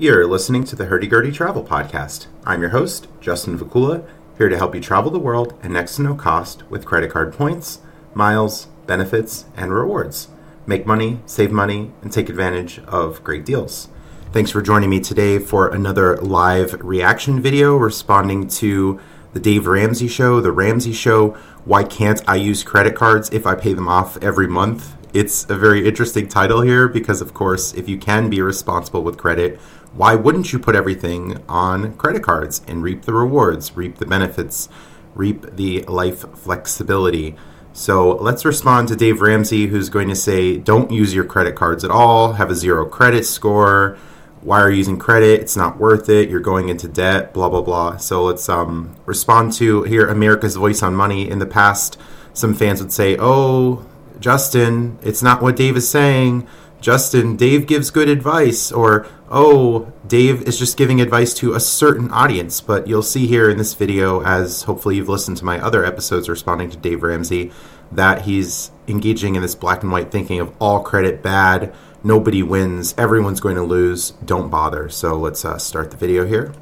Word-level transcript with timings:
You're 0.00 0.26
listening 0.26 0.64
to 0.64 0.76
the 0.76 0.86
Hurdy 0.86 1.06
Gurdy 1.06 1.30
Travel 1.30 1.62
Podcast. 1.62 2.26
I'm 2.46 2.62
your 2.62 2.70
host, 2.70 3.06
Justin 3.20 3.58
Vacula, 3.58 4.02
here 4.38 4.48
to 4.48 4.56
help 4.56 4.74
you 4.74 4.80
travel 4.80 5.10
the 5.10 5.18
world 5.18 5.52
at 5.62 5.70
next 5.70 5.96
to 5.96 6.02
no 6.02 6.14
cost 6.14 6.62
with 6.70 6.86
credit 6.86 7.10
card 7.10 7.34
points, 7.34 7.80
miles, 8.14 8.68
benefits, 8.86 9.44
and 9.58 9.74
rewards. 9.74 10.28
Make 10.64 10.86
money, 10.86 11.20
save 11.26 11.52
money, 11.52 11.92
and 12.00 12.10
take 12.10 12.30
advantage 12.30 12.78
of 12.86 13.22
great 13.22 13.44
deals. 13.44 13.90
Thanks 14.32 14.50
for 14.50 14.62
joining 14.62 14.88
me 14.88 15.00
today 15.00 15.38
for 15.38 15.68
another 15.68 16.16
live 16.16 16.80
reaction 16.82 17.38
video 17.38 17.76
responding 17.76 18.48
to 18.48 18.98
the 19.34 19.40
Dave 19.40 19.66
Ramsey 19.66 20.08
Show, 20.08 20.40
The 20.40 20.50
Ramsey 20.50 20.94
Show. 20.94 21.32
Why 21.66 21.84
can't 21.84 22.26
I 22.26 22.36
use 22.36 22.64
credit 22.64 22.94
cards 22.94 23.28
if 23.34 23.46
I 23.46 23.54
pay 23.54 23.74
them 23.74 23.86
off 23.86 24.16
every 24.22 24.48
month? 24.48 24.96
It's 25.12 25.44
a 25.50 25.56
very 25.56 25.88
interesting 25.88 26.28
title 26.28 26.60
here 26.60 26.86
because, 26.86 27.20
of 27.20 27.34
course, 27.34 27.74
if 27.74 27.88
you 27.88 27.98
can 27.98 28.30
be 28.30 28.40
responsible 28.40 29.02
with 29.02 29.18
credit, 29.18 29.58
why 29.92 30.14
wouldn't 30.14 30.52
you 30.52 30.60
put 30.60 30.76
everything 30.76 31.42
on 31.48 31.94
credit 31.96 32.22
cards 32.22 32.62
and 32.68 32.82
reap 32.82 33.02
the 33.02 33.12
rewards, 33.12 33.76
reap 33.76 33.98
the 33.98 34.06
benefits, 34.06 34.68
reap 35.16 35.56
the 35.56 35.82
life 35.82 36.20
flexibility? 36.38 37.34
So 37.72 38.16
let's 38.16 38.44
respond 38.44 38.86
to 38.88 38.96
Dave 38.96 39.20
Ramsey, 39.20 39.66
who's 39.66 39.88
going 39.88 40.08
to 40.10 40.14
say, 40.14 40.56
don't 40.56 40.92
use 40.92 41.12
your 41.12 41.24
credit 41.24 41.56
cards 41.56 41.82
at 41.82 41.90
all, 41.90 42.34
have 42.34 42.50
a 42.50 42.54
zero 42.54 42.86
credit 42.86 43.26
score. 43.26 43.98
Why 44.42 44.60
are 44.60 44.70
you 44.70 44.78
using 44.78 44.98
credit? 44.98 45.40
It's 45.40 45.56
not 45.56 45.78
worth 45.78 46.08
it. 46.08 46.30
You're 46.30 46.38
going 46.40 46.68
into 46.68 46.86
debt, 46.86 47.34
blah, 47.34 47.48
blah, 47.48 47.62
blah. 47.62 47.96
So 47.96 48.22
let's 48.22 48.48
um, 48.48 48.94
respond 49.06 49.52
to 49.54 49.82
here 49.82 50.06
America's 50.06 50.54
Voice 50.54 50.84
on 50.84 50.94
Money. 50.94 51.28
In 51.28 51.40
the 51.40 51.46
past, 51.46 51.98
some 52.32 52.54
fans 52.54 52.80
would 52.80 52.92
say, 52.92 53.16
oh, 53.18 53.84
Justin, 54.20 54.98
it's 55.02 55.22
not 55.22 55.42
what 55.42 55.56
Dave 55.56 55.76
is 55.76 55.88
saying. 55.88 56.46
Justin, 56.80 57.36
Dave 57.36 57.66
gives 57.66 57.90
good 57.90 58.08
advice, 58.08 58.72
or 58.72 59.06
oh, 59.30 59.92
Dave 60.06 60.42
is 60.42 60.58
just 60.58 60.76
giving 60.76 61.00
advice 61.00 61.34
to 61.34 61.54
a 61.54 61.60
certain 61.60 62.10
audience. 62.10 62.60
But 62.60 62.86
you'll 62.86 63.02
see 63.02 63.26
here 63.26 63.50
in 63.50 63.58
this 63.58 63.74
video, 63.74 64.22
as 64.22 64.62
hopefully 64.62 64.96
you've 64.96 65.08
listened 65.08 65.36
to 65.38 65.44
my 65.44 65.60
other 65.60 65.84
episodes 65.84 66.28
responding 66.28 66.70
to 66.70 66.76
Dave 66.76 67.02
Ramsey, 67.02 67.50
that 67.92 68.22
he's 68.22 68.70
engaging 68.88 69.34
in 69.34 69.42
this 69.42 69.54
black 69.54 69.82
and 69.82 69.92
white 69.92 70.10
thinking 70.10 70.40
of 70.40 70.54
all 70.60 70.82
credit 70.82 71.22
bad, 71.22 71.74
nobody 72.02 72.42
wins, 72.42 72.94
everyone's 72.96 73.40
going 73.40 73.56
to 73.56 73.62
lose, 73.62 74.12
don't 74.24 74.48
bother. 74.48 74.88
So 74.88 75.16
let's 75.16 75.44
uh, 75.44 75.58
start 75.58 75.90
the 75.90 75.96
video 75.96 76.26
here. 76.26 76.52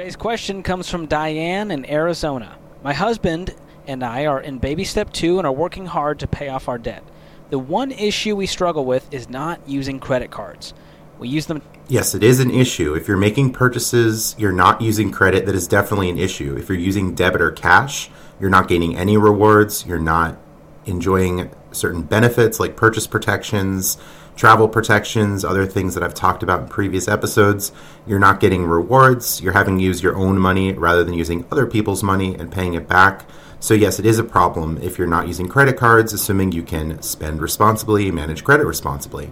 Today's 0.00 0.16
question 0.16 0.62
comes 0.62 0.88
from 0.88 1.04
Diane 1.04 1.70
in 1.70 1.84
Arizona. 1.84 2.56
My 2.82 2.94
husband 2.94 3.54
and 3.86 4.02
I 4.02 4.24
are 4.24 4.40
in 4.40 4.56
baby 4.56 4.82
step 4.82 5.12
two 5.12 5.36
and 5.36 5.46
are 5.46 5.52
working 5.52 5.84
hard 5.84 6.20
to 6.20 6.26
pay 6.26 6.48
off 6.48 6.70
our 6.70 6.78
debt. 6.78 7.04
The 7.50 7.58
one 7.58 7.92
issue 7.92 8.34
we 8.34 8.46
struggle 8.46 8.86
with 8.86 9.12
is 9.12 9.28
not 9.28 9.60
using 9.68 10.00
credit 10.00 10.30
cards. 10.30 10.72
We 11.18 11.28
use 11.28 11.44
them. 11.44 11.60
Yes, 11.88 12.14
it 12.14 12.22
is 12.22 12.40
an 12.40 12.50
issue. 12.50 12.94
If 12.94 13.08
you're 13.08 13.18
making 13.18 13.52
purchases, 13.52 14.34
you're 14.38 14.52
not 14.52 14.80
using 14.80 15.12
credit, 15.12 15.44
that 15.44 15.54
is 15.54 15.68
definitely 15.68 16.08
an 16.08 16.16
issue. 16.16 16.56
If 16.56 16.70
you're 16.70 16.78
using 16.78 17.14
debit 17.14 17.42
or 17.42 17.50
cash, 17.50 18.10
you're 18.40 18.48
not 18.48 18.68
gaining 18.68 18.96
any 18.96 19.18
rewards, 19.18 19.84
you're 19.84 19.98
not 19.98 20.38
enjoying 20.86 21.50
certain 21.72 22.02
benefits 22.02 22.60
like 22.60 22.76
purchase 22.76 23.06
protections, 23.06 23.98
travel 24.36 24.68
protections, 24.68 25.44
other 25.44 25.66
things 25.66 25.94
that 25.94 26.02
I've 26.02 26.14
talked 26.14 26.42
about 26.42 26.62
in 26.62 26.68
previous 26.68 27.08
episodes. 27.08 27.72
You're 28.06 28.18
not 28.18 28.40
getting 28.40 28.64
rewards, 28.64 29.40
you're 29.42 29.52
having 29.52 29.78
to 29.78 29.84
use 29.84 30.02
your 30.02 30.16
own 30.16 30.38
money 30.38 30.72
rather 30.72 31.04
than 31.04 31.14
using 31.14 31.44
other 31.52 31.66
people's 31.66 32.02
money 32.02 32.34
and 32.34 32.50
paying 32.50 32.74
it 32.74 32.88
back. 32.88 33.28
So, 33.60 33.74
yes, 33.74 33.98
it 33.98 34.06
is 34.06 34.18
a 34.18 34.24
problem 34.24 34.78
if 34.78 34.96
you're 34.96 35.06
not 35.06 35.28
using 35.28 35.46
credit 35.46 35.76
cards, 35.76 36.14
assuming 36.14 36.52
you 36.52 36.62
can 36.62 37.02
spend 37.02 37.42
responsibly, 37.42 38.10
manage 38.10 38.42
credit 38.42 38.64
responsibly. 38.64 39.30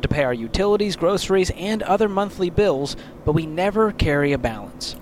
To 0.00 0.08
pay 0.08 0.24
our 0.24 0.34
utilities, 0.34 0.94
groceries, 0.94 1.50
and 1.56 1.82
other 1.82 2.08
monthly 2.08 2.50
bills, 2.50 2.96
but 3.24 3.32
we 3.32 3.46
never 3.46 3.90
carry 3.92 4.32
a 4.32 4.38
balance. 4.38 4.94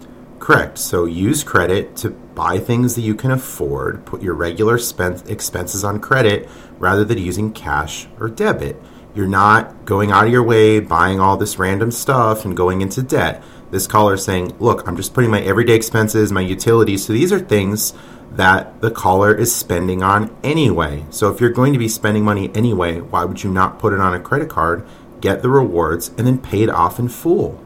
Correct. 0.44 0.76
So 0.76 1.06
use 1.06 1.42
credit 1.42 1.96
to 1.96 2.10
buy 2.10 2.58
things 2.58 2.96
that 2.96 3.00
you 3.00 3.14
can 3.14 3.30
afford. 3.30 4.04
Put 4.04 4.20
your 4.20 4.34
regular 4.34 4.76
spend- 4.76 5.22
expenses 5.26 5.84
on 5.84 6.00
credit 6.00 6.50
rather 6.78 7.02
than 7.02 7.16
using 7.16 7.50
cash 7.50 8.08
or 8.20 8.28
debit. 8.28 8.76
You're 9.14 9.26
not 9.26 9.86
going 9.86 10.10
out 10.10 10.26
of 10.26 10.32
your 10.32 10.42
way 10.42 10.80
buying 10.80 11.18
all 11.18 11.38
this 11.38 11.58
random 11.58 11.90
stuff 11.90 12.44
and 12.44 12.54
going 12.54 12.82
into 12.82 13.02
debt. 13.02 13.42
This 13.70 13.86
caller 13.86 14.12
is 14.12 14.24
saying, 14.26 14.54
Look, 14.58 14.86
I'm 14.86 14.98
just 14.98 15.14
putting 15.14 15.30
my 15.30 15.40
everyday 15.40 15.76
expenses, 15.76 16.30
my 16.30 16.42
utilities. 16.42 17.06
So 17.06 17.14
these 17.14 17.32
are 17.32 17.40
things 17.40 17.94
that 18.32 18.82
the 18.82 18.90
caller 18.90 19.34
is 19.34 19.54
spending 19.54 20.02
on 20.02 20.36
anyway. 20.44 21.06
So 21.08 21.32
if 21.32 21.40
you're 21.40 21.48
going 21.48 21.72
to 21.72 21.78
be 21.78 21.88
spending 21.88 22.22
money 22.22 22.50
anyway, 22.54 23.00
why 23.00 23.24
would 23.24 23.42
you 23.42 23.50
not 23.50 23.78
put 23.78 23.94
it 23.94 24.00
on 24.00 24.12
a 24.12 24.20
credit 24.20 24.50
card, 24.50 24.86
get 25.22 25.40
the 25.40 25.48
rewards, 25.48 26.08
and 26.18 26.26
then 26.26 26.36
pay 26.36 26.62
it 26.62 26.68
off 26.68 26.98
in 26.98 27.08
full? 27.08 27.58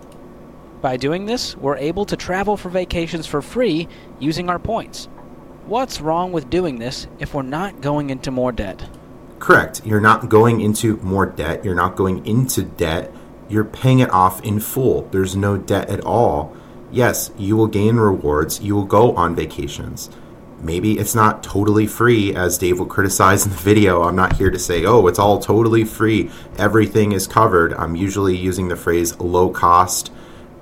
By 0.81 0.97
doing 0.97 1.27
this, 1.27 1.57
we're 1.57 1.77
able 1.77 2.05
to 2.05 2.17
travel 2.17 2.57
for 2.57 2.69
vacations 2.69 3.27
for 3.27 3.43
free 3.43 3.89
using 4.21 4.49
our 4.49 4.61
points. 4.61 5.07
What's 5.67 6.01
wrong 6.01 6.31
with 6.31 6.51
doing 6.51 6.79
this 6.79 7.09
if 7.19 7.35
we're 7.35 7.43
not 7.43 7.81
going 7.81 8.11
into 8.11 8.31
more 8.31 8.53
debt? 8.53 8.89
Correct. 9.41 9.83
You're 9.85 10.01
not 10.01 10.29
going 10.29 10.61
into 10.61 10.97
more 10.99 11.27
debt. 11.27 11.65
You're 11.65 11.75
not 11.75 11.97
going 11.97 12.25
into 12.25 12.63
debt. 12.63 13.13
You're 13.49 13.65
paying 13.65 13.99
it 13.99 14.11
off 14.11 14.41
in 14.45 14.61
full. 14.61 15.03
There's 15.11 15.35
no 15.35 15.57
debt 15.57 15.91
at 15.91 16.05
all. 16.05 16.57
Yes, 16.93 17.33
you 17.37 17.57
will 17.57 17.67
gain 17.67 17.97
rewards. 17.97 18.61
You 18.61 18.77
will 18.77 18.85
go 18.85 19.17
on 19.17 19.35
vacations. 19.35 20.11
Maybe 20.61 20.99
it's 20.99 21.15
not 21.15 21.43
totally 21.43 21.87
free, 21.87 22.35
as 22.35 22.59
Dave 22.59 22.79
will 22.79 22.87
criticize 22.87 23.45
in 23.45 23.51
the 23.51 23.59
video. 23.59 24.03
I'm 24.03 24.17
not 24.17 24.37
here 24.37 24.51
to 24.51 24.59
say, 24.59 24.85
oh, 24.85 25.07
it's 25.09 25.19
all 25.19 25.39
totally 25.39 25.85
free. 25.85 26.31
Everything 26.57 27.13
is 27.13 27.27
covered. 27.27 27.75
I'm 27.75 27.97
usually 27.97 28.37
using 28.37 28.69
the 28.69 28.77
phrase 28.77 29.19
low 29.19 29.51
cost. 29.51 30.13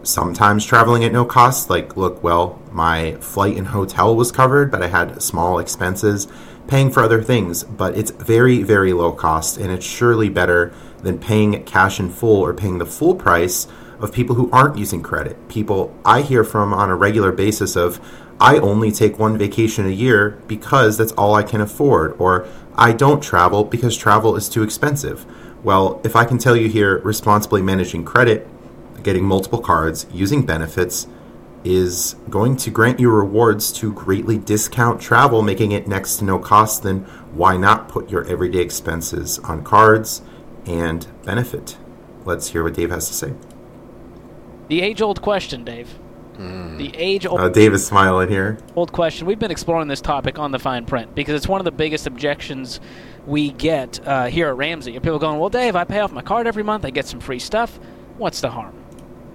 Sometimes 0.06 0.64
traveling 0.64 1.02
at 1.02 1.10
no 1.10 1.24
cost, 1.24 1.68
like, 1.68 1.96
look, 1.96 2.22
well, 2.22 2.62
my 2.70 3.16
flight 3.16 3.56
and 3.56 3.66
hotel 3.66 4.14
was 4.14 4.30
covered, 4.30 4.70
but 4.70 4.80
I 4.80 4.86
had 4.86 5.20
small 5.20 5.58
expenses 5.58 6.28
paying 6.68 6.92
for 6.92 7.02
other 7.02 7.24
things, 7.24 7.64
but 7.64 7.98
it's 7.98 8.12
very, 8.12 8.62
very 8.62 8.92
low 8.92 9.10
cost, 9.10 9.56
and 9.56 9.72
it's 9.72 9.84
surely 9.84 10.28
better 10.28 10.72
than 11.02 11.18
paying 11.18 11.60
cash 11.64 11.98
in 11.98 12.10
full 12.10 12.40
or 12.40 12.54
paying 12.54 12.78
the 12.78 12.86
full 12.86 13.16
price 13.16 13.66
of 13.98 14.12
people 14.12 14.36
who 14.36 14.48
aren't 14.52 14.78
using 14.78 15.02
credit. 15.02 15.48
People 15.48 15.92
I 16.04 16.22
hear 16.22 16.44
from 16.44 16.72
on 16.72 16.88
a 16.88 16.94
regular 16.94 17.32
basis 17.32 17.74
of, 17.74 18.00
I 18.38 18.58
only 18.58 18.92
take 18.92 19.18
one 19.18 19.36
vacation 19.36 19.86
a 19.86 19.90
year 19.90 20.40
because 20.46 20.96
that's 20.96 21.12
all 21.12 21.34
I 21.34 21.42
can 21.42 21.60
afford, 21.60 22.14
or 22.20 22.46
I 22.76 22.92
don't 22.92 23.20
travel 23.20 23.64
because 23.64 23.96
travel 23.96 24.36
is 24.36 24.48
too 24.48 24.62
expensive. 24.62 25.26
Well, 25.64 26.00
if 26.04 26.14
I 26.14 26.24
can 26.24 26.38
tell 26.38 26.54
you 26.54 26.68
here, 26.68 26.98
responsibly 26.98 27.60
managing 27.60 28.04
credit, 28.04 28.46
getting 29.06 29.24
multiple 29.24 29.60
cards, 29.60 30.04
using 30.12 30.44
benefits, 30.44 31.06
is 31.62 32.16
going 32.28 32.56
to 32.56 32.70
grant 32.72 32.98
you 32.98 33.08
rewards 33.08 33.70
to 33.72 33.92
greatly 33.92 34.36
discount 34.36 35.00
travel, 35.00 35.42
making 35.42 35.70
it 35.70 35.86
next 35.86 36.16
to 36.16 36.24
no 36.24 36.40
cost, 36.40 36.82
then 36.82 36.98
why 37.32 37.56
not 37.56 37.88
put 37.88 38.10
your 38.10 38.26
everyday 38.26 38.58
expenses 38.58 39.38
on 39.38 39.62
cards 39.62 40.22
and 40.66 41.06
benefit? 41.24 41.78
Let's 42.24 42.48
hear 42.48 42.64
what 42.64 42.74
Dave 42.74 42.90
has 42.90 43.06
to 43.06 43.14
say. 43.14 43.32
The 44.66 44.82
age 44.82 45.00
old 45.00 45.22
question, 45.22 45.62
Dave. 45.62 45.88
Mm. 46.36 46.76
The 46.76 46.92
age 46.96 47.26
old. 47.26 47.40
Uh, 47.40 47.48
Dave 47.48 47.74
is 47.74 47.86
smiling 47.86 48.28
here. 48.28 48.58
Old 48.74 48.90
question. 48.90 49.28
We've 49.28 49.38
been 49.38 49.52
exploring 49.52 49.86
this 49.86 50.00
topic 50.00 50.40
on 50.40 50.50
the 50.50 50.58
fine 50.58 50.84
print 50.84 51.14
because 51.14 51.36
it's 51.36 51.46
one 51.46 51.60
of 51.60 51.64
the 51.64 51.70
biggest 51.70 52.08
objections 52.08 52.80
we 53.24 53.52
get 53.52 54.04
uh, 54.04 54.26
here 54.26 54.48
at 54.48 54.56
Ramsey. 54.56 54.96
And 54.96 55.02
people 55.02 55.20
going, 55.20 55.38
well, 55.38 55.48
Dave, 55.48 55.76
I 55.76 55.84
pay 55.84 56.00
off 56.00 56.10
my 56.10 56.22
card 56.22 56.48
every 56.48 56.64
month, 56.64 56.84
I 56.84 56.90
get 56.90 57.06
some 57.06 57.20
free 57.20 57.38
stuff. 57.38 57.78
What's 58.18 58.40
the 58.40 58.50
harm? 58.50 58.74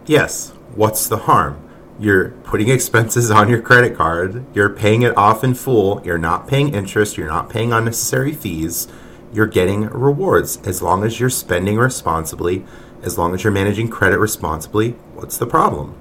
Yes. 0.05 0.49
What's 0.75 1.07
the 1.07 1.17
harm? 1.17 1.67
You're 1.99 2.29
putting 2.29 2.69
expenses 2.69 3.29
on 3.29 3.49
your 3.49 3.61
credit 3.61 3.95
card. 3.95 4.43
You're 4.55 4.69
paying 4.69 5.03
it 5.03 5.15
off 5.15 5.43
in 5.43 5.53
full. 5.53 6.01
You're 6.03 6.17
not 6.17 6.47
paying 6.47 6.73
interest. 6.73 7.17
You're 7.17 7.27
not 7.27 7.49
paying 7.49 7.71
unnecessary 7.71 8.33
fees. 8.33 8.87
You're 9.31 9.47
getting 9.47 9.85
rewards 9.85 10.57
as 10.65 10.81
long 10.81 11.03
as 11.03 11.19
you're 11.19 11.29
spending 11.29 11.77
responsibly, 11.77 12.65
as 13.03 13.17
long 13.17 13.33
as 13.33 13.43
you're 13.43 13.53
managing 13.53 13.89
credit 13.89 14.17
responsibly. 14.17 14.91
What's 15.13 15.37
the 15.37 15.45
problem? 15.45 15.95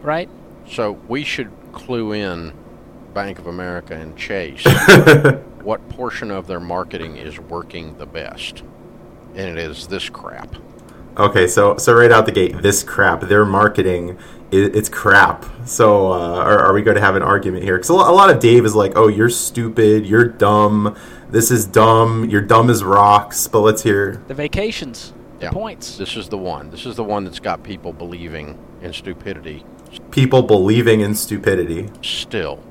Right? 0.00 0.30
So 0.68 0.92
we 1.06 1.22
should 1.22 1.50
clue 1.72 2.12
in 2.12 2.52
Bank 3.12 3.38
of 3.38 3.46
America 3.46 3.94
and 3.94 4.16
Chase 4.16 4.64
what 5.62 5.86
portion 5.90 6.30
of 6.30 6.46
their 6.46 6.60
marketing 6.60 7.16
is 7.16 7.38
working 7.38 7.98
the 7.98 8.06
best. 8.06 8.62
And 9.34 9.48
it 9.48 9.58
is 9.58 9.86
this 9.86 10.08
crap. 10.08 10.56
Okay, 11.16 11.46
so 11.46 11.76
so 11.78 11.94
right 11.94 12.12
out 12.12 12.26
the 12.26 12.32
gate, 12.32 12.60
this 12.62 12.82
crap, 12.82 13.22
their 13.22 13.44
marketing 13.44 14.18
it, 14.50 14.76
it's 14.76 14.88
crap. 14.88 15.44
So 15.64 16.12
uh, 16.12 16.36
are, 16.36 16.58
are, 16.58 16.72
we 16.72 16.82
going 16.82 16.94
to 16.94 17.00
have 17.00 17.16
an 17.16 17.22
argument 17.22 17.64
here? 17.64 17.76
Because 17.76 17.90
a, 17.90 17.94
a 17.94 18.14
lot 18.14 18.30
of 18.30 18.38
Dave 18.38 18.64
is 18.64 18.74
like, 18.74 18.92
"Oh, 18.96 19.08
you're 19.08 19.30
stupid. 19.30 20.06
You're 20.06 20.24
dumb. 20.24 20.96
This 21.30 21.50
is 21.50 21.66
dumb. 21.66 22.28
You're 22.28 22.42
dumb 22.42 22.70
as 22.70 22.84
rocks." 22.84 23.48
But 23.48 23.60
let's 23.60 23.82
hear 23.82 24.22
the 24.28 24.34
vacations. 24.34 25.12
Yeah. 25.40 25.50
points. 25.50 25.98
This 25.98 26.16
is 26.16 26.30
the 26.30 26.38
one. 26.38 26.70
This 26.70 26.86
is 26.86 26.96
the 26.96 27.04
one 27.04 27.24
that's 27.24 27.40
got 27.40 27.62
people 27.62 27.92
believing 27.92 28.58
in 28.80 28.94
stupidity. 28.94 29.64
People 30.10 30.42
believing 30.42 31.00
in 31.00 31.14
stupidity. 31.14 31.90
Still, 32.02 32.62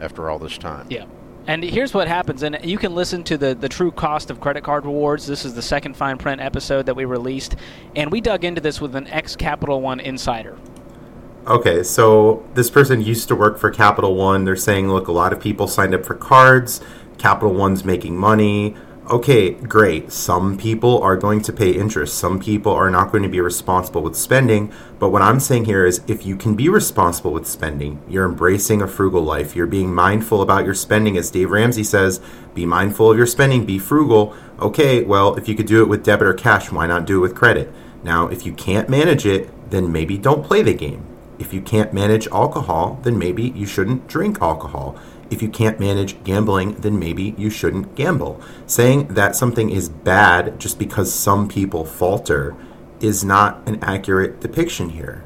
after 0.00 0.30
all 0.30 0.38
this 0.38 0.56
time. 0.56 0.86
Yeah. 0.88 1.04
And 1.48 1.64
here's 1.64 1.94
what 1.94 2.08
happens, 2.08 2.42
and 2.42 2.58
you 2.62 2.76
can 2.76 2.94
listen 2.94 3.24
to 3.24 3.38
the, 3.38 3.54
the 3.54 3.70
true 3.70 3.90
cost 3.90 4.30
of 4.30 4.38
credit 4.38 4.62
card 4.64 4.84
rewards. 4.84 5.26
This 5.26 5.46
is 5.46 5.54
the 5.54 5.62
second 5.62 5.96
fine 5.96 6.18
print 6.18 6.42
episode 6.42 6.84
that 6.84 6.94
we 6.94 7.06
released, 7.06 7.56
and 7.96 8.12
we 8.12 8.20
dug 8.20 8.44
into 8.44 8.60
this 8.60 8.82
with 8.82 8.94
an 8.94 9.06
ex 9.06 9.34
Capital 9.34 9.80
One 9.80 9.98
insider. 9.98 10.58
Okay, 11.46 11.82
so 11.82 12.46
this 12.52 12.68
person 12.68 13.00
used 13.00 13.28
to 13.28 13.34
work 13.34 13.56
for 13.56 13.70
Capital 13.70 14.14
One. 14.14 14.44
They're 14.44 14.56
saying, 14.56 14.90
look, 14.90 15.08
a 15.08 15.12
lot 15.12 15.32
of 15.32 15.40
people 15.40 15.66
signed 15.66 15.94
up 15.94 16.04
for 16.04 16.14
cards. 16.14 16.82
Capital 17.16 17.54
One's 17.54 17.82
making 17.82 18.14
money 18.14 18.76
okay, 19.10 19.52
great. 19.52 20.12
Some 20.12 20.58
people 20.58 21.02
are 21.02 21.16
going 21.16 21.40
to 21.42 21.52
pay 21.52 21.70
interest. 21.70 22.18
Some 22.18 22.38
people 22.38 22.72
are 22.72 22.90
not 22.90 23.10
going 23.10 23.22
to 23.22 23.28
be 23.28 23.40
responsible 23.40 24.02
with 24.02 24.16
spending. 24.16 24.72
But 24.98 25.10
what 25.10 25.22
I'm 25.22 25.40
saying 25.40 25.64
here 25.64 25.86
is 25.86 26.02
if 26.06 26.26
you 26.26 26.36
can 26.36 26.54
be 26.54 26.68
responsible 26.68 27.32
with 27.32 27.46
spending, 27.46 28.02
you're 28.08 28.24
embracing 28.24 28.82
a 28.82 28.88
frugal 28.88 29.22
life, 29.22 29.56
you're 29.56 29.66
being 29.66 29.94
mindful 29.94 30.42
about 30.42 30.64
your 30.64 30.74
spending. 30.74 31.16
As 31.16 31.30
Dave 31.30 31.50
Ramsey 31.50 31.84
says, 31.84 32.20
be 32.54 32.66
mindful 32.66 33.10
of 33.10 33.16
your 33.16 33.26
spending, 33.26 33.64
be 33.64 33.78
frugal. 33.78 34.34
Okay, 34.60 35.02
well, 35.02 35.36
if 35.36 35.48
you 35.48 35.54
could 35.54 35.66
do 35.66 35.82
it 35.82 35.88
with 35.88 36.04
debit 36.04 36.26
or 36.26 36.34
cash, 36.34 36.70
why 36.70 36.86
not 36.86 37.06
do 37.06 37.18
it 37.18 37.20
with 37.20 37.34
credit? 37.34 37.72
Now, 38.02 38.28
if 38.28 38.44
you 38.44 38.52
can't 38.52 38.88
manage 38.88 39.26
it, 39.26 39.70
then 39.70 39.92
maybe 39.92 40.18
don't 40.18 40.44
play 40.44 40.62
the 40.62 40.74
game. 40.74 41.04
If 41.38 41.52
you 41.52 41.60
can't 41.60 41.92
manage 41.92 42.26
alcohol, 42.28 42.98
then 43.02 43.18
maybe 43.18 43.50
you 43.50 43.64
shouldn't 43.64 44.08
drink 44.08 44.38
alcohol 44.40 44.98
if 45.30 45.42
you 45.42 45.48
can't 45.48 45.78
manage 45.78 46.22
gambling, 46.24 46.74
then 46.76 46.98
maybe 46.98 47.34
you 47.36 47.50
shouldn't 47.50 47.94
gamble. 47.94 48.40
Saying 48.66 49.08
that 49.08 49.36
something 49.36 49.70
is 49.70 49.88
bad 49.88 50.58
just 50.58 50.78
because 50.78 51.12
some 51.12 51.48
people 51.48 51.84
falter 51.84 52.56
is 53.00 53.24
not 53.24 53.66
an 53.68 53.78
accurate 53.82 54.40
depiction 54.40 54.90
here. 54.90 55.24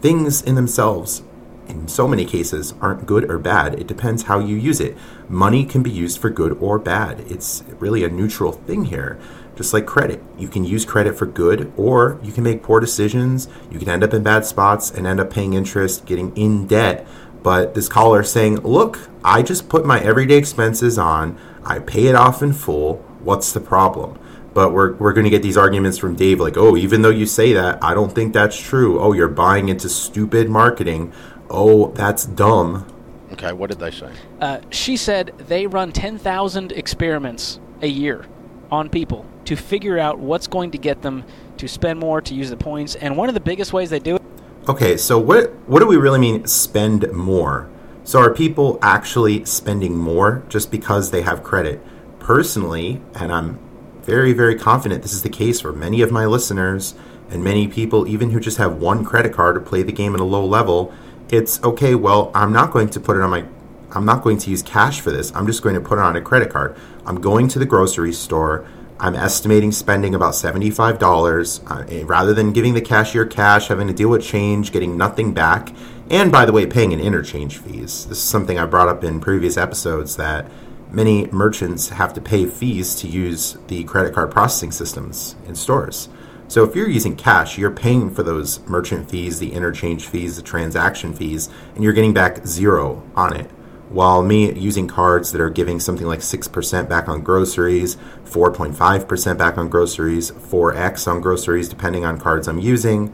Things 0.00 0.40
in 0.40 0.54
themselves, 0.54 1.22
in 1.68 1.88
so 1.88 2.08
many 2.08 2.24
cases, 2.24 2.74
aren't 2.80 3.06
good 3.06 3.30
or 3.30 3.38
bad. 3.38 3.78
It 3.78 3.86
depends 3.86 4.24
how 4.24 4.38
you 4.38 4.56
use 4.56 4.80
it. 4.80 4.96
Money 5.28 5.64
can 5.64 5.82
be 5.82 5.90
used 5.90 6.18
for 6.18 6.30
good 6.30 6.52
or 6.60 6.78
bad. 6.78 7.20
It's 7.28 7.62
really 7.78 8.04
a 8.04 8.08
neutral 8.08 8.52
thing 8.52 8.86
here. 8.86 9.18
Just 9.56 9.74
like 9.74 9.84
credit, 9.84 10.22
you 10.38 10.48
can 10.48 10.64
use 10.64 10.86
credit 10.86 11.18
for 11.18 11.26
good 11.26 11.70
or 11.76 12.18
you 12.22 12.32
can 12.32 12.44
make 12.44 12.62
poor 12.62 12.80
decisions. 12.80 13.46
You 13.70 13.78
can 13.78 13.90
end 13.90 14.02
up 14.02 14.14
in 14.14 14.22
bad 14.22 14.46
spots 14.46 14.90
and 14.90 15.06
end 15.06 15.20
up 15.20 15.30
paying 15.30 15.52
interest, 15.52 16.06
getting 16.06 16.34
in 16.34 16.66
debt 16.66 17.06
but 17.42 17.74
this 17.74 17.88
caller 17.88 18.22
saying, 18.22 18.56
Look, 18.56 19.08
I 19.24 19.42
just 19.42 19.68
put 19.68 19.84
my 19.84 20.00
everyday 20.00 20.36
expenses 20.36 20.98
on, 20.98 21.38
I 21.64 21.78
pay 21.78 22.06
it 22.06 22.14
off 22.14 22.42
in 22.42 22.52
full. 22.52 22.96
What's 23.22 23.52
the 23.52 23.60
problem? 23.60 24.18
But 24.52 24.72
we're, 24.72 24.94
we're 24.94 25.12
going 25.12 25.24
to 25.24 25.30
get 25.30 25.42
these 25.42 25.56
arguments 25.56 25.98
from 25.98 26.16
Dave 26.16 26.40
like, 26.40 26.56
oh, 26.56 26.76
even 26.76 27.02
though 27.02 27.10
you 27.10 27.26
say 27.26 27.52
that, 27.52 27.82
I 27.82 27.94
don't 27.94 28.12
think 28.12 28.32
that's 28.32 28.58
true. 28.60 29.00
Oh, 29.00 29.12
you're 29.12 29.28
buying 29.28 29.68
into 29.68 29.88
stupid 29.88 30.48
marketing. 30.48 31.12
Oh, 31.48 31.92
that's 31.92 32.24
dumb. 32.24 32.86
Okay, 33.32 33.52
what 33.52 33.70
did 33.70 33.78
they 33.78 33.92
say? 33.92 34.12
Uh, 34.40 34.60
she 34.70 34.96
said 34.96 35.32
they 35.38 35.66
run 35.66 35.92
10,000 35.92 36.72
experiments 36.72 37.60
a 37.80 37.86
year 37.86 38.26
on 38.72 38.88
people 38.88 39.24
to 39.44 39.54
figure 39.54 39.98
out 39.98 40.18
what's 40.18 40.46
going 40.46 40.72
to 40.72 40.78
get 40.78 41.02
them 41.02 41.24
to 41.58 41.68
spend 41.68 42.00
more, 42.00 42.20
to 42.22 42.34
use 42.34 42.50
the 42.50 42.56
points. 42.56 42.96
And 42.96 43.16
one 43.16 43.28
of 43.28 43.34
the 43.34 43.40
biggest 43.40 43.72
ways 43.72 43.90
they 43.90 43.98
do 43.98 44.16
it 44.16 44.19
Okay, 44.68 44.98
so 44.98 45.18
what 45.18 45.54
what 45.66 45.80
do 45.80 45.86
we 45.86 45.96
really 45.96 46.18
mean 46.18 46.46
spend 46.46 47.10
more? 47.12 47.70
So 48.04 48.18
are 48.18 48.32
people 48.32 48.78
actually 48.82 49.44
spending 49.46 49.96
more 49.96 50.42
just 50.50 50.70
because 50.70 51.10
they 51.10 51.22
have 51.22 51.42
credit? 51.42 51.80
Personally, 52.18 53.00
and 53.14 53.32
I'm 53.32 53.58
very 54.02 54.34
very 54.34 54.58
confident 54.58 55.02
this 55.02 55.14
is 55.14 55.22
the 55.22 55.30
case 55.30 55.60
for 55.60 55.72
many 55.72 56.02
of 56.02 56.12
my 56.12 56.26
listeners 56.26 56.94
and 57.30 57.42
many 57.42 57.68
people 57.68 58.06
even 58.06 58.30
who 58.30 58.40
just 58.40 58.58
have 58.58 58.76
one 58.76 59.02
credit 59.02 59.32
card 59.32 59.56
or 59.56 59.60
play 59.60 59.82
the 59.82 59.92
game 59.92 60.14
at 60.14 60.20
a 60.20 60.24
low 60.24 60.44
level, 60.44 60.92
it's 61.30 61.62
okay, 61.64 61.94
well, 61.94 62.30
I'm 62.34 62.52
not 62.52 62.70
going 62.70 62.90
to 62.90 63.00
put 63.00 63.16
it 63.16 63.22
on 63.22 63.30
my 63.30 63.46
I'm 63.92 64.04
not 64.04 64.22
going 64.22 64.36
to 64.38 64.50
use 64.50 64.62
cash 64.62 65.00
for 65.00 65.10
this. 65.10 65.34
I'm 65.34 65.46
just 65.46 65.62
going 65.62 65.74
to 65.74 65.80
put 65.80 65.98
it 65.98 66.02
on 66.02 66.16
a 66.16 66.20
credit 66.20 66.50
card. 66.50 66.76
I'm 67.06 67.18
going 67.20 67.48
to 67.48 67.58
the 67.58 67.66
grocery 67.66 68.12
store. 68.12 68.68
I'm 69.00 69.16
estimating 69.16 69.72
spending 69.72 70.14
about 70.14 70.34
$75 70.34 71.70
uh, 71.70 71.84
eh, 71.88 72.02
rather 72.04 72.34
than 72.34 72.52
giving 72.52 72.74
the 72.74 72.82
cashier 72.82 73.24
cash, 73.24 73.68
having 73.68 73.86
to 73.86 73.94
deal 73.94 74.10
with 74.10 74.22
change, 74.22 74.72
getting 74.72 74.98
nothing 74.98 75.32
back, 75.32 75.72
and 76.10 76.30
by 76.30 76.44
the 76.44 76.52
way, 76.52 76.66
paying 76.66 76.92
an 76.92 77.00
interchange 77.00 77.56
fees. 77.56 78.04
This 78.06 78.18
is 78.18 78.22
something 78.22 78.58
I 78.58 78.66
brought 78.66 78.88
up 78.88 79.02
in 79.02 79.18
previous 79.18 79.56
episodes 79.56 80.16
that 80.16 80.50
many 80.90 81.26
merchants 81.28 81.88
have 81.88 82.12
to 82.12 82.20
pay 82.20 82.44
fees 82.44 82.94
to 82.96 83.08
use 83.08 83.56
the 83.68 83.84
credit 83.84 84.12
card 84.12 84.30
processing 84.30 84.70
systems 84.70 85.34
in 85.46 85.54
stores. 85.54 86.10
So 86.48 86.64
if 86.64 86.76
you're 86.76 86.88
using 86.88 87.16
cash, 87.16 87.56
you're 87.56 87.70
paying 87.70 88.10
for 88.10 88.22
those 88.22 88.60
merchant 88.66 89.08
fees, 89.08 89.38
the 89.38 89.52
interchange 89.52 90.08
fees, 90.08 90.36
the 90.36 90.42
transaction 90.42 91.14
fees, 91.14 91.48
and 91.74 91.82
you're 91.82 91.94
getting 91.94 92.12
back 92.12 92.46
zero 92.46 93.02
on 93.14 93.34
it. 93.34 93.50
While 93.90 94.22
me 94.22 94.52
using 94.52 94.86
cards 94.86 95.32
that 95.32 95.40
are 95.40 95.50
giving 95.50 95.80
something 95.80 96.06
like 96.06 96.20
6% 96.20 96.88
back 96.88 97.08
on 97.08 97.22
groceries, 97.22 97.96
4.5% 98.24 99.36
back 99.36 99.58
on 99.58 99.68
groceries, 99.68 100.30
4x 100.30 101.08
on 101.08 101.20
groceries, 101.20 101.68
depending 101.68 102.04
on 102.04 102.18
cards 102.20 102.46
I'm 102.46 102.60
using, 102.60 103.12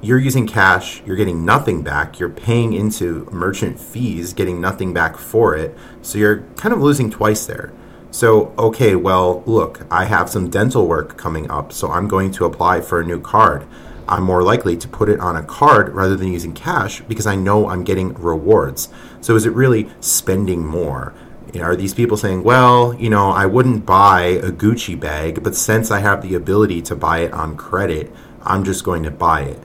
you're 0.00 0.18
using 0.18 0.46
cash, 0.46 1.02
you're 1.06 1.16
getting 1.16 1.44
nothing 1.44 1.82
back, 1.82 2.18
you're 2.18 2.28
paying 2.28 2.72
into 2.72 3.28
merchant 3.30 3.78
fees, 3.78 4.32
getting 4.32 4.60
nothing 4.60 4.92
back 4.92 5.16
for 5.16 5.56
it. 5.56 5.76
So 6.02 6.18
you're 6.18 6.42
kind 6.56 6.72
of 6.72 6.80
losing 6.80 7.08
twice 7.10 7.46
there. 7.46 7.72
So, 8.10 8.54
okay, 8.58 8.96
well, 8.96 9.42
look, 9.44 9.86
I 9.90 10.06
have 10.06 10.30
some 10.30 10.50
dental 10.50 10.88
work 10.88 11.16
coming 11.16 11.50
up, 11.50 11.72
so 11.72 11.90
I'm 11.90 12.08
going 12.08 12.32
to 12.32 12.44
apply 12.44 12.80
for 12.80 13.00
a 13.00 13.04
new 13.04 13.20
card. 13.20 13.66
I'm 14.08 14.22
more 14.22 14.42
likely 14.42 14.76
to 14.76 14.88
put 14.88 15.08
it 15.08 15.20
on 15.20 15.36
a 15.36 15.42
card 15.42 15.94
rather 15.94 16.16
than 16.16 16.32
using 16.32 16.52
cash 16.52 17.00
because 17.02 17.26
I 17.26 17.36
know 17.36 17.68
I'm 17.68 17.84
getting 17.84 18.14
rewards. 18.14 18.88
So 19.20 19.36
is 19.36 19.46
it 19.46 19.52
really 19.52 19.88
spending 20.00 20.64
more? 20.66 21.14
You 21.52 21.60
know, 21.60 21.66
are 21.66 21.76
these 21.76 21.94
people 21.94 22.16
saying, 22.16 22.42
well, 22.42 22.94
you 22.94 23.10
know, 23.10 23.30
I 23.30 23.46
wouldn't 23.46 23.86
buy 23.86 24.22
a 24.22 24.50
Gucci 24.50 24.98
bag, 24.98 25.42
but 25.42 25.54
since 25.54 25.90
I 25.90 26.00
have 26.00 26.22
the 26.22 26.34
ability 26.34 26.82
to 26.82 26.96
buy 26.96 27.20
it 27.20 27.32
on 27.32 27.56
credit, 27.56 28.12
I'm 28.42 28.64
just 28.64 28.84
going 28.84 29.02
to 29.04 29.10
buy 29.10 29.42
it? 29.42 29.62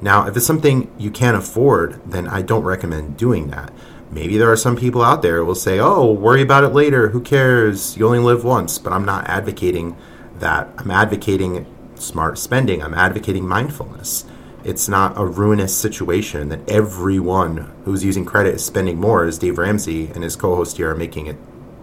Now, 0.00 0.26
if 0.26 0.36
it's 0.36 0.46
something 0.46 0.90
you 0.98 1.10
can't 1.10 1.36
afford, 1.36 2.00
then 2.04 2.26
I 2.26 2.42
don't 2.42 2.64
recommend 2.64 3.16
doing 3.16 3.48
that. 3.50 3.72
Maybe 4.10 4.36
there 4.38 4.50
are 4.50 4.56
some 4.56 4.76
people 4.76 5.02
out 5.02 5.22
there 5.22 5.38
who 5.38 5.46
will 5.46 5.54
say, 5.54 5.78
oh, 5.78 6.12
worry 6.12 6.42
about 6.42 6.64
it 6.64 6.68
later. 6.68 7.08
Who 7.08 7.20
cares? 7.20 7.96
You 7.96 8.06
only 8.06 8.18
live 8.18 8.44
once. 8.44 8.78
But 8.78 8.92
I'm 8.92 9.04
not 9.04 9.28
advocating 9.28 9.96
that. 10.38 10.68
I'm 10.78 10.90
advocating 10.90 11.66
smart 11.98 12.38
spending. 12.38 12.82
I'm 12.82 12.94
advocating 12.94 13.46
mindfulness. 13.46 14.24
It's 14.64 14.88
not 14.88 15.16
a 15.16 15.24
ruinous 15.24 15.74
situation 15.74 16.48
that 16.48 16.68
everyone 16.68 17.72
who's 17.84 18.04
using 18.04 18.24
credit 18.24 18.54
is 18.54 18.64
spending 18.64 18.98
more, 18.98 19.24
as 19.24 19.38
Dave 19.38 19.58
Ramsey 19.58 20.06
and 20.08 20.24
his 20.24 20.34
co 20.34 20.56
host 20.56 20.76
here 20.76 20.90
are 20.90 20.96
making 20.96 21.26
it 21.26 21.36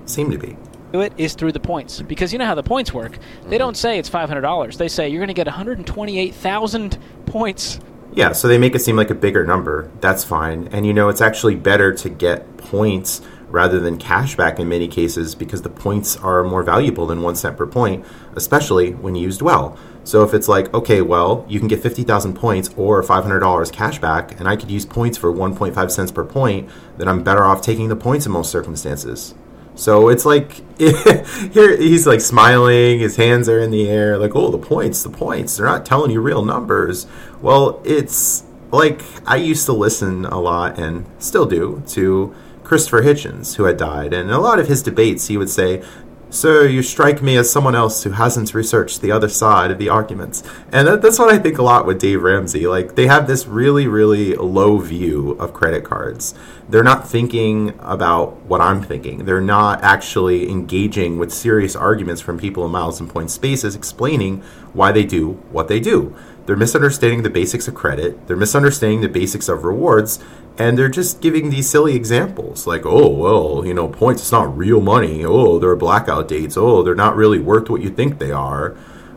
seem 0.05 0.31
to 0.31 0.37
be. 0.37 0.57
It 0.93 1.13
is 1.17 1.33
through 1.33 1.53
the 1.53 1.59
points 1.59 2.01
because 2.01 2.31
you 2.31 2.39
know 2.39 2.45
how 2.45 2.55
the 2.55 2.63
points 2.63 2.93
work. 2.93 3.13
They 3.13 3.17
mm-hmm. 3.17 3.57
don't 3.57 3.77
say 3.77 3.97
it's 3.97 4.09
five 4.09 4.27
hundred 4.27 4.41
dollars. 4.41 4.77
They 4.77 4.87
say 4.87 5.09
you're 5.09 5.19
going 5.19 5.27
to 5.29 5.33
get 5.33 5.47
one 5.47 5.55
hundred 5.55 5.85
twenty-eight 5.85 6.35
thousand 6.35 6.97
points. 7.25 7.79
Yeah, 8.13 8.33
so 8.33 8.47
they 8.47 8.59
make 8.59 8.75
it 8.75 8.79
seem 8.79 8.95
like 8.95 9.09
a 9.09 9.15
bigger 9.15 9.45
number. 9.45 9.89
That's 10.01 10.23
fine, 10.23 10.67
and 10.71 10.85
you 10.85 10.93
know 10.93 11.09
it's 11.09 11.21
actually 11.21 11.55
better 11.55 11.93
to 11.95 12.09
get 12.09 12.57
points 12.57 13.21
rather 13.53 13.79
than 13.79 13.99
cash 13.99 14.35
back 14.35 14.57
in 14.57 14.67
many 14.67 14.87
cases 14.87 15.35
because 15.35 15.61
the 15.61 15.69
points 15.69 16.17
are 16.17 16.43
more 16.43 16.63
valuable 16.63 17.05
than 17.05 17.21
one 17.21 17.35
cent 17.35 17.55
per 17.55 17.67
point, 17.67 18.03
especially 18.35 18.95
when 18.95 19.13
used 19.13 19.43
well. 19.43 19.77
So 20.03 20.23
if 20.23 20.33
it's 20.33 20.47
like, 20.47 20.73
okay, 20.73 21.03
well, 21.03 21.45
you 21.47 21.59
can 21.59 21.67
get 21.67 21.79
50,000 21.79 22.33
points 22.33 22.71
or 22.75 23.03
$500 23.03 23.71
cash 23.71 23.99
back, 23.99 24.39
and 24.39 24.49
I 24.49 24.55
could 24.55 24.71
use 24.71 24.87
points 24.87 25.19
for 25.19 25.31
1.5 25.31 25.91
cents 25.91 26.11
per 26.11 26.25
point, 26.25 26.67
then 26.97 27.07
I'm 27.07 27.21
better 27.21 27.43
off 27.43 27.61
taking 27.61 27.89
the 27.89 27.95
points 27.95 28.25
in 28.25 28.31
most 28.31 28.49
circumstances. 28.49 29.35
So 29.75 30.09
it's 30.09 30.25
like 30.25 30.53
here 30.79 31.77
he's 31.77 32.07
like 32.07 32.21
smiling, 32.21 32.99
his 32.99 33.17
hands 33.17 33.47
are 33.47 33.59
in 33.59 33.69
the 33.69 33.87
air, 33.87 34.17
like, 34.17 34.35
oh, 34.35 34.49
the 34.49 34.57
points, 34.57 35.03
the 35.03 35.11
points. 35.11 35.57
They're 35.57 35.67
not 35.67 35.85
telling 35.85 36.09
you 36.09 36.21
real 36.21 36.43
numbers. 36.43 37.05
Well, 37.39 37.79
it's 37.85 38.45
like 38.71 39.03
I 39.27 39.35
used 39.35 39.67
to 39.67 39.73
listen 39.73 40.25
a 40.25 40.39
lot 40.39 40.79
and 40.79 41.05
still 41.19 41.45
do 41.45 41.83
to 41.89 42.33
Christopher 42.73 43.03
Hitchens, 43.03 43.57
who 43.57 43.65
had 43.65 43.77
died, 43.77 44.13
and 44.13 44.31
in 44.31 44.35
a 44.35 44.39
lot 44.39 44.57
of 44.57 44.67
his 44.67 44.81
debates, 44.81 45.27
he 45.27 45.37
would 45.37 45.51
say, 45.51 45.83
Sir, 46.31 46.65
you 46.65 46.81
strike 46.81 47.21
me 47.21 47.37
as 47.37 47.51
someone 47.51 47.75
else 47.75 48.01
who 48.01 48.09
hasn't 48.09 48.51
researched 48.55 48.99
the 48.99 49.11
other 49.11 49.29
side 49.29 49.69
of 49.69 49.77
the 49.77 49.89
arguments. 49.89 50.41
And 50.71 50.87
that, 50.87 51.03
that's 51.03 51.19
what 51.19 51.31
I 51.31 51.37
think 51.37 51.59
a 51.59 51.61
lot 51.61 51.85
with 51.85 51.99
Dave 51.99 52.23
Ramsey. 52.23 52.65
Like, 52.65 52.95
they 52.95 53.05
have 53.05 53.27
this 53.27 53.45
really, 53.45 53.85
really 53.85 54.33
low 54.33 54.79
view 54.79 55.33
of 55.33 55.53
credit 55.53 55.83
cards. 55.83 56.33
They're 56.67 56.83
not 56.83 57.07
thinking 57.07 57.75
about 57.79 58.41
what 58.47 58.61
I'm 58.61 58.81
thinking. 58.81 59.25
They're 59.25 59.39
not 59.39 59.83
actually 59.83 60.49
engaging 60.49 61.19
with 61.19 61.31
serious 61.31 61.75
arguments 61.75 62.21
from 62.21 62.39
people 62.39 62.65
in 62.65 62.71
miles 62.71 62.99
and 62.99 63.07
point 63.07 63.29
spaces 63.29 63.75
explaining 63.75 64.41
why 64.73 64.91
they 64.91 65.05
do 65.05 65.33
what 65.51 65.67
they 65.67 65.79
do. 65.79 66.15
They're 66.45 66.55
misunderstanding 66.57 67.23
the 67.23 67.29
basics 67.29 67.67
of 67.67 67.75
credit, 67.75 68.27
they're 68.27 68.35
misunderstanding 68.35 69.01
the 69.01 69.09
basics 69.09 69.47
of 69.47 69.63
rewards, 69.63 70.19
and 70.57 70.77
they're 70.77 70.89
just 70.89 71.21
giving 71.21 71.49
these 71.49 71.69
silly 71.69 71.95
examples 71.95 72.67
like 72.67 72.85
oh 72.85 73.07
well 73.07 73.65
you 73.65 73.73
know 73.73 73.87
points 73.87 74.21
it's 74.21 74.31
not 74.31 74.55
real 74.55 74.81
money. 74.81 75.23
Oh 75.23 75.57
there 75.57 75.69
are 75.69 75.75
blackout 75.75 76.27
dates. 76.27 76.57
Oh 76.57 76.83
they're 76.83 76.95
not 76.95 77.15
really 77.15 77.39
worth 77.39 77.69
what 77.69 77.81
you 77.81 77.89
think 77.89 78.19
they 78.19 78.31
are. 78.31 78.75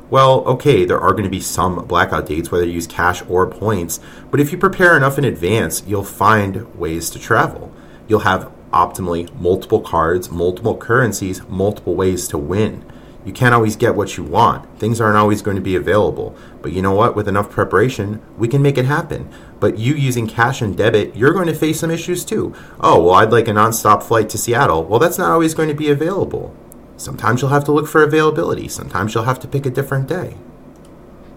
Well 0.09 0.45
okay 0.45 0.85
there 0.85 1.01
are 1.01 1.13
going 1.13 1.25
to 1.25 1.31
be 1.31 1.41
some 1.41 1.85
blackout 1.87 2.27
dates 2.27 2.51
whether 2.51 2.65
you 2.65 2.73
use 2.73 2.87
cash 2.87 3.23
or 3.29 3.47
points 3.47 3.99
but 4.31 4.41
if 4.41 4.53
you 4.53 4.59
prepare 4.59 4.97
enough 4.97 5.19
in 5.19 5.25
advance 5.25 5.83
you'll 5.87 6.05
find 6.05 6.75
ways 6.77 7.11
to 7.11 7.19
travel. 7.19 7.73
You'll 8.09 8.21
have 8.21 8.53
optimally 8.73 9.35
multiple 9.41 9.81
cards, 9.81 10.31
multiple 10.31 10.77
currencies, 10.77 11.43
multiple 11.49 11.97
ways 11.97 12.29
to 12.29 12.39
win. 12.39 12.85
You 13.27 13.33
can't 13.33 13.53
always 13.53 13.75
get 13.75 13.97
what 13.97 14.17
you 14.17 14.23
want. 14.23 14.79
Things 14.79 15.01
aren't 15.01 15.17
always 15.17 15.43
going 15.43 15.57
to 15.57 15.61
be 15.61 15.75
available. 15.75 16.37
But 16.63 16.73
you 16.73 16.81
know 16.81 16.93
what? 16.93 17.17
With 17.17 17.27
enough 17.27 17.51
preparation, 17.51 18.23
we 18.39 18.47
can 18.47 18.63
make 18.63 18.79
it 18.79 18.85
happen. 18.85 19.29
But 19.59 19.79
you 19.79 19.95
using 19.95 20.29
cash 20.29 20.63
and 20.63 20.77
debit, 20.77 21.17
you're 21.17 21.33
going 21.33 21.49
to 21.49 21.55
face 21.55 21.81
some 21.81 21.91
issues 21.91 22.25
too. 22.25 22.55
Oh, 22.79 23.03
well, 23.03 23.15
I'd 23.17 23.33
like 23.33 23.49
a 23.49 23.51
nonstop 23.51 24.05
flight 24.05 24.29
to 24.31 24.39
Seattle. 24.39 24.85
Well, 24.85 25.01
that's 25.01 25.19
not 25.19 25.33
always 25.33 25.55
going 25.55 25.69
to 25.69 25.75
be 25.75 25.91
available. 25.91 26.55
Sometimes 26.97 27.43
you'll 27.43 27.51
have 27.51 27.65
to 27.65 27.73
look 27.73 27.89
for 27.89 28.05
availability. 28.05 28.69
Sometimes 28.69 29.13
you'll 29.13 29.25
have 29.25 29.41
to 29.41 29.49
pick 29.49 29.67
a 29.67 29.71
different 29.71 30.07
day. 30.07 30.37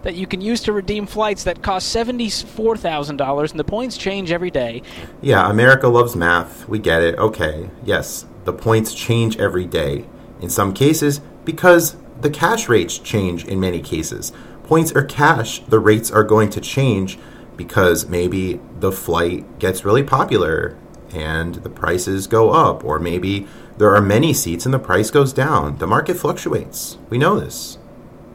That 0.04 0.14
you 0.14 0.28
can 0.28 0.42
use 0.42 0.62
to 0.62 0.74
redeem 0.74 1.08
flights 1.08 1.44
that 1.46 1.64
cost 1.64 1.94
$74,000 1.96 3.52
and 3.52 3.60
the 3.60 3.64
points 3.64 3.98
change 3.98 4.32
every 4.32 4.52
day. 4.52 4.84
Yeah, 5.22 5.50
America 5.50 5.88
loves 5.88 6.16
math. 6.16 6.70
We 6.70 6.78
get 6.78 7.02
it. 7.02 7.18
Okay. 7.18 7.72
Yes, 7.84 8.28
the 8.46 8.54
points 8.54 8.94
change 8.94 9.38
every 9.40 9.66
day. 9.66 10.06
In 10.40 10.50
some 10.50 10.74
cases, 10.74 11.20
because 11.52 11.96
the 12.22 12.30
cash 12.30 12.70
rates 12.70 13.00
change 13.00 13.44
in 13.44 13.60
many 13.60 13.82
cases. 13.82 14.32
Points 14.66 14.92
are 14.92 15.04
cash, 15.04 15.62
the 15.62 15.80
rates 15.80 16.12
are 16.12 16.24
going 16.24 16.52
to 16.52 16.62
change 16.62 17.18
because 17.58 18.08
maybe 18.08 18.60
the 18.80 18.92
flight 18.92 19.58
gets 19.58 19.84
really 19.84 20.04
popular 20.04 20.78
and 21.12 21.56
the 21.56 21.70
prices 21.72 22.28
go 22.28 22.52
up, 22.52 22.84
or 22.84 23.00
maybe 23.00 23.48
there 23.80 23.96
are 23.96 24.02
many 24.02 24.32
seats 24.32 24.66
and 24.66 24.72
the 24.72 24.78
price 24.78 25.10
goes 25.10 25.34
down. 25.34 25.80
The 25.80 25.88
market 25.88 26.18
fluctuates. 26.18 27.00
We 27.10 27.18
know 27.18 27.40
this. 27.40 27.80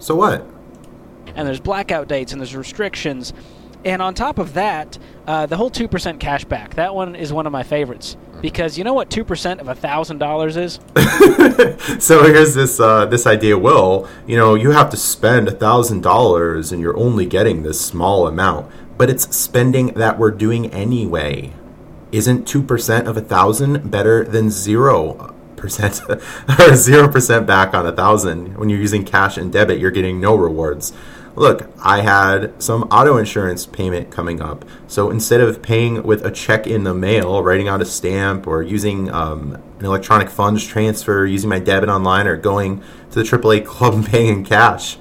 So 0.01 0.17
what? 0.17 0.45
And 1.37 1.47
there's 1.47 1.61
blackout 1.61 2.09
dates 2.09 2.33
and 2.33 2.41
there's 2.41 2.57
restrictions. 2.57 3.33
And 3.85 4.03
on 4.03 4.15
top 4.15 4.39
of 4.39 4.55
that, 4.55 4.99
uh, 5.29 5.47
the 5.47 5.57
whole 5.57 5.71
2% 5.71 6.19
cash 6.19 6.45
back, 6.45 6.75
that 6.75 6.97
one 6.97 7.15
is 7.15 7.33
one 7.33 7.47
of 7.47 7.53
my 7.53 7.63
favorites. 7.63 8.17
Because 8.45 8.77
you 8.77 8.85
know 8.85 8.93
what 8.93 9.09
2% 9.09 9.59
of 9.59 9.67
$1,000 9.67 10.57
is? 10.59 10.79
so 12.05 12.25
here's 12.25 12.55
this 12.55 12.79
uh, 12.79 13.07
this 13.07 13.27
idea, 13.27 13.57
Will. 13.57 14.07
You 14.27 14.37
know, 14.37 14.55
you 14.55 14.73
have 14.73 14.91
to 14.91 14.99
spend 14.99 15.49
$1,000 15.49 16.73
and 16.73 16.83
you're 16.83 16.97
only 16.99 17.25
getting 17.25 17.63
this 17.63 17.81
small 17.81 18.27
amount. 18.27 18.71
But 18.99 19.09
it's 19.09 19.35
spending 19.35 19.95
that 19.95 20.19
we're 20.19 20.31
doing 20.31 20.67
anyway. 20.75 21.55
Isn't 22.13 22.47
2% 22.47 23.07
of 23.07 23.17
a 23.17 23.21
1,000 23.21 23.91
better 23.91 24.25
than 24.25 24.49
0%? 24.49 25.31
or 25.63 25.65
0% 25.65 27.47
back 27.47 27.73
on 27.73 27.87
a 27.87 27.93
1,000? 27.93 28.59
When 28.59 28.69
you're 28.69 28.79
using 28.79 29.07
cash 29.07 29.39
and 29.39 29.51
debit, 29.51 29.79
you're 29.79 29.91
getting 29.91 30.21
no 30.21 30.35
rewards 30.35 30.93
look, 31.37 31.71
I 31.83 32.01
had 32.01 32.63
some 32.63 32.85
auto 32.85 33.17
insurance 33.17 33.67
payment 33.67 34.11
coming 34.11 34.41
up. 34.41 34.65
So 34.87 35.11
instead 35.11 35.41
of 35.41 35.63
paying 35.63 36.03
with 36.03 36.25
a 36.25 36.31
check 36.31 36.67
in 36.67 36.85
the 36.85 36.95
mail, 36.95 37.43
writing 37.43 37.69
out 37.69 37.81
a 37.81 37.85
stamp, 37.85 38.47
or 38.47 38.63
using 38.63 39.11
um, 39.11 39.55
an 39.79 39.85
electronic 39.85 40.31
funds 40.31 40.65
transfer, 40.67 41.27
using 41.27 41.51
my 41.51 41.59
debit 41.59 41.89
online, 41.89 42.27
or 42.27 42.37
going 42.37 42.83
to 43.11 43.23
the 43.23 43.23
AAA 43.23 43.65
club 43.65 43.95
and 43.95 44.07
paying 44.07 44.29
in 44.29 44.45
cash, 44.45 44.97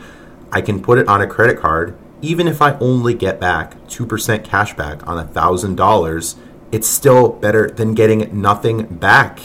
I 0.52 0.62
can 0.62 0.82
put 0.82 0.98
it 0.98 1.08
on 1.08 1.22
a 1.22 1.28
credit 1.28 1.60
card. 1.60 1.98
Even 2.22 2.48
if 2.48 2.62
I 2.62 2.78
only 2.80 3.14
get 3.14 3.40
back 3.40 3.76
2% 3.88 4.44
cash 4.44 4.76
back 4.76 5.06
on 5.06 5.28
$1,000, 5.28 6.36
it's 6.72 6.88
still 6.88 7.30
better 7.30 7.70
than 7.70 7.94
getting 7.94 8.42
nothing 8.42 8.86
back. 8.86 9.40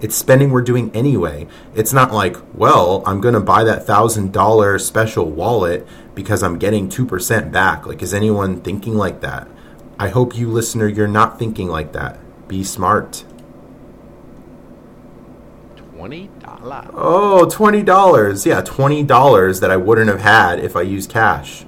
It's 0.00 0.16
spending 0.16 0.50
we're 0.50 0.62
doing 0.62 0.90
anyway. 0.94 1.46
It's 1.74 1.92
not 1.92 2.12
like, 2.12 2.36
well, 2.54 3.02
I'm 3.06 3.20
going 3.20 3.34
to 3.34 3.40
buy 3.40 3.64
that 3.64 3.86
$1,000 3.86 4.80
special 4.80 5.30
wallet 5.30 5.86
because 6.14 6.42
I'm 6.42 6.58
getting 6.58 6.88
2% 6.88 7.52
back. 7.52 7.86
Like, 7.86 8.02
is 8.02 8.14
anyone 8.14 8.60
thinking 8.62 8.94
like 8.94 9.20
that? 9.20 9.46
I 9.98 10.08
hope 10.08 10.36
you, 10.36 10.48
listener, 10.48 10.88
you're 10.88 11.06
not 11.06 11.38
thinking 11.38 11.68
like 11.68 11.92
that. 11.92 12.18
Be 12.48 12.64
smart. 12.64 13.24
$20? 15.76 16.28
Oh, 16.94 17.46
$20. 17.50 18.46
Yeah, 18.46 18.62
$20 18.62 19.60
that 19.60 19.70
I 19.70 19.76
wouldn't 19.76 20.08
have 20.08 20.20
had 20.20 20.60
if 20.60 20.76
I 20.76 20.80
used 20.80 21.10
cash. 21.10 21.66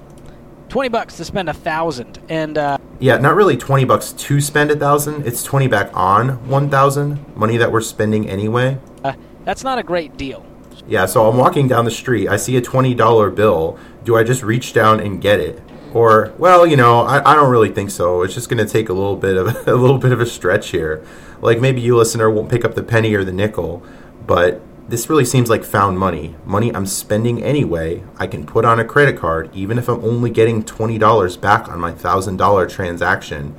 20 0.69 0.89
bucks 0.89 1.17
to 1.17 1.25
spend 1.25 1.49
a 1.49 1.53
thousand 1.53 2.19
and 2.29 2.57
uh, 2.57 2.79
yeah 3.03 3.17
not 3.17 3.35
really 3.35 3.57
20 3.57 3.83
bucks 3.83 4.13
to 4.13 4.39
spend 4.39 4.71
a 4.71 4.77
thousand. 4.77 5.27
It's 5.27 5.43
20 5.43 5.67
back 5.67 5.89
on 5.93 6.47
1000 6.47 7.35
money 7.35 7.57
that 7.57 7.69
we're 7.69 7.81
spending 7.81 8.29
anyway. 8.29 8.77
Uh, 9.03 9.13
that's 9.43 9.61
not 9.61 9.77
a 9.77 9.83
great 9.83 10.15
deal. 10.15 10.45
Yeah 10.87 11.05
so 11.05 11.29
i'm 11.29 11.35
walking 11.37 11.67
down 11.67 11.83
the 11.83 11.91
street 11.91 12.29
i 12.29 12.37
see 12.37 12.55
a 12.55 12.61
$20 12.61 13.35
bill. 13.35 13.77
Do 14.05 14.15
i 14.15 14.23
just 14.23 14.41
reach 14.41 14.71
down 14.71 15.01
and 15.01 15.21
get 15.21 15.41
it? 15.41 15.61
Or 15.93 16.33
well 16.37 16.65
you 16.65 16.77
know 16.77 17.01
i, 17.01 17.31
I 17.31 17.35
don't 17.35 17.51
really 17.51 17.71
think 17.71 17.91
so. 17.91 18.21
It's 18.21 18.33
just 18.33 18.47
going 18.49 18.65
to 18.65 18.71
take 18.71 18.87
a 18.87 18.93
little 18.93 19.17
bit 19.17 19.35
of 19.35 19.67
a 19.67 19.75
little 19.75 19.97
bit 19.97 20.13
of 20.13 20.21
a 20.21 20.25
stretch 20.25 20.69
here. 20.69 21.05
Like 21.41 21.59
maybe 21.59 21.81
you 21.81 21.97
listener 21.97 22.29
won't 22.29 22.49
pick 22.49 22.63
up 22.63 22.73
the 22.73 22.83
penny 22.83 23.13
or 23.15 23.25
the 23.25 23.33
nickel 23.33 23.83
but 24.25 24.61
this 24.87 25.09
really 25.09 25.25
seems 25.25 25.49
like 25.49 25.63
found 25.63 25.97
money. 25.97 26.35
Money 26.45 26.73
I'm 26.75 26.85
spending 26.85 27.41
anyway, 27.41 28.03
I 28.17 28.27
can 28.27 28.45
put 28.45 28.65
on 28.65 28.79
a 28.79 28.85
credit 28.85 29.17
card, 29.17 29.49
even 29.55 29.77
if 29.77 29.87
I'm 29.87 30.03
only 30.03 30.29
getting 30.29 30.63
$20 30.63 31.39
back 31.39 31.69
on 31.69 31.79
my 31.79 31.93
$1,000 31.93 32.69
transaction. 32.69 33.55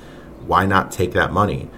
Why 0.46 0.66
not 0.66 0.92
take 0.92 1.12
that 1.12 1.32
money? 1.32 1.70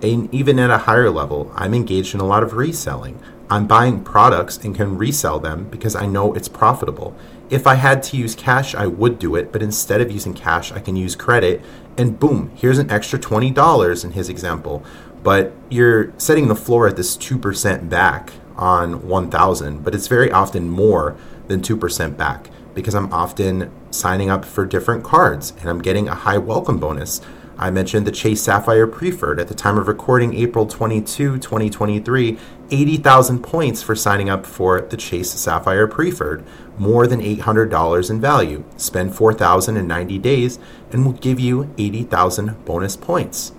And 0.00 0.32
even 0.34 0.58
at 0.58 0.70
a 0.70 0.78
higher 0.78 1.10
level, 1.10 1.52
I'm 1.54 1.74
engaged 1.74 2.14
in 2.14 2.20
a 2.20 2.26
lot 2.26 2.42
of 2.42 2.54
reselling. 2.54 3.20
I'm 3.50 3.66
buying 3.66 4.02
products 4.02 4.56
and 4.56 4.74
can 4.74 4.96
resell 4.96 5.38
them 5.38 5.68
because 5.68 5.94
I 5.94 6.06
know 6.06 6.32
it's 6.32 6.48
profitable. 6.48 7.14
If 7.50 7.66
I 7.66 7.74
had 7.74 8.02
to 8.04 8.16
use 8.16 8.34
cash, 8.34 8.74
I 8.74 8.86
would 8.86 9.18
do 9.18 9.36
it, 9.36 9.52
but 9.52 9.62
instead 9.62 10.00
of 10.00 10.10
using 10.10 10.32
cash, 10.32 10.72
I 10.72 10.80
can 10.80 10.96
use 10.96 11.14
credit, 11.14 11.60
and 11.98 12.18
boom, 12.18 12.50
here's 12.54 12.78
an 12.78 12.90
extra 12.90 13.18
$20 13.18 14.04
in 14.04 14.12
his 14.12 14.30
example. 14.30 14.82
But 15.22 15.52
you're 15.68 16.12
setting 16.18 16.48
the 16.48 16.56
floor 16.56 16.88
at 16.88 16.96
this 16.96 17.16
2% 17.16 17.88
back 17.90 18.32
on 18.56 19.06
1000 19.06 19.84
but 19.84 19.94
it's 19.94 20.08
very 20.08 20.30
often 20.30 20.68
more 20.68 21.16
than 21.48 21.60
2% 21.60 22.16
back 22.16 22.50
because 22.74 22.94
i'm 22.94 23.12
often 23.12 23.70
signing 23.90 24.30
up 24.30 24.44
for 24.44 24.64
different 24.64 25.04
cards 25.04 25.52
and 25.60 25.68
i'm 25.68 25.82
getting 25.82 26.08
a 26.08 26.14
high 26.14 26.38
welcome 26.38 26.78
bonus. 26.78 27.20
I 27.56 27.70
mentioned 27.70 28.04
the 28.04 28.10
chase 28.10 28.42
sapphire 28.42 28.88
preferred 28.88 29.38
at 29.38 29.46
the 29.46 29.54
time 29.54 29.78
of 29.78 29.86
recording 29.86 30.34
april 30.34 30.66
22 30.66 31.38
2023 31.38 32.36
80000 32.70 33.42
points 33.42 33.82
for 33.82 33.94
signing 33.94 34.28
up 34.28 34.44
for 34.44 34.80
the 34.80 34.96
chase 34.96 35.30
sapphire 35.30 35.86
preferred 35.86 36.44
more 36.78 37.06
than 37.06 37.20
$800 37.20 38.10
in 38.10 38.20
value. 38.20 38.64
Spend 38.76 39.14
4000 39.14 39.76
in 39.76 39.86
90 39.86 40.18
days 40.18 40.58
and 40.90 41.04
will 41.04 41.12
give 41.12 41.38
you 41.38 41.72
80000 41.78 42.64
bonus 42.64 42.96
points 42.96 43.52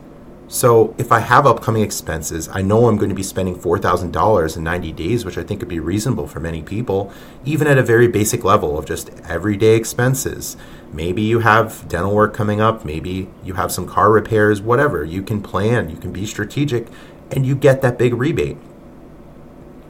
so 0.47 0.93
if 0.99 1.11
I 1.11 1.19
have 1.19 1.47
upcoming 1.47 1.81
expenses, 1.81 2.47
I 2.49 2.61
know 2.61 2.87
I'm 2.87 2.97
going 2.97 3.09
to 3.09 3.15
be 3.15 3.23
spending 3.23 3.55
$4,000 3.57 4.57
in 4.57 4.63
90 4.63 4.91
days, 4.91 5.25
which 5.25 5.37
I 5.39 5.43
think 5.43 5.59
would 5.61 5.69
be 5.69 5.79
reasonable 5.79 6.27
for 6.27 6.39
many 6.39 6.61
people, 6.61 7.11
even 7.45 7.65
at 7.67 7.79
a 7.79 7.83
very 7.83 8.07
basic 8.07 8.43
level 8.43 8.77
of 8.77 8.85
just 8.85 9.09
everyday 9.27 9.75
expenses. 9.75 10.55
Maybe 10.93 11.23
you 11.23 11.39
have 11.39 11.87
dental 11.87 12.13
work 12.13 12.35
coming 12.35 12.61
up, 12.61 12.85
maybe 12.85 13.27
you 13.43 13.55
have 13.55 13.71
some 13.71 13.87
car 13.87 14.11
repairs, 14.11 14.61
whatever. 14.61 15.03
You 15.03 15.23
can 15.23 15.41
plan, 15.41 15.89
you 15.89 15.97
can 15.97 16.13
be 16.13 16.27
strategic, 16.27 16.87
and 17.31 17.45
you 17.45 17.55
get 17.55 17.81
that 17.81 17.97
big 17.97 18.13
rebate. 18.13 18.57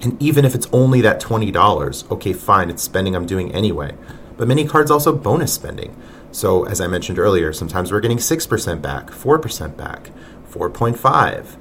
And 0.02 0.22
even 0.22 0.46
if 0.46 0.56
it's 0.56 0.68
only 0.72 1.02
that 1.02 1.22
$20, 1.22 2.12
okay, 2.12 2.34
fine, 2.34 2.70
it's 2.70 2.84
spending 2.84 3.16
I'm 3.16 3.26
doing 3.26 3.52
anyway. 3.54 3.96
But 4.38 4.48
many 4.48 4.66
cards 4.66 4.90
also 4.90 5.14
bonus 5.14 5.54
spending. 5.54 5.96
So, 6.32 6.66
as 6.66 6.82
I 6.82 6.88
mentioned 6.88 7.18
earlier, 7.18 7.54
sometimes 7.54 7.92
we're 7.92 8.02
getting 8.02 8.18
6% 8.18 8.82
back, 8.82 9.08
4% 9.08 9.78
back. 9.78 10.12
4.5. 10.56 11.58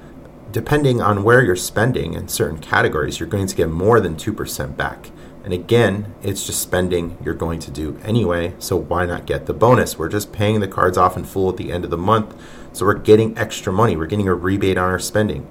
Depending 0.51 1.01
on 1.01 1.23
where 1.23 1.43
you're 1.43 1.55
spending 1.57 2.13
in 2.13 2.29
certain 2.29 2.59
categories, 2.59 3.19
you're 3.19 3.27
going 3.27 3.47
to 3.47 3.55
get 3.55 3.69
more 3.69 3.99
than 3.99 4.15
2% 4.15 4.77
back. 4.77 5.11
And 5.43 5.53
again, 5.53 6.15
it's 6.23 6.45
just 6.45 6.61
spending 6.61 7.17
you're 7.23 7.35
going 7.35 7.59
to 7.59 7.71
do 7.71 7.99
anyway, 8.03 8.55
so 8.57 8.77
why 8.77 9.05
not 9.05 9.25
get 9.25 9.45
the 9.45 9.53
bonus? 9.53 9.99
We're 9.99 10.09
just 10.09 10.31
paying 10.31 10.61
the 10.61 10.67
cards 10.67 10.97
off 10.97 11.17
in 11.17 11.25
full 11.25 11.49
at 11.49 11.57
the 11.57 11.71
end 11.71 11.83
of 11.83 11.91
the 11.91 11.97
month, 11.97 12.35
so 12.73 12.85
we're 12.85 12.95
getting 12.95 13.37
extra 13.37 13.71
money. 13.71 13.97
We're 13.97 14.07
getting 14.07 14.27
a 14.27 14.33
rebate 14.33 14.77
on 14.77 14.89
our 14.89 14.97
spending. 14.97 15.45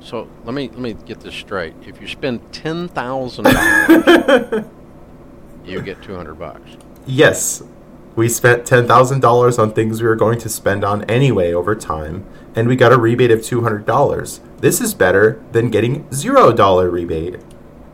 So 0.00 0.28
let 0.44 0.54
me 0.54 0.68
let 0.68 0.78
me 0.78 0.94
get 0.94 1.20
this 1.20 1.34
straight. 1.34 1.74
If 1.84 2.00
you 2.00 2.06
spend 2.06 2.52
ten 2.52 2.86
thousand 2.88 3.44
dollars, 3.52 4.64
you 5.64 5.80
get 5.82 6.00
two 6.02 6.14
hundred 6.14 6.34
bucks. 6.34 6.76
Yes, 7.06 7.62
we 8.14 8.28
spent 8.28 8.64
$10,000 8.64 9.58
on 9.58 9.72
things 9.72 10.02
we 10.02 10.08
were 10.08 10.16
going 10.16 10.38
to 10.40 10.48
spend 10.48 10.84
on 10.84 11.02
anyway 11.04 11.52
over 11.52 11.74
time, 11.74 12.26
and 12.54 12.68
we 12.68 12.76
got 12.76 12.92
a 12.92 12.98
rebate 12.98 13.30
of 13.30 13.40
$200. 13.40 14.40
This 14.60 14.80
is 14.80 14.94
better 14.94 15.42
than 15.52 15.70
getting 15.70 16.04
$0 16.10 16.92
rebate. 16.92 17.36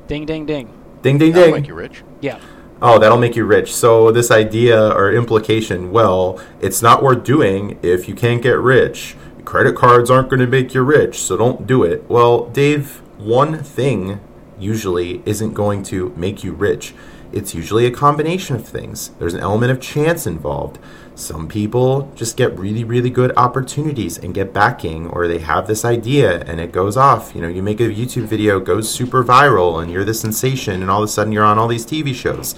Ding, 0.07 0.27
ding, 0.27 0.47
ding. 0.47 0.73
Ding, 1.03 1.19
ding, 1.19 1.33
That'll 1.33 1.47
ding. 1.53 1.55
make 1.62 1.69
you 1.69 1.75
rich. 1.75 2.03
Yeah. 2.21 2.41
Oh, 2.81 2.99
that'll 2.99 3.19
make 3.19 3.37
you 3.37 3.45
rich. 3.45 3.75
So, 3.75 4.12
this 4.12 4.31
idea 4.31 4.91
or 4.91 5.12
implication 5.12 5.91
well, 5.91 6.41
it's 6.61 6.81
not 6.81 7.03
worth 7.03 7.25
doing 7.25 7.79
if 7.83 8.09
you 8.09 8.15
can't 8.15 8.41
get 8.43 8.59
rich. 8.59 9.17
Credit 9.45 9.75
cards 9.75 10.11
aren't 10.11 10.29
going 10.29 10.41
to 10.41 10.47
make 10.47 10.75
you 10.75 10.83
rich, 10.83 11.19
so 11.21 11.37
don't 11.37 11.67
do 11.67 11.83
it. 11.83 12.09
Well, 12.09 12.47
Dave, 12.47 13.03
one 13.17 13.62
thing 13.62 14.21
usually 14.59 15.23
isn't 15.25 15.55
going 15.55 15.83
to 15.85 16.11
make 16.17 16.45
you 16.45 16.53
rich. 16.53 16.95
It's 17.33 17.55
usually 17.55 17.85
a 17.87 17.91
combination 17.91 18.57
of 18.57 18.67
things. 18.67 19.11
There's 19.19 19.35
an 19.35 19.41
element 19.41 19.73
of 19.73 19.81
chance 19.81 20.27
involved. 20.27 20.79
Some 21.19 21.49
people 21.49 22.13
just 22.15 22.37
get 22.37 22.57
really, 22.57 22.85
really 22.85 23.11
good 23.11 23.33
opportunities 23.37 24.19
and 24.19 24.33
get 24.33 24.53
backing, 24.53 25.09
or 25.09 25.27
they 25.27 25.41
have 25.41 25.67
this 25.67 25.85
idea 25.85 26.45
and 26.45 26.61
it 26.61 26.71
goes 26.71 26.97
off. 26.97 27.35
You 27.35 27.41
know, 27.41 27.49
you 27.49 27.61
make 27.61 27.81
a 27.81 27.91
YouTube 27.91 28.27
video, 28.27 28.61
goes 28.61 28.89
super 28.89 29.25
viral, 29.25 29.83
and 29.83 29.91
you're 29.91 30.05
the 30.05 30.15
sensation, 30.15 30.81
and 30.81 30.89
all 30.89 31.03
of 31.03 31.09
a 31.09 31.13
sudden 31.13 31.33
you're 31.33 31.43
on 31.43 31.59
all 31.59 31.67
these 31.67 31.85
TV 31.85 32.15
shows. 32.15 32.55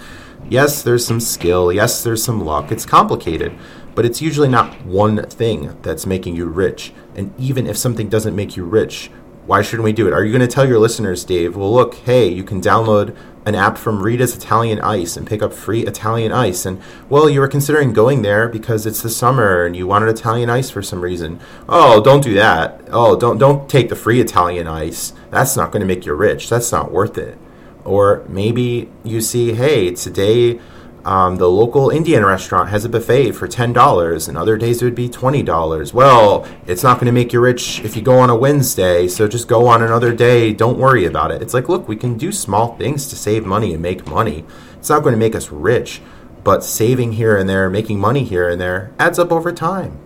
Yes, 0.50 0.82
there's 0.82 1.06
some 1.06 1.20
skill. 1.20 1.72
Yes, 1.72 2.04
there's 2.04 2.22
some 2.22 2.44
luck. 2.44 2.70
It's 2.70 2.84
complicated, 2.84 3.56
but 3.94 4.04
it's 4.04 4.20
usually 4.20 4.48
not 4.48 4.84
one 4.84 5.24
thing 5.24 5.74
that's 5.80 6.04
making 6.04 6.36
you 6.36 6.44
rich. 6.44 6.92
And 7.14 7.32
even 7.40 7.66
if 7.66 7.78
something 7.78 8.10
doesn't 8.10 8.36
make 8.36 8.58
you 8.58 8.64
rich, 8.64 9.10
why 9.50 9.62
shouldn't 9.62 9.82
we 9.82 9.92
do 9.92 10.06
it? 10.06 10.12
Are 10.12 10.24
you 10.24 10.30
going 10.30 10.48
to 10.48 10.54
tell 10.54 10.68
your 10.68 10.78
listeners, 10.78 11.24
Dave, 11.24 11.56
well, 11.56 11.74
look, 11.74 11.94
hey, 11.94 12.28
you 12.28 12.44
can 12.44 12.60
download 12.60 13.16
an 13.44 13.56
app 13.56 13.76
from 13.76 14.00
Rita's 14.00 14.36
Italian 14.36 14.80
Ice 14.80 15.16
and 15.16 15.26
pick 15.26 15.42
up 15.42 15.52
free 15.52 15.84
Italian 15.84 16.30
ice. 16.30 16.64
And, 16.64 16.80
well, 17.08 17.28
you 17.28 17.40
were 17.40 17.48
considering 17.48 17.92
going 17.92 18.22
there 18.22 18.48
because 18.48 18.86
it's 18.86 19.02
the 19.02 19.10
summer 19.10 19.64
and 19.64 19.74
you 19.74 19.88
wanted 19.88 20.08
Italian 20.08 20.50
ice 20.50 20.70
for 20.70 20.82
some 20.82 21.00
reason. 21.00 21.40
Oh, 21.68 22.00
don't 22.00 22.22
do 22.22 22.32
that. 22.34 22.80
Oh, 22.92 23.18
don't, 23.18 23.38
don't 23.38 23.68
take 23.68 23.88
the 23.88 23.96
free 23.96 24.20
Italian 24.20 24.68
ice. 24.68 25.14
That's 25.32 25.56
not 25.56 25.72
going 25.72 25.80
to 25.80 25.86
make 25.86 26.06
you 26.06 26.14
rich. 26.14 26.48
That's 26.48 26.70
not 26.70 26.92
worth 26.92 27.18
it. 27.18 27.36
Or 27.84 28.24
maybe 28.28 28.88
you 29.02 29.20
see, 29.20 29.54
hey, 29.54 29.92
today 29.96 30.60
um, 31.04 31.36
the 31.36 31.48
local 31.48 31.90
Indian 31.90 32.24
restaurant 32.24 32.68
has 32.68 32.84
a 32.84 32.88
buffet 32.88 33.32
for 33.32 33.48
$10, 33.48 34.28
and 34.28 34.36
other 34.36 34.56
days 34.56 34.82
it 34.82 34.84
would 34.84 34.94
be 34.94 35.08
$20. 35.08 35.92
Well, 35.94 36.46
it's 36.66 36.82
not 36.82 36.96
going 36.96 37.06
to 37.06 37.12
make 37.12 37.32
you 37.32 37.40
rich 37.40 37.80
if 37.80 37.96
you 37.96 38.02
go 38.02 38.18
on 38.18 38.30
a 38.30 38.36
Wednesday, 38.36 39.08
so 39.08 39.26
just 39.26 39.48
go 39.48 39.66
on 39.66 39.82
another 39.82 40.14
day. 40.14 40.52
Don't 40.52 40.78
worry 40.78 41.04
about 41.04 41.30
it. 41.30 41.40
It's 41.42 41.54
like, 41.54 41.68
look, 41.68 41.88
we 41.88 41.96
can 41.96 42.18
do 42.18 42.30
small 42.30 42.76
things 42.76 43.08
to 43.08 43.16
save 43.16 43.46
money 43.46 43.72
and 43.72 43.82
make 43.82 44.06
money. 44.06 44.44
It's 44.76 44.90
not 44.90 45.02
going 45.02 45.14
to 45.14 45.18
make 45.18 45.34
us 45.34 45.50
rich, 45.50 46.02
but 46.44 46.64
saving 46.64 47.12
here 47.12 47.36
and 47.36 47.48
there, 47.48 47.70
making 47.70 47.98
money 47.98 48.24
here 48.24 48.48
and 48.48 48.60
there 48.60 48.92
adds 48.98 49.18
up 49.18 49.32
over 49.32 49.52
time. 49.52 49.98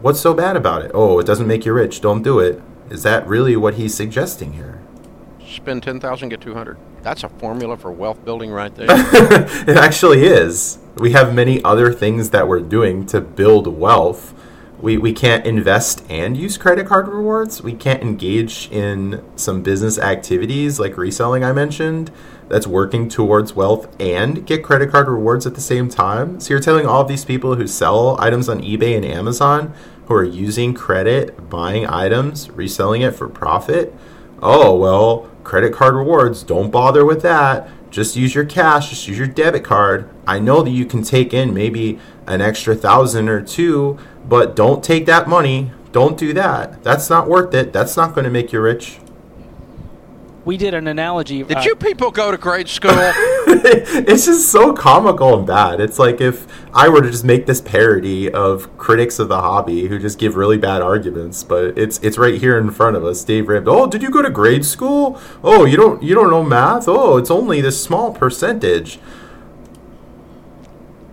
What's 0.00 0.20
so 0.20 0.34
bad 0.34 0.56
about 0.56 0.82
it? 0.82 0.90
Oh, 0.94 1.18
it 1.18 1.26
doesn't 1.26 1.46
make 1.46 1.64
you 1.64 1.72
rich. 1.72 2.00
Don't 2.00 2.22
do 2.22 2.38
it. 2.38 2.60
Is 2.90 3.02
that 3.04 3.26
really 3.26 3.56
what 3.56 3.74
he's 3.74 3.94
suggesting 3.94 4.54
here? 4.54 4.80
Spend 5.46 5.82
10,000, 5.82 6.28
get 6.28 6.40
200. 6.40 6.78
That's 7.02 7.24
a 7.24 7.28
formula 7.28 7.76
for 7.76 7.90
wealth 7.90 8.24
building 8.24 8.50
right 8.50 8.74
there. 8.74 8.86
it 8.90 9.76
actually 9.76 10.24
is. 10.24 10.78
We 10.96 11.12
have 11.12 11.34
many 11.34 11.62
other 11.64 11.92
things 11.92 12.30
that 12.30 12.46
we're 12.46 12.60
doing 12.60 13.06
to 13.06 13.20
build 13.20 13.66
wealth. 13.66 14.34
We, 14.80 14.98
we 14.98 15.12
can't 15.12 15.46
invest 15.46 16.04
and 16.08 16.36
use 16.36 16.56
credit 16.56 16.86
card 16.86 17.08
rewards. 17.08 17.62
We 17.62 17.72
can't 17.72 18.02
engage 18.02 18.68
in 18.70 19.24
some 19.36 19.62
business 19.62 19.98
activities 19.98 20.80
like 20.80 20.96
reselling, 20.96 21.44
I 21.44 21.52
mentioned, 21.52 22.10
that's 22.48 22.66
working 22.66 23.08
towards 23.08 23.54
wealth 23.54 23.88
and 24.00 24.46
get 24.46 24.62
credit 24.62 24.90
card 24.90 25.08
rewards 25.08 25.46
at 25.46 25.54
the 25.54 25.60
same 25.60 25.88
time. 25.88 26.40
So 26.40 26.50
you're 26.50 26.60
telling 26.60 26.86
all 26.86 27.02
of 27.02 27.08
these 27.08 27.24
people 27.24 27.54
who 27.56 27.66
sell 27.66 28.20
items 28.20 28.48
on 28.48 28.60
eBay 28.60 28.96
and 28.96 29.04
Amazon 29.04 29.72
who 30.06 30.14
are 30.14 30.24
using 30.24 30.74
credit, 30.74 31.48
buying 31.48 31.86
items, 31.86 32.50
reselling 32.50 33.02
it 33.02 33.14
for 33.14 33.28
profit, 33.28 33.94
oh, 34.42 34.74
well, 34.76 35.30
credit 35.44 35.72
card 35.72 35.94
rewards, 35.94 36.42
don't 36.42 36.70
bother 36.70 37.04
with 37.04 37.22
that. 37.22 37.68
Just 37.90 38.16
use 38.16 38.34
your 38.34 38.44
cash, 38.44 38.90
just 38.90 39.06
use 39.06 39.18
your 39.18 39.26
debit 39.26 39.64
card. 39.64 40.08
I 40.26 40.38
know 40.38 40.62
that 40.62 40.70
you 40.70 40.86
can 40.86 41.02
take 41.02 41.34
in 41.34 41.52
maybe 41.52 41.98
an 42.26 42.40
extra 42.40 42.74
thousand 42.74 43.28
or 43.28 43.42
two, 43.42 43.98
but 44.26 44.56
don't 44.56 44.82
take 44.82 45.06
that 45.06 45.28
money. 45.28 45.72
Don't 45.92 46.16
do 46.16 46.32
that. 46.32 46.82
That's 46.82 47.10
not 47.10 47.28
worth 47.28 47.52
it. 47.52 47.72
That's 47.72 47.96
not 47.96 48.14
going 48.14 48.24
to 48.24 48.30
make 48.30 48.52
you 48.52 48.60
rich. 48.60 48.98
We 50.44 50.56
did 50.56 50.74
an 50.74 50.88
analogy. 50.88 51.44
Did 51.44 51.58
uh, 51.58 51.60
you 51.60 51.76
people 51.76 52.10
go 52.10 52.32
to 52.32 52.36
grade 52.36 52.68
school? 52.68 52.90
it's 52.96 54.26
just 54.26 54.50
so 54.50 54.72
comical 54.72 55.38
and 55.38 55.46
bad. 55.46 55.80
It's 55.80 56.00
like 56.00 56.20
if 56.20 56.46
I 56.74 56.88
were 56.88 57.00
to 57.00 57.10
just 57.10 57.22
make 57.22 57.46
this 57.46 57.60
parody 57.60 58.28
of 58.30 58.76
critics 58.76 59.20
of 59.20 59.28
the 59.28 59.40
hobby 59.40 59.86
who 59.86 60.00
just 60.00 60.18
give 60.18 60.34
really 60.34 60.58
bad 60.58 60.82
arguments, 60.82 61.44
but 61.44 61.78
it's 61.78 61.98
it's 61.98 62.18
right 62.18 62.40
here 62.40 62.58
in 62.58 62.72
front 62.72 62.96
of 62.96 63.04
us. 63.04 63.22
Dave 63.22 63.48
Ramsey. 63.48 63.70
Oh, 63.70 63.86
did 63.86 64.02
you 64.02 64.10
go 64.10 64.20
to 64.20 64.30
grade 64.30 64.64
school? 64.64 65.20
Oh, 65.44 65.64
you 65.64 65.76
don't 65.76 66.02
you 66.02 66.14
don't 66.14 66.30
know 66.30 66.42
math? 66.42 66.88
Oh, 66.88 67.18
it's 67.18 67.30
only 67.30 67.60
this 67.60 67.82
small 67.82 68.12
percentage. 68.12 68.98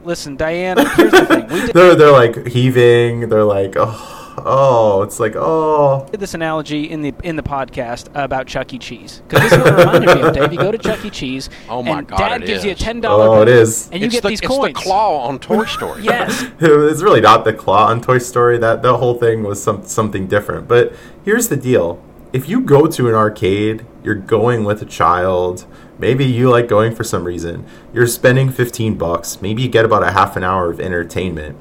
Listen, 0.03 0.37
Diane. 0.37 0.77
Here's 0.95 1.11
the 1.11 1.25
thing. 1.27 1.47
We 1.49 1.59
did, 1.67 1.75
They're 1.75 1.95
they're 1.95 2.11
like 2.11 2.47
heaving. 2.47 3.29
They're 3.29 3.43
like 3.43 3.75
oh 3.77 4.18
oh. 4.45 5.01
It's 5.03 5.19
like 5.19 5.33
oh. 5.35 6.05
I 6.07 6.11
did 6.11 6.19
this 6.19 6.33
analogy 6.33 6.89
in 6.89 7.01
the 7.01 7.13
in 7.23 7.35
the 7.35 7.43
podcast 7.43 8.07
about 8.15 8.47
Chuck 8.47 8.73
E. 8.73 8.79
Cheese 8.79 9.21
because 9.27 9.49
this 9.49 9.53
is 9.53 9.59
what 9.59 9.67
it 9.67 9.77
reminded 9.77 10.15
me 10.15 10.21
of. 10.21 10.33
Dave, 10.35 10.53
you 10.53 10.59
go 10.59 10.71
to 10.71 10.77
Chuck 10.77 11.03
E. 11.05 11.09
Cheese, 11.09 11.49
Oh 11.69 11.83
my 11.83 11.99
and 11.99 12.07
God, 12.07 12.17
Dad 12.17 12.43
it 12.43 12.47
gives 12.47 12.65
you 12.65 12.71
a 12.71 12.75
ten 12.75 12.97
oh, 12.97 13.01
dollar. 13.01 13.37
Oh, 13.37 13.41
it 13.41 13.47
is. 13.47 13.89
and 13.91 14.01
you 14.01 14.07
it's 14.07 14.15
get 14.15 14.23
the, 14.23 14.29
these 14.29 14.39
it's 14.39 14.47
coins. 14.47 14.73
the 14.73 14.79
claw 14.79 15.27
on 15.27 15.39
Toy 15.39 15.65
Story. 15.65 16.03
Yes. 16.03 16.45
it's 16.59 17.01
really 17.01 17.21
not 17.21 17.45
the 17.45 17.53
claw 17.53 17.87
on 17.87 18.01
Toy 18.01 18.17
Story. 18.17 18.57
That 18.57 18.81
the 18.81 18.97
whole 18.97 19.15
thing 19.15 19.43
was 19.43 19.61
some 19.61 19.85
something 19.85 20.27
different. 20.27 20.67
But 20.67 20.93
here's 21.23 21.49
the 21.49 21.57
deal: 21.57 22.01
if 22.33 22.47
you 22.47 22.61
go 22.61 22.87
to 22.87 23.07
an 23.09 23.15
arcade, 23.15 23.85
you're 24.03 24.15
going 24.15 24.63
with 24.63 24.81
a 24.81 24.85
child. 24.85 25.65
Maybe 25.97 26.23
you 26.23 26.49
like 26.49 26.69
going 26.69 26.95
for 26.95 27.03
some 27.03 27.25
reason. 27.25 27.65
You're 27.93 28.07
spending 28.07 28.51
15 28.51 28.97
bucks. 28.97 29.41
Maybe 29.41 29.63
you 29.63 29.67
get 29.67 29.83
about 29.83 30.01
a 30.01 30.11
half 30.11 30.37
an 30.37 30.45
hour 30.45 30.71
of 30.71 30.79
entertainment. 30.79 31.57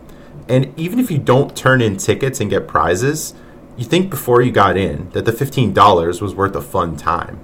And 0.49 0.73
even 0.79 0.99
if 0.99 1.11
you 1.11 1.19
don't 1.19 1.57
turn 1.57 1.83
in 1.83 1.97
tickets 1.97 2.41
and 2.41 2.49
get 2.49 2.67
prizes, 2.69 3.35
you 3.77 3.85
think 3.85 4.11
before 4.11 4.43
you 4.43 4.51
got 4.51 4.77
in 4.77 5.11
that 5.11 5.25
the 5.25 5.33
$15 5.33 6.21
was 6.21 6.35
worth 6.35 6.57
a 6.57 6.63
fun 6.63 6.97
time. 6.97 7.39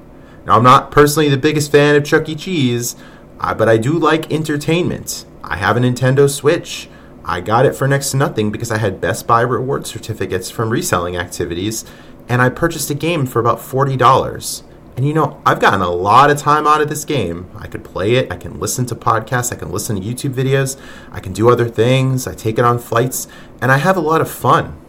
Now, 0.47 0.57
I'm 0.57 0.63
not 0.63 0.91
personally 0.91 1.29
the 1.29 1.37
biggest 1.37 1.71
fan 1.71 1.97
of 1.97 2.05
Chuck 2.05 2.29
E. 2.29 2.35
Cheese, 2.35 2.97
uh, 3.41 3.55
but 3.55 3.69
I 3.69 3.77
do 3.77 3.93
like 3.93 4.33
entertainment. 4.33 5.25
I 5.43 5.57
have 5.57 5.77
a 5.77 5.81
Nintendo 5.81 6.29
Switch. 6.29 6.89
I 7.25 7.41
got 7.41 7.65
it 7.65 7.75
for 7.75 7.89
next 7.89 8.11
to 8.11 8.17
nothing 8.17 8.51
because 8.51 8.71
I 8.71 8.79
had 8.79 9.01
Best 9.01 9.27
Buy 9.27 9.41
reward 9.41 9.87
certificates 9.87 10.51
from 10.51 10.71
reselling 10.71 11.17
activities, 11.17 11.85
and 12.29 12.43
I 12.43 12.51
purchased 12.51 12.91
a 12.91 12.95
game 12.95 13.27
for 13.27 13.41
about 13.41 13.59
$40. 13.59 14.63
And 14.97 15.07
you 15.07 15.13
know, 15.13 15.41
I've 15.45 15.59
gotten 15.59 15.81
a 15.81 15.91
lot 15.91 16.31
of 16.31 16.39
time 16.39 16.67
out 16.67 16.81
of 16.81 16.89
this 16.89 17.05
game. 17.05 17.51
I 17.59 17.67
could 17.67 17.83
play 17.85 18.15
it, 18.15 18.33
I 18.33 18.37
can 18.37 18.61
listen 18.61 18.87
to 18.87 18.95
podcasts, 18.95 19.53
I 19.53 19.57
can 19.57 19.73
listen 19.73 20.01
to 20.01 20.03
YouTube 20.03 20.35
videos, 20.35 20.81
I 21.11 21.19
can 21.19 21.33
do 21.33 21.51
other 21.51 21.69
things, 21.69 22.29
I 22.29 22.35
take 22.35 22.59
it 22.59 22.65
on 22.65 22.79
flights, 22.79 23.27
and 23.61 23.73
I 23.73 23.79
have 23.79 23.97
a 23.97 24.01
lot 24.01 24.21
of 24.21 24.31
fun. 24.31 24.81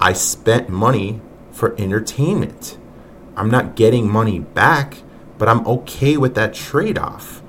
I 0.00 0.14
spent 0.14 0.70
money 0.70 1.20
for 1.52 1.78
entertainment. 1.78 2.78
I'm 3.36 3.50
not 3.50 3.76
getting 3.76 4.10
money 4.10 4.38
back, 4.38 5.02
but 5.36 5.48
I'm 5.48 5.66
okay 5.66 6.16
with 6.16 6.34
that 6.36 6.54
trade 6.54 6.96
off. 6.96 7.42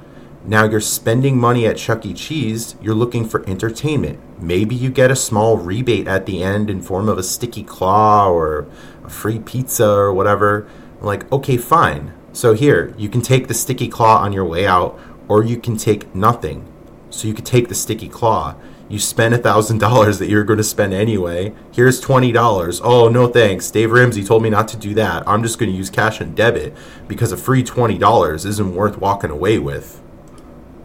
Now 0.43 0.65
you're 0.65 0.81
spending 0.81 1.37
money 1.37 1.67
at 1.67 1.77
Chuck 1.77 2.05
E. 2.05 2.13
Cheese, 2.13 2.75
you're 2.81 2.95
looking 2.95 3.27
for 3.27 3.47
entertainment. 3.47 4.19
Maybe 4.41 4.73
you 4.73 4.89
get 4.89 5.11
a 5.11 5.15
small 5.15 5.57
rebate 5.57 6.07
at 6.07 6.25
the 6.25 6.43
end 6.43 6.69
in 6.69 6.81
form 6.81 7.07
of 7.07 7.17
a 7.17 7.23
sticky 7.23 7.63
claw 7.63 8.29
or 8.29 8.67
a 9.03 9.09
free 9.09 9.39
pizza 9.39 9.87
or 9.87 10.11
whatever. 10.11 10.67
I'm 11.01 11.07
like, 11.07 11.29
okay, 11.31 11.57
fine. 11.57 12.13
So 12.31 12.53
here, 12.53 12.93
you 12.95 13.09
can 13.09 13.21
take 13.21 13.47
the 13.47 13.55
sticky 13.55 13.87
claw 13.87 14.19
on 14.19 14.33
your 14.33 14.45
way 14.45 14.67
out, 14.67 14.99
or 15.27 15.43
you 15.43 15.57
can 15.57 15.75
take 15.75 16.13
nothing. 16.15 16.71
So 17.09 17.27
you 17.27 17.33
could 17.33 17.45
take 17.45 17.67
the 17.67 17.75
sticky 17.75 18.07
claw. 18.07 18.55
You 18.87 18.99
spend 18.99 19.33
a 19.33 19.39
thousand 19.39 19.77
dollars 19.87 20.19
that 20.19 20.29
you're 20.29 20.43
going 20.43 20.57
to 20.57 20.63
spend 20.63 20.93
anyway. 20.93 21.53
Here's 21.71 21.99
twenty 21.99 22.31
dollars. 22.31 22.79
Oh 22.83 23.09
no, 23.09 23.27
thanks. 23.27 23.71
Dave 23.71 23.91
Ramsey 23.91 24.23
told 24.23 24.43
me 24.43 24.49
not 24.51 24.67
to 24.69 24.77
do 24.77 24.93
that. 24.93 25.27
I'm 25.27 25.41
just 25.41 25.57
going 25.57 25.71
to 25.71 25.77
use 25.77 25.89
cash 25.89 26.21
and 26.21 26.35
debit 26.35 26.75
because 27.07 27.31
a 27.31 27.37
free 27.37 27.63
twenty 27.63 27.97
dollars 27.97 28.45
isn't 28.45 28.75
worth 28.75 28.97
walking 28.99 29.31
away 29.31 29.57
with. 29.57 30.01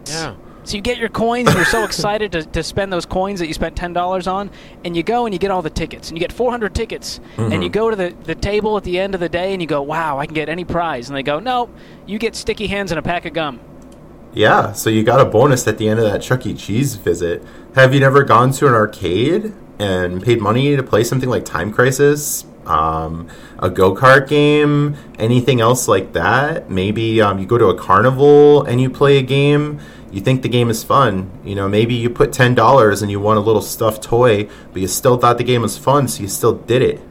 Yeah. 0.07 0.35
So 0.67 0.75
you 0.75 0.81
get 0.81 0.97
your 0.97 1.07
coins, 1.07 1.47
and 1.47 1.55
you're 1.55 1.65
so 1.65 1.85
excited 1.85 2.33
to, 2.33 2.43
to 2.43 2.61
spend 2.61 2.91
those 2.91 3.05
coins 3.05 3.39
that 3.39 3.47
you 3.47 3.53
spent 3.53 3.77
ten 3.77 3.93
dollars 3.93 4.27
on, 4.27 4.51
and 4.83 4.97
you 4.97 5.01
go 5.01 5.25
and 5.25 5.33
you 5.33 5.39
get 5.39 5.49
all 5.49 5.61
the 5.61 5.69
tickets, 5.69 6.09
and 6.09 6.17
you 6.17 6.19
get 6.19 6.33
400 6.33 6.75
tickets, 6.75 7.21
and 7.37 7.63
you 7.63 7.69
go 7.69 7.89
to 7.89 7.95
the, 7.95 8.13
the 8.23 8.35
table 8.35 8.75
at 8.75 8.83
the 8.83 8.99
end 8.99 9.13
of 9.13 9.21
the 9.21 9.29
day, 9.29 9.53
and 9.53 9.61
you 9.61 9.67
go, 9.67 9.81
"Wow, 9.81 10.19
I 10.19 10.25
can 10.25 10.35
get 10.35 10.49
any 10.49 10.65
prize," 10.65 11.07
and 11.07 11.15
they 11.15 11.23
go, 11.23 11.39
"No, 11.39 11.69
you 12.05 12.19
get 12.19 12.35
sticky 12.35 12.67
hands 12.67 12.91
and 12.91 12.99
a 12.99 13.01
pack 13.01 13.23
of 13.23 13.31
gum." 13.31 13.61
Yeah, 14.33 14.73
so 14.73 14.89
you 14.89 15.03
got 15.03 15.21
a 15.21 15.25
bonus 15.25 15.65
at 15.69 15.77
the 15.77 15.87
end 15.87 16.01
of 16.01 16.11
that 16.11 16.21
Chuck 16.21 16.45
E. 16.45 16.53
Cheese 16.53 16.95
visit. 16.95 17.45
Have 17.75 17.93
you 17.93 18.01
never 18.01 18.25
gone 18.25 18.51
to 18.51 18.67
an 18.67 18.73
arcade 18.73 19.53
and 19.79 20.21
paid 20.21 20.41
money 20.41 20.75
to 20.75 20.83
play 20.83 21.05
something 21.05 21.29
like 21.29 21.45
Time 21.45 21.71
Crisis, 21.71 22.45
um, 22.65 23.29
a 23.59 23.69
go 23.69 23.95
kart 23.95 24.27
game, 24.27 24.97
anything 25.17 25.61
else 25.61 25.87
like 25.87 26.11
that? 26.11 26.69
Maybe 26.69 27.21
um, 27.21 27.39
you 27.39 27.45
go 27.45 27.57
to 27.57 27.67
a 27.67 27.75
carnival 27.77 28.63
and 28.63 28.81
you 28.81 28.89
play 28.89 29.17
a 29.17 29.21
game. 29.21 29.79
You 30.11 30.21
think 30.21 30.41
the 30.41 30.49
game 30.49 30.69
is 30.69 30.83
fun. 30.83 31.29
You 31.43 31.55
know, 31.55 31.67
maybe 31.67 31.93
you 31.93 32.09
put 32.09 32.31
ten 32.31 32.55
dollars 32.55 33.01
and 33.01 33.11
you 33.11 33.19
won 33.19 33.37
a 33.37 33.41
little 33.41 33.61
stuffed 33.61 34.03
toy, 34.03 34.47
but 34.71 34.81
you 34.81 34.87
still 34.87 35.17
thought 35.17 35.37
the 35.37 35.43
game 35.43 35.61
was 35.61 35.77
fun, 35.77 36.07
so 36.07 36.21
you 36.21 36.27
still 36.27 36.53
did 36.53 36.81
it. 36.81 37.01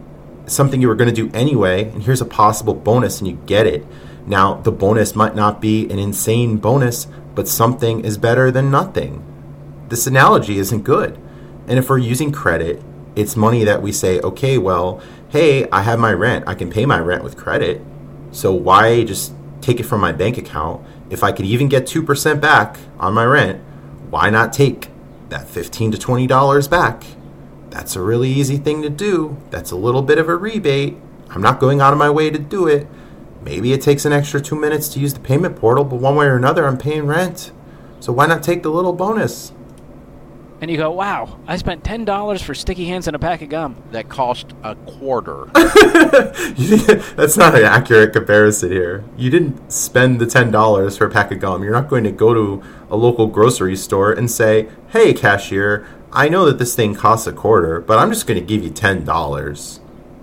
It's 0.45 0.55
something 0.55 0.81
you 0.81 0.89
were 0.89 0.95
going 0.95 1.15
to 1.15 1.29
do 1.29 1.31
anyway, 1.35 1.85
and 1.91 2.03
here's 2.03 2.21
a 2.21 2.27
possible 2.27 2.75
bonus, 2.75 3.19
and 3.19 3.29
you 3.29 3.37
get 3.47 3.67
it. 3.67 3.85
Now, 4.27 4.55
the 4.55 4.73
bonus 4.73 5.15
might 5.15 5.35
not 5.35 5.61
be 5.61 5.89
an 5.91 5.99
insane 5.99 6.57
bonus, 6.57 7.07
but 7.35 7.47
something 7.47 8.05
is 8.05 8.19
better 8.19 8.51
than 8.51 8.71
nothing. 8.71 9.23
This 9.89 10.07
analogy 10.07 10.59
isn't 10.59 10.83
good. 10.83 11.19
And 11.69 11.79
if 11.79 11.91
we're 11.91 11.99
using 11.99 12.33
credit, 12.33 12.83
it's 13.15 13.37
money 13.37 13.65
that 13.65 13.83
we 13.83 13.93
say, 13.93 14.21
okay, 14.21 14.59
well, 14.59 15.01
hey, 15.29 15.69
I 15.71 15.83
have 15.83 15.99
my 15.99 16.13
rent. 16.13 16.45
I 16.47 16.55
can 16.55 16.71
pay 16.71 16.87
my 16.87 16.99
rent 16.99 17.25
with 17.25 17.37
credit. 17.37 17.83
So 18.31 18.53
why 18.53 19.05
just 19.05 19.35
take 19.61 19.81
it 19.81 19.85
from 19.85 20.01
my 20.01 20.13
bank 20.13 20.39
account, 20.39 20.85
if 21.11 21.23
I 21.23 21.33
could 21.33 21.47
even 21.47 21.69
get 21.69 21.85
2% 21.85 22.41
back 22.41 22.79
on 22.99 23.15
my 23.15 23.25
rent, 23.25 23.63
why 24.11 24.31
not 24.31 24.53
take 24.53 24.89
that 25.29 25.49
15 25.49 25.93
to 25.93 25.99
$20 25.99 26.71
back? 26.71 27.05
That's 27.71 27.97
a 27.97 28.03
really 28.03 28.31
easy 28.31 28.57
thing 28.57 28.83
to 28.83 28.91
do. 28.91 29.37
That's 29.51 29.71
a 29.71 29.77
little 29.77 30.03
bit 30.03 30.19
of 30.19 30.29
a 30.29 30.37
rebate. 30.37 30.97
I'm 31.31 31.43
not 31.43 31.61
going 31.61 31.81
out 31.81 31.93
of 31.93 31.99
my 31.99 32.11
way 32.11 32.31
to 32.31 32.39
do 32.39 32.67
it. 32.67 32.87
Maybe 33.43 33.73
it 33.73 33.83
takes 33.83 34.05
an 34.05 34.13
extra 34.13 34.41
two 34.41 34.57
minutes 34.57 34.89
to 34.89 35.01
use 35.01 35.15
the 35.15 35.21
payment 35.21 35.57
portal, 35.57 35.85
but 35.85 36.01
one 36.01 36.17
way 36.17 36.27
or 36.27 36.37
another, 36.37 36.67
I'm 36.67 36.79
paying 36.79 37.07
rent. 37.07 37.53
So 38.01 38.13
why 38.13 38.27
not 38.27 38.43
take 38.43 38.63
the 38.63 38.71
little 38.71 38.93
bonus? 38.93 39.53
And 40.61 40.71
you 40.71 40.79
go, 40.79 40.91
wow, 40.91 41.39
I 41.47 41.57
spent 41.57 41.85
$10 41.85 42.43
for 42.43 42.55
sticky 42.55 42.87
hands 42.87 43.07
and 43.07 43.15
a 43.15 43.19
pack 43.19 43.43
of 43.43 43.51
gum. 43.51 43.77
That 43.91 44.09
cost 44.09 44.55
a 44.63 44.75
quarter. 44.75 45.51
That's 45.55 47.37
not 47.37 47.55
an 47.55 47.65
accurate 47.65 48.15
comparison 48.15 48.73
here. 48.73 49.05
You 49.19 49.29
didn't 49.29 49.71
spend 49.71 50.19
the 50.19 50.25
$10 50.25 50.99
for 50.99 51.07
a 51.07 51.11
pack 51.11 51.31
of 51.31 51.41
gum. 51.41 51.63
You're 51.63 51.75
not 51.75 51.89
going 51.89 52.05
to 52.05 52.11
go 52.11 52.33
to 52.33 52.63
a 52.91 52.97
local 52.97 53.27
grocery 53.27 53.77
store 53.77 54.13
and 54.13 54.31
say, 54.31 54.69
hey, 54.89 55.13
cashier, 55.13 55.87
I 56.11 56.31
know 56.31 56.47
that 56.47 56.59
this 56.59 56.75
thing 56.75 56.95
costs 56.95 57.27
a 57.27 57.33
quarter, 57.33 57.81
but 57.81 57.99
I'm 57.99 58.11
just 58.11 58.27
going 58.27 58.41
to 58.41 58.47
give 58.47 58.65
you 58.65 58.71
$10. 58.71 59.81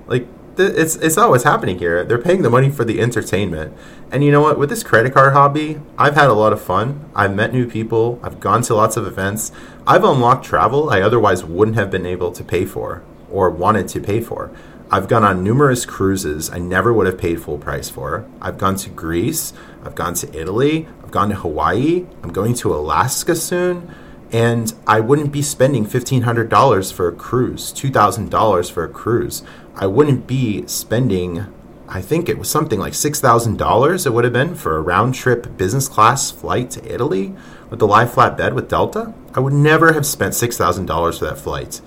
Like, 0.07 0.27
it's 0.57 0.95
it's 0.97 1.15
not 1.15 1.29
what's 1.29 1.43
happening 1.43 1.79
here. 1.79 2.03
They're 2.03 2.19
paying 2.19 2.43
the 2.43 2.49
money 2.49 2.69
for 2.69 2.85
the 2.85 2.99
entertainment. 3.01 3.75
And 4.11 4.23
you 4.23 4.31
know 4.31 4.41
what? 4.41 4.59
With 4.59 4.69
this 4.69 4.83
credit 4.83 5.13
card 5.13 5.33
hobby, 5.33 5.79
I've 5.97 6.15
had 6.15 6.27
a 6.27 6.33
lot 6.33 6.53
of 6.53 6.61
fun. 6.61 7.09
I've 7.15 7.33
met 7.33 7.51
new 7.53 7.67
people. 7.67 8.19
I've 8.21 8.39
gone 8.39 8.61
to 8.63 8.75
lots 8.75 8.95
of 8.95 9.07
events. 9.07 9.51
I've 9.85 10.05
unlocked 10.05 10.45
travel 10.45 10.89
I 10.89 11.01
otherwise 11.01 11.43
wouldn't 11.43 11.75
have 11.75 11.91
been 11.91 12.05
able 12.05 12.31
to 12.31 12.43
pay 12.43 12.63
for 12.65 13.03
or 13.29 13.49
wanted 13.49 13.89
to 13.89 13.99
pay 13.99 14.21
for. 14.21 14.49
I've 14.89 15.09
gone 15.09 15.25
on 15.25 15.43
numerous 15.43 15.85
cruises 15.85 16.49
I 16.49 16.59
never 16.59 16.93
would 16.93 17.05
have 17.05 17.17
paid 17.17 17.41
full 17.41 17.57
price 17.57 17.89
for. 17.89 18.25
I've 18.41 18.57
gone 18.57 18.77
to 18.77 18.89
Greece. 18.89 19.51
I've 19.83 19.95
gone 19.95 20.13
to 20.15 20.39
Italy. 20.39 20.87
I've 21.03 21.11
gone 21.11 21.29
to 21.29 21.35
Hawaii. 21.35 22.05
I'm 22.21 22.31
going 22.31 22.53
to 22.55 22.73
Alaska 22.73 23.35
soon. 23.35 23.93
And 24.31 24.73
I 24.87 25.01
wouldn't 25.01 25.33
be 25.33 25.41
spending 25.41 25.85
$1,500 25.85 26.93
for 26.93 27.07
a 27.09 27.11
cruise, 27.11 27.73
$2,000 27.73 28.71
for 28.71 28.83
a 28.85 28.89
cruise. 28.89 29.43
I 29.75 29.87
wouldn't 29.87 30.27
be 30.27 30.65
spending, 30.65 31.45
I 31.87 32.01
think 32.01 32.29
it 32.29 32.37
was 32.37 32.49
something 32.49 32.79
like 32.79 32.93
$6,000 32.93 34.05
it 34.05 34.09
would 34.09 34.23
have 34.23 34.33
been 34.33 34.55
for 34.55 34.77
a 34.77 34.81
round 34.81 35.15
trip 35.15 35.57
business 35.57 35.87
class 35.87 36.31
flight 36.31 36.71
to 36.71 36.93
Italy 36.93 37.35
with 37.69 37.79
the 37.79 37.87
lie 37.87 38.05
flat 38.05 38.37
bed 38.37 38.53
with 38.53 38.69
Delta. 38.69 39.13
I 39.33 39.41
would 39.41 39.53
never 39.53 39.93
have 39.93 40.05
spent 40.05 40.33
$6,000 40.33 41.19
for 41.19 41.25
that 41.25 41.37
flight. 41.37 41.81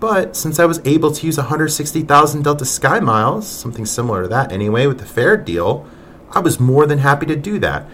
But 0.00 0.36
since 0.36 0.60
I 0.60 0.64
was 0.64 0.80
able 0.84 1.10
to 1.12 1.26
use 1.26 1.38
160,000 1.38 2.42
Delta 2.42 2.64
Sky 2.64 3.00
Miles, 3.00 3.48
something 3.48 3.86
similar 3.86 4.22
to 4.22 4.28
that 4.28 4.52
anyway, 4.52 4.86
with 4.86 4.98
the 4.98 5.06
fare 5.06 5.36
deal, 5.36 5.86
I 6.30 6.40
was 6.40 6.60
more 6.60 6.86
than 6.86 6.98
happy 6.98 7.26
to 7.26 7.36
do 7.36 7.58
that. 7.60 7.86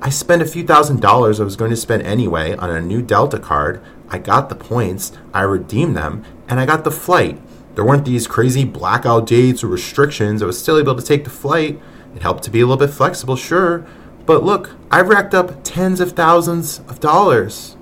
I 0.00 0.10
spent 0.10 0.42
a 0.42 0.46
few 0.46 0.64
thousand 0.64 1.00
dollars 1.00 1.40
I 1.40 1.44
was 1.44 1.56
going 1.56 1.70
to 1.70 1.76
spend 1.76 2.02
anyway 2.02 2.54
on 2.54 2.70
a 2.70 2.80
new 2.80 3.02
Delta 3.02 3.38
card. 3.38 3.82
I 4.08 4.18
got 4.18 4.48
the 4.48 4.54
points, 4.54 5.10
I 5.34 5.40
redeemed 5.40 5.96
them, 5.96 6.24
and 6.48 6.60
I 6.60 6.66
got 6.66 6.84
the 6.84 6.92
flight. 6.92 7.40
There 7.78 7.84
weren't 7.84 8.04
these 8.04 8.26
crazy 8.26 8.64
blackout 8.64 9.28
dates 9.28 9.62
or 9.62 9.68
restrictions. 9.68 10.42
I 10.42 10.46
was 10.46 10.60
still 10.60 10.78
able 10.78 10.96
to 10.96 11.00
take 11.00 11.22
the 11.22 11.30
flight. 11.30 11.80
It 12.12 12.22
helped 12.22 12.42
to 12.42 12.50
be 12.50 12.60
a 12.60 12.66
little 12.66 12.84
bit 12.84 12.92
flexible, 12.92 13.36
sure. 13.36 13.86
But 14.26 14.42
look, 14.42 14.72
I've 14.90 15.08
racked 15.08 15.32
up 15.32 15.62
tens 15.62 16.00
of 16.00 16.10
thousands 16.10 16.80
of 16.88 16.98
dollars 16.98 17.76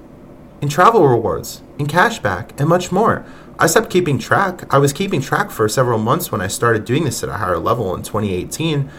in 0.61 0.69
travel 0.69 1.09
rewards, 1.09 1.63
in 1.79 1.87
cashback, 1.87 2.51
and 2.61 2.69
much 2.69 2.93
more. 2.93 3.25
I 3.59 3.69
stopped 3.69 3.89
keeping 3.89 4.19
track. 4.19 4.71
I 4.71 4.77
was 4.77 4.93
keeping 4.93 5.23
track 5.23 5.51
for 5.51 5.67
several 5.67 5.99
months 5.99 6.31
when 6.31 6.43
I 6.43 6.47
started 6.47 6.85
doing 6.85 7.05
this 7.05 7.23
at 7.23 7.31
a 7.31 7.39
higher 7.39 7.57
level 7.57 7.95
in 7.95 8.03
2018, 8.03 8.91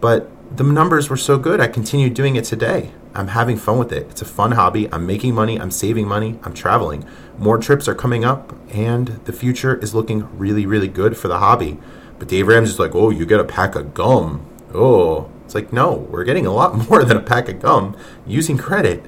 but 0.00 0.28
the 0.56 0.64
numbers 0.64 1.08
were 1.08 1.16
so 1.16 1.38
good, 1.38 1.60
I 1.60 1.68
continued 1.68 2.14
doing 2.14 2.34
it 2.34 2.44
today. 2.44 2.90
I'm 3.14 3.28
having 3.28 3.56
fun 3.56 3.78
with 3.78 3.92
it. 3.92 4.06
It's 4.10 4.22
a 4.22 4.26
fun 4.26 4.52
hobby. 4.52 4.92
I'm 4.92 5.06
making 5.06 5.34
money. 5.34 5.60
I'm 5.60 5.70
saving 5.70 6.06
money. 6.06 6.38
I'm 6.42 6.54
traveling. 6.54 7.04
More 7.38 7.58
trips 7.58 7.88
are 7.88 7.94
coming 7.94 8.24
up, 8.24 8.54
and 8.72 9.08
the 9.24 9.32
future 9.32 9.76
is 9.76 9.94
looking 9.94 10.28
really, 10.38 10.66
really 10.66 10.88
good 10.88 11.16
for 11.16 11.28
the 11.28 11.38
hobby. 11.38 11.78
But 12.18 12.28
Dave 12.28 12.46
Ramsey's 12.46 12.78
like, 12.78 12.94
oh, 12.94 13.10
you 13.10 13.26
get 13.26 13.40
a 13.40 13.44
pack 13.44 13.74
of 13.74 13.94
gum. 13.94 14.46
Oh, 14.72 15.30
it's 15.44 15.54
like, 15.54 15.72
no, 15.72 15.94
we're 15.94 16.24
getting 16.24 16.46
a 16.46 16.52
lot 16.52 16.74
more 16.90 17.04
than 17.04 17.16
a 17.16 17.22
pack 17.22 17.48
of 17.48 17.60
gum 17.60 17.96
using 18.26 18.56
credit. 18.56 19.04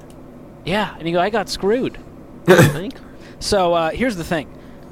Yeah, 0.65 0.95
and 0.97 1.07
you 1.07 1.13
go, 1.13 1.21
I 1.21 1.29
got 1.29 1.49
screwed. 1.49 1.97
Think 2.45 2.95
so 3.43 3.73
uh, 3.73 3.91
here's 3.91 4.15
the 4.15 4.23
thing 4.23 4.47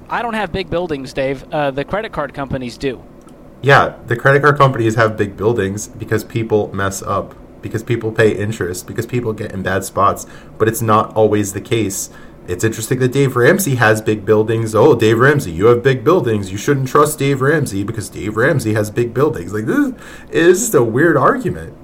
I 0.10 0.22
don't 0.22 0.34
have 0.34 0.52
big 0.52 0.70
buildings, 0.70 1.14
Dave. 1.14 1.46
Uh, 1.54 1.72
the 1.72 1.86
credit 1.86 2.12
card 2.12 2.34
companies 2.34 2.78
do. 2.78 3.02
Yeah, 3.62 3.96
the 4.08 4.18
credit 4.18 4.42
card 4.42 4.58
companies 4.58 4.96
have 4.96 5.16
big 5.16 5.38
buildings 5.38 5.88
because 5.88 6.26
people 6.26 6.74
mess 6.74 7.02
up, 7.02 7.34
because 7.62 7.84
people 7.84 8.12
pay 8.12 8.36
interest, 8.36 8.88
because 8.88 9.06
people 9.06 9.34
get 9.34 9.52
in 9.52 9.64
bad 9.64 9.84
spots, 9.84 10.26
but 10.58 10.68
it's 10.68 10.82
not 10.82 11.16
always 11.16 11.54
the 11.54 11.62
case. 11.62 12.10
It's 12.48 12.64
interesting 12.64 13.00
that 13.00 13.12
Dave 13.12 13.36
Ramsey 13.36 13.76
has 13.76 14.02
big 14.02 14.26
buildings. 14.26 14.74
Oh, 14.74 14.96
Dave 14.96 15.20
Ramsey, 15.20 15.52
you 15.52 15.68
have 15.68 15.84
big 15.84 16.04
buildings. 16.04 16.52
You 16.52 16.58
shouldn't 16.58 16.88
trust 16.88 17.20
Dave 17.20 17.40
Ramsey 17.40 17.84
because 17.84 18.10
Dave 18.10 18.36
Ramsey 18.36 18.74
has 18.74 18.90
big 18.90 19.14
buildings. 19.14 19.54
Like, 19.54 19.66
this 19.66 19.94
is 20.32 20.60
just 20.60 20.74
a 20.74 20.84
weird 20.84 21.16
argument. 21.16 21.78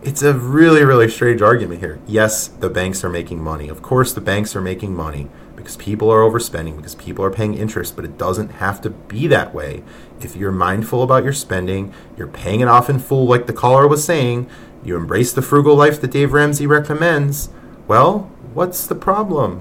It's 0.00 0.22
a 0.22 0.32
really, 0.32 0.84
really 0.84 1.08
strange 1.08 1.42
argument 1.42 1.80
here. 1.80 1.98
Yes, 2.06 2.46
the 2.46 2.70
banks 2.70 3.02
are 3.02 3.10
making 3.10 3.42
money. 3.42 3.68
Of 3.68 3.82
course, 3.82 4.12
the 4.12 4.20
banks 4.20 4.54
are 4.54 4.60
making 4.60 4.94
money 4.94 5.28
because 5.56 5.76
people 5.76 6.10
are 6.10 6.20
overspending, 6.20 6.76
because 6.76 6.94
people 6.94 7.24
are 7.24 7.30
paying 7.30 7.54
interest, 7.54 7.96
but 7.96 8.04
it 8.04 8.18
doesn't 8.18 8.50
have 8.50 8.80
to 8.82 8.90
be 8.90 9.26
that 9.28 9.54
way. 9.54 9.82
If 10.20 10.36
you're 10.36 10.52
mindful 10.52 11.02
about 11.02 11.24
your 11.24 11.32
spending, 11.32 11.92
you're 12.16 12.28
paying 12.28 12.60
it 12.60 12.68
off 12.68 12.90
in 12.90 12.98
full, 12.98 13.26
like 13.26 13.46
the 13.46 13.52
caller 13.52 13.88
was 13.88 14.04
saying, 14.04 14.48
you 14.84 14.96
embrace 14.96 15.32
the 15.32 15.42
frugal 15.42 15.74
life 15.76 16.00
that 16.00 16.10
Dave 16.10 16.32
Ramsey 16.32 16.66
recommends, 16.66 17.48
well, 17.88 18.30
what's 18.52 18.86
the 18.86 18.94
problem? 18.94 19.60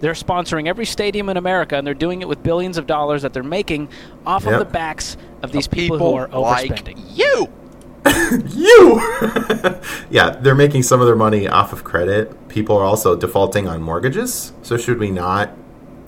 They're 0.00 0.12
sponsoring 0.14 0.66
every 0.66 0.86
stadium 0.86 1.28
in 1.28 1.36
America, 1.36 1.76
and 1.76 1.86
they're 1.86 1.92
doing 1.92 2.22
it 2.22 2.28
with 2.28 2.42
billions 2.42 2.78
of 2.78 2.86
dollars 2.86 3.22
that 3.22 3.32
they're 3.34 3.42
making 3.42 3.88
off 4.24 4.44
Yep. 4.44 4.52
of 4.54 4.58
the 4.60 4.64
backs 4.72 5.16
of 5.42 5.52
these 5.52 5.68
people, 5.68 5.96
People 5.98 6.12
who 6.12 6.16
are 6.16 6.28
overspending. 6.28 6.96
like 6.96 7.18
you. 7.18 7.48
you 8.48 8.98
yeah 10.10 10.30
they're 10.30 10.54
making 10.54 10.82
some 10.82 11.02
of 11.02 11.06
their 11.06 11.14
money 11.14 11.46
off 11.46 11.70
of 11.74 11.84
credit 11.84 12.48
people 12.48 12.74
are 12.74 12.84
also 12.84 13.14
defaulting 13.14 13.68
on 13.68 13.82
mortgages 13.82 14.54
so 14.62 14.78
should 14.78 14.98
we 14.98 15.10
not 15.10 15.50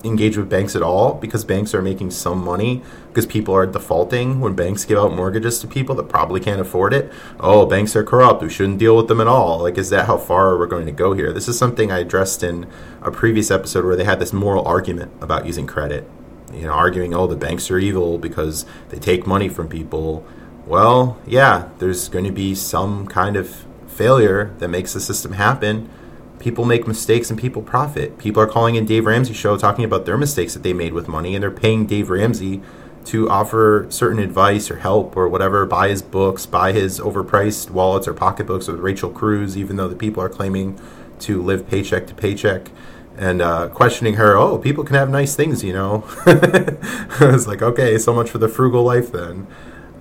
engage 0.03 0.37
with 0.37 0.49
banks 0.49 0.75
at 0.75 0.81
all 0.81 1.13
because 1.13 1.45
banks 1.45 1.73
are 1.73 1.81
making 1.81 2.11
some 2.11 2.43
money 2.43 2.81
because 3.07 3.25
people 3.25 3.55
are 3.55 3.65
defaulting. 3.65 4.39
When 4.39 4.53
banks 4.53 4.85
give 4.85 4.97
out 4.97 5.13
mortgages 5.13 5.59
to 5.59 5.67
people 5.67 5.95
that 5.95 6.09
probably 6.09 6.39
can't 6.39 6.59
afford 6.59 6.93
it 6.93 7.11
oh 7.39 7.65
banks 7.65 7.95
are 7.95 8.03
corrupt. 8.03 8.41
We 8.41 8.49
shouldn't 8.49 8.79
deal 8.79 8.95
with 8.97 9.07
them 9.07 9.21
at 9.21 9.27
all. 9.27 9.59
Like 9.59 9.77
is 9.77 9.89
that 9.89 10.07
how 10.07 10.17
far 10.17 10.57
we're 10.57 10.67
going 10.67 10.85
to 10.85 10.91
go 10.91 11.13
here? 11.13 11.31
This 11.31 11.47
is 11.47 11.57
something 11.57 11.91
i 11.91 11.99
addressed 11.99 12.43
in 12.43 12.67
a 13.01 13.11
previous 13.11 13.49
episode 13.49 13.85
where 13.85 13.95
they 13.95 14.03
had 14.03 14.19
this 14.19 14.33
moral 14.33 14.65
argument 14.65 15.11
about 15.21 15.45
using 15.45 15.67
credit. 15.67 16.09
You 16.53 16.63
know 16.63 16.73
arguing 16.73 17.13
oh 17.13 17.27
the 17.27 17.35
banks 17.35 17.71
are 17.71 17.79
evil 17.79 18.17
because 18.17 18.65
they 18.89 18.99
take 18.99 19.25
money 19.25 19.49
from 19.49 19.67
people. 19.67 20.25
Well, 20.65 21.17
yeah, 21.25 21.69
there's 21.79 22.07
going 22.07 22.25
to 22.25 22.31
be 22.31 22.55
some 22.55 23.05
kind 23.07 23.35
of 23.35 23.65
failure 23.87 24.53
that 24.59 24.69
makes 24.69 24.93
the 24.93 24.99
system 24.99 25.33
happen. 25.33 25.89
People 26.43 26.65
make 26.65 26.85
mistakes 26.85 27.29
and 27.29 27.39
people 27.39 27.61
profit. 27.61 28.17
People 28.17 28.43
are 28.43 28.47
calling 28.47 28.75
in 28.75 28.85
Dave 28.85 29.05
Ramsey 29.05 29.33
show 29.33 29.55
talking 29.55 29.85
about 29.85 30.05
their 30.05 30.17
mistakes 30.17 30.53
that 30.53 30.61
they 30.61 30.73
made 30.73 30.91
with 30.91 31.07
money 31.07 31.35
and 31.35 31.41
they're 31.41 31.49
paying 31.49 31.85
Dave 31.85 32.09
Ramsey 32.09 32.61
to 33.05 33.29
offer 33.29 33.85
certain 33.89 34.19
advice 34.19 34.69
or 34.69 34.75
help 34.77 35.15
or 35.15 35.29
whatever, 35.29 35.65
buy 35.65 35.87
his 35.87 36.01
books, 36.01 36.45
buy 36.45 36.73
his 36.73 36.99
overpriced 36.99 37.69
wallets 37.69 38.09
or 38.09 38.13
pocketbooks 38.13 38.67
with 38.67 38.81
Rachel 38.81 39.09
Cruz, 39.09 39.57
even 39.57 39.77
though 39.77 39.87
the 39.87 39.95
people 39.95 40.21
are 40.21 40.27
claiming 40.27 40.77
to 41.19 41.41
live 41.41 41.65
paycheck 41.65 42.07
to 42.07 42.13
paycheck 42.13 42.69
and 43.17 43.41
uh, 43.41 43.69
questioning 43.69 44.15
her, 44.15 44.35
oh, 44.35 44.57
people 44.57 44.83
can 44.83 44.95
have 44.95 45.09
nice 45.09 45.35
things, 45.35 45.63
you 45.63 45.71
know. 45.71 46.03
I 46.25 47.31
was 47.31 47.47
like, 47.47 47.61
okay, 47.61 47.97
so 47.97 48.13
much 48.13 48.29
for 48.29 48.37
the 48.37 48.49
frugal 48.49 48.83
life 48.83 49.13
then. 49.13 49.47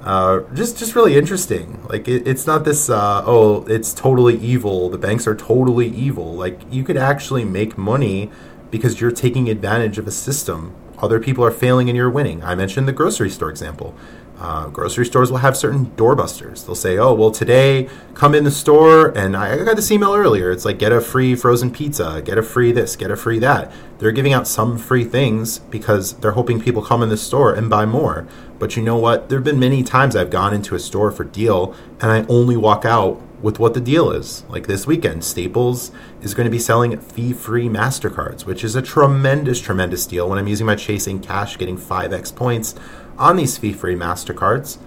Uh, 0.02 0.40
just 0.52 0.78
just 0.78 0.96
really 0.96 1.16
interesting. 1.16 1.80
Like 1.88 2.08
it, 2.08 2.26
it's 2.26 2.46
not 2.46 2.64
this 2.64 2.90
uh, 2.90 3.22
oh 3.24 3.64
it's 3.66 3.94
totally 3.94 4.36
evil. 4.38 4.88
The 4.88 4.98
banks 4.98 5.26
are 5.26 5.34
totally 5.34 5.88
evil. 5.88 6.34
Like 6.34 6.60
you 6.70 6.82
could 6.82 6.96
actually 6.96 7.44
make 7.44 7.78
money 7.78 8.30
because 8.70 9.00
you're 9.00 9.12
taking 9.12 9.48
advantage 9.48 9.98
of 9.98 10.06
a 10.08 10.10
system. 10.10 10.74
Other 10.98 11.20
people 11.20 11.44
are 11.44 11.50
failing 11.50 11.88
and 11.88 11.96
you're 11.96 12.10
winning. 12.10 12.42
I 12.42 12.54
mentioned 12.54 12.88
the 12.88 12.92
grocery 12.92 13.30
store 13.30 13.50
example. 13.50 13.94
Uh, 14.42 14.66
grocery 14.66 15.06
stores 15.06 15.30
will 15.30 15.38
have 15.38 15.56
certain 15.56 15.86
doorbusters. 15.92 16.66
They'll 16.66 16.74
say, 16.74 16.98
"Oh, 16.98 17.14
well, 17.14 17.30
today 17.30 17.88
come 18.14 18.34
in 18.34 18.42
the 18.42 18.50
store," 18.50 19.16
and 19.16 19.36
I 19.36 19.52
I 19.52 19.64
got 19.64 19.76
this 19.76 19.92
email 19.92 20.12
earlier. 20.14 20.50
It's 20.50 20.64
like 20.64 20.80
get 20.80 20.90
a 20.90 21.00
free 21.00 21.36
frozen 21.36 21.70
pizza, 21.70 22.20
get 22.24 22.36
a 22.36 22.42
free 22.42 22.72
this, 22.72 22.96
get 22.96 23.12
a 23.12 23.16
free 23.16 23.38
that. 23.38 23.70
They're 23.98 24.10
giving 24.10 24.32
out 24.32 24.48
some 24.48 24.78
free 24.78 25.04
things 25.04 25.60
because 25.60 26.14
they're 26.14 26.32
hoping 26.32 26.60
people 26.60 26.82
come 26.82 27.04
in 27.04 27.08
the 27.08 27.16
store 27.16 27.54
and 27.54 27.70
buy 27.70 27.86
more. 27.86 28.26
But 28.58 28.76
you 28.76 28.82
know 28.82 28.96
what? 28.96 29.28
There 29.28 29.38
have 29.38 29.44
been 29.44 29.60
many 29.60 29.84
times 29.84 30.16
I've 30.16 30.30
gone 30.30 30.52
into 30.52 30.74
a 30.74 30.80
store 30.80 31.12
for 31.12 31.22
deal 31.22 31.72
and 32.00 32.10
I 32.10 32.26
only 32.28 32.56
walk 32.56 32.84
out 32.84 33.22
with 33.40 33.60
what 33.60 33.74
the 33.74 33.80
deal 33.80 34.10
is. 34.10 34.44
Like 34.48 34.66
this 34.66 34.86
weekend, 34.86 35.24
Staples 35.24 35.92
is 36.20 36.34
going 36.34 36.46
to 36.46 36.50
be 36.50 36.58
selling 36.58 36.96
fee 36.98 37.32
free 37.32 37.68
MasterCards, 37.68 38.44
which 38.44 38.64
is 38.64 38.74
a 38.76 38.82
tremendous, 38.82 39.60
tremendous 39.60 40.06
deal 40.06 40.28
when 40.28 40.38
I'm 40.38 40.48
using 40.48 40.66
my 40.66 40.76
Chase 40.76 41.06
Ink 41.06 41.24
Cash, 41.24 41.58
getting 41.58 41.76
5x 41.76 42.34
points 42.34 42.74
on 43.18 43.36
these 43.36 43.58
fee 43.58 43.72
free 43.72 43.94
MasterCards. 43.94 44.78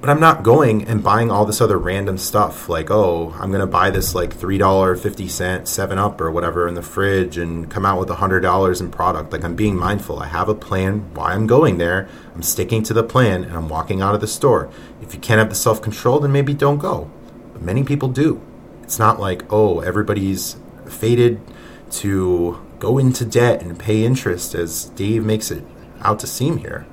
but 0.00 0.10
I'm 0.10 0.18
not 0.18 0.42
going 0.42 0.84
and 0.88 1.00
buying 1.00 1.30
all 1.30 1.44
this 1.44 1.60
other 1.60 1.78
random 1.78 2.18
stuff. 2.18 2.68
Like, 2.68 2.90
oh, 2.90 3.36
I'm 3.38 3.52
gonna 3.52 3.68
buy 3.68 3.88
this 3.90 4.16
like 4.16 4.32
three 4.32 4.58
dollar 4.58 4.96
fifty 4.96 5.28
cent 5.28 5.68
Seven 5.68 5.96
Up 5.96 6.20
or 6.20 6.28
whatever 6.28 6.66
in 6.66 6.74
the 6.74 6.82
fridge 6.82 7.38
and 7.38 7.70
come 7.70 7.86
out 7.86 8.00
with 8.00 8.10
a 8.10 8.16
hundred 8.16 8.40
dollars 8.40 8.80
in 8.80 8.90
product. 8.90 9.32
Like, 9.32 9.44
I'm 9.44 9.54
being 9.54 9.76
mindful. 9.76 10.18
I 10.18 10.26
have 10.26 10.48
a 10.48 10.56
plan 10.56 11.14
why 11.14 11.34
I'm 11.34 11.46
going 11.46 11.78
there. 11.78 12.08
I'm 12.34 12.42
sticking 12.42 12.82
to 12.82 12.92
the 12.92 13.04
plan 13.04 13.44
and 13.44 13.52
I'm 13.54 13.68
walking 13.68 14.02
out 14.02 14.16
of 14.16 14.20
the 14.20 14.26
store. 14.26 14.68
If 15.00 15.14
you 15.14 15.20
can't 15.20 15.38
have 15.38 15.50
the 15.50 15.54
self 15.54 15.80
control, 15.80 16.18
then 16.18 16.32
maybe 16.32 16.52
don't 16.52 16.78
go. 16.78 17.08
But 17.52 17.62
many 17.62 17.84
people 17.84 18.08
do. 18.08 18.40
It's 18.82 18.98
not 18.98 19.20
like 19.20 19.44
oh, 19.52 19.80
everybody's 19.80 20.56
fated 20.88 21.40
to 21.92 22.60
go 22.80 22.98
into 22.98 23.24
debt 23.24 23.62
and 23.62 23.78
pay 23.78 24.04
interest, 24.04 24.52
as 24.56 24.86
Dave 24.86 25.24
makes 25.24 25.52
it 25.52 25.62
out 26.00 26.18
to 26.18 26.26
seem 26.26 26.56
here. 26.56 26.86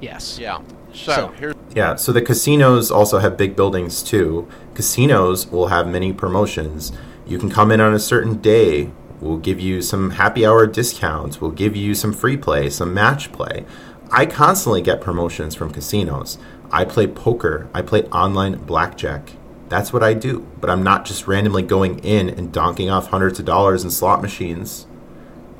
Yes. 0.00 0.38
Yeah. 0.40 0.58
So, 0.92 1.12
So- 1.12 1.32
here's 1.38 1.54
Yeah, 1.74 1.96
so 1.96 2.12
the 2.12 2.22
casinos 2.22 2.90
also 2.90 3.18
have 3.18 3.36
big 3.36 3.54
buildings 3.54 4.02
too. 4.02 4.48
Casinos 4.74 5.46
will 5.48 5.68
have 5.68 5.86
many 5.86 6.12
promotions. 6.12 6.92
You 7.26 7.38
can 7.38 7.50
come 7.50 7.70
in 7.70 7.80
on 7.80 7.92
a 7.92 7.98
certain 7.98 8.36
day. 8.36 8.90
We'll 9.20 9.36
give 9.36 9.60
you 9.60 9.82
some 9.82 10.10
happy 10.10 10.46
hour 10.46 10.66
discounts. 10.66 11.40
We'll 11.40 11.50
give 11.50 11.76
you 11.76 11.94
some 11.94 12.12
free 12.12 12.36
play, 12.36 12.70
some 12.70 12.94
match 12.94 13.32
play. 13.32 13.64
I 14.10 14.24
constantly 14.26 14.80
get 14.80 15.00
promotions 15.00 15.54
from 15.54 15.70
casinos. 15.70 16.38
I 16.72 16.84
play 16.84 17.06
poker, 17.06 17.68
I 17.74 17.82
play 17.82 18.04
online 18.04 18.56
blackjack. 18.56 19.32
That's 19.68 19.92
what 19.92 20.02
I 20.02 20.14
do. 20.14 20.46
But 20.60 20.70
I'm 20.70 20.82
not 20.82 21.04
just 21.04 21.26
randomly 21.26 21.62
going 21.62 21.98
in 21.98 22.30
and 22.30 22.52
donking 22.52 22.90
off 22.90 23.08
hundreds 23.08 23.38
of 23.38 23.44
dollars 23.44 23.84
in 23.84 23.90
slot 23.90 24.22
machines. 24.22 24.86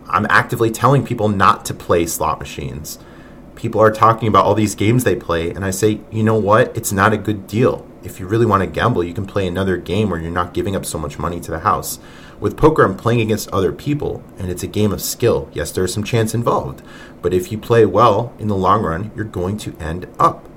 I'm 0.08 0.26
actively 0.30 0.70
telling 0.70 1.04
people 1.04 1.28
not 1.28 1.66
to 1.66 1.74
play 1.74 2.06
slot 2.06 2.38
machines 2.40 2.98
people 3.58 3.80
are 3.80 3.90
talking 3.90 4.28
about 4.28 4.46
all 4.46 4.54
these 4.54 4.76
games 4.76 5.02
they 5.02 5.16
play, 5.16 5.50
and 5.50 5.64
I 5.64 5.70
say, 5.70 6.00
you 6.12 6.22
know 6.22 6.38
what? 6.38 6.74
It's 6.76 6.92
not 6.92 7.12
a 7.12 7.18
good 7.18 7.48
deal. 7.48 7.84
If 8.04 8.20
you 8.20 8.28
really 8.28 8.46
want 8.46 8.62
to 8.62 8.68
gamble, 8.68 9.02
you 9.02 9.12
can 9.12 9.26
play 9.26 9.48
another 9.48 9.76
game 9.76 10.08
where 10.08 10.20
you're 10.20 10.30
not 10.30 10.54
giving 10.54 10.76
up 10.76 10.86
so 10.86 10.96
much 10.96 11.18
money 11.18 11.40
to 11.40 11.50
the 11.50 11.58
house. 11.58 11.98
With 12.38 12.56
poker, 12.56 12.84
I'm 12.84 12.96
playing 12.96 13.20
against 13.20 13.50
other 13.50 13.72
people, 13.72 14.22
and 14.38 14.48
it's 14.48 14.62
a 14.62 14.68
game 14.68 14.92
of 14.92 15.02
skill. 15.02 15.50
Yes, 15.52 15.72
there's 15.72 15.92
some 15.92 16.04
chance 16.04 16.34
involved, 16.34 16.82
but 17.20 17.34
if 17.34 17.50
you 17.50 17.58
play 17.58 17.84
well 17.84 18.32
in 18.38 18.46
the 18.46 18.54
long 18.54 18.84
run, 18.84 19.10
you're 19.16 19.24
going 19.24 19.58
to 19.58 19.76
end 19.80 20.06
up. 20.20 20.48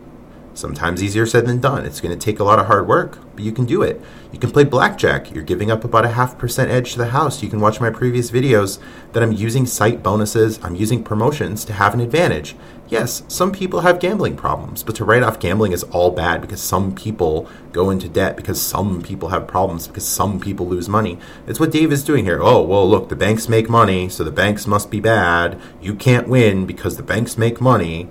Sometimes 0.54 1.02
easier 1.02 1.26
said 1.26 1.48
than 1.48 1.62
done. 1.62 1.86
It's 1.86 2.02
going 2.02 2.18
to 2.18 2.24
take 2.24 2.40
a 2.40 2.44
lot 2.44 2.60
of 2.60 2.68
hard 2.68 2.86
work, 2.88 3.18
but 3.36 3.44
you 3.44 3.54
can 3.54 3.66
do 3.66 3.82
it. 3.82 4.02
You 4.34 4.38
can 4.38 4.52
play 4.52 4.66
blackjack. 4.66 5.34
You're 5.34 5.44
giving 5.44 5.72
up 5.72 5.86
about 5.86 6.04
a 6.04 6.10
half 6.10 6.38
percent 6.38 6.70
edge 6.70 6.92
to 6.92 6.98
the 6.98 7.08
house. 7.08 7.42
You 7.42 7.50
can 7.50 7.62
watch 7.62 7.80
my 7.80 7.90
previous 7.90 8.32
videos 8.32 8.78
that 9.14 9.24
I'm 9.24 9.32
using 9.32 9.66
site 9.66 10.04
bonuses, 10.04 10.60
I'm 10.62 10.76
using 10.76 11.04
promotions 11.04 11.64
to 11.66 11.74
have 11.74 11.94
an 11.94 12.02
advantage. 12.02 12.56
Yes, 12.92 13.24
some 13.30 13.54
people 13.54 13.80
have 13.80 14.02
gambling 14.02 14.36
problems, 14.36 14.84
but 14.84 14.96
to 14.96 15.06
write 15.06 15.24
off 15.24 15.40
gambling 15.40 15.72
is 15.72 15.84
all 15.86 16.12
bad 16.12 16.42
because 16.42 16.62
some 16.62 16.94
people 16.94 17.48
go 17.72 17.90
into 17.90 18.10
debt, 18.10 18.36
because 18.36 18.62
some 18.62 19.02
people 19.02 19.30
have 19.30 19.48
problems, 19.48 19.88
because 19.88 20.06
some 20.06 20.42
people 20.42 20.68
lose 20.68 20.90
money. 20.90 21.18
It's 21.48 21.58
what 21.58 21.72
Dave 21.72 21.94
is 21.94 22.04
doing 22.04 22.26
here. 22.26 22.42
Oh, 22.42 22.62
well, 22.62 22.88
look, 22.88 23.08
the 23.08 23.16
banks 23.16 23.48
make 23.48 23.70
money, 23.70 24.10
so 24.10 24.26
the 24.26 24.30
banks 24.30 24.68
must 24.68 24.92
be 24.92 25.00
bad. 25.00 25.58
You 25.82 25.96
can't 25.96 26.28
win 26.28 26.66
because 26.66 26.98
the 26.98 27.02
banks 27.02 27.38
make 27.38 27.62
money. 27.62 28.10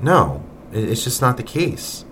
No, 0.00 0.42
it's 0.72 1.04
just 1.04 1.22
not 1.22 1.36
the 1.36 1.44
case. 1.44 2.04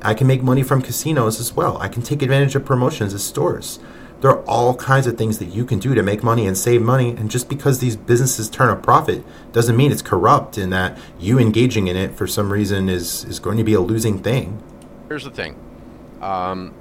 I 0.00 0.14
can 0.14 0.26
make 0.26 0.42
money 0.42 0.62
from 0.62 0.80
casinos 0.80 1.40
as 1.40 1.52
well. 1.52 1.76
I 1.76 1.88
can 1.88 2.00
take 2.00 2.22
advantage 2.22 2.56
of 2.56 2.64
promotions 2.64 3.12
at 3.12 3.20
stores. 3.20 3.78
There 4.20 4.30
are 4.30 4.42
all 4.44 4.74
kinds 4.74 5.06
of 5.06 5.16
things 5.16 5.38
that 5.38 5.46
you 5.46 5.64
can 5.64 5.78
do 5.78 5.94
to 5.94 6.02
make 6.02 6.22
money 6.22 6.46
and 6.46 6.56
save 6.56 6.82
money. 6.82 7.10
And 7.10 7.30
just 7.30 7.48
because 7.48 7.78
these 7.78 7.96
businesses 7.96 8.50
turn 8.50 8.68
a 8.68 8.76
profit 8.76 9.24
doesn't 9.52 9.76
mean 9.76 9.90
it's 9.92 10.02
corrupt 10.02 10.58
and 10.58 10.72
that 10.72 10.98
you 11.18 11.38
engaging 11.38 11.88
in 11.88 11.96
it 11.96 12.14
for 12.14 12.26
some 12.26 12.52
reason 12.52 12.88
is, 12.88 13.24
is 13.24 13.38
going 13.38 13.56
to 13.56 13.64
be 13.64 13.72
a 13.72 13.80
losing 13.80 14.18
thing. 14.18 14.62
here's 15.08 15.24
the 15.24 15.30
thing. 15.30 15.56
Um, 16.20 16.74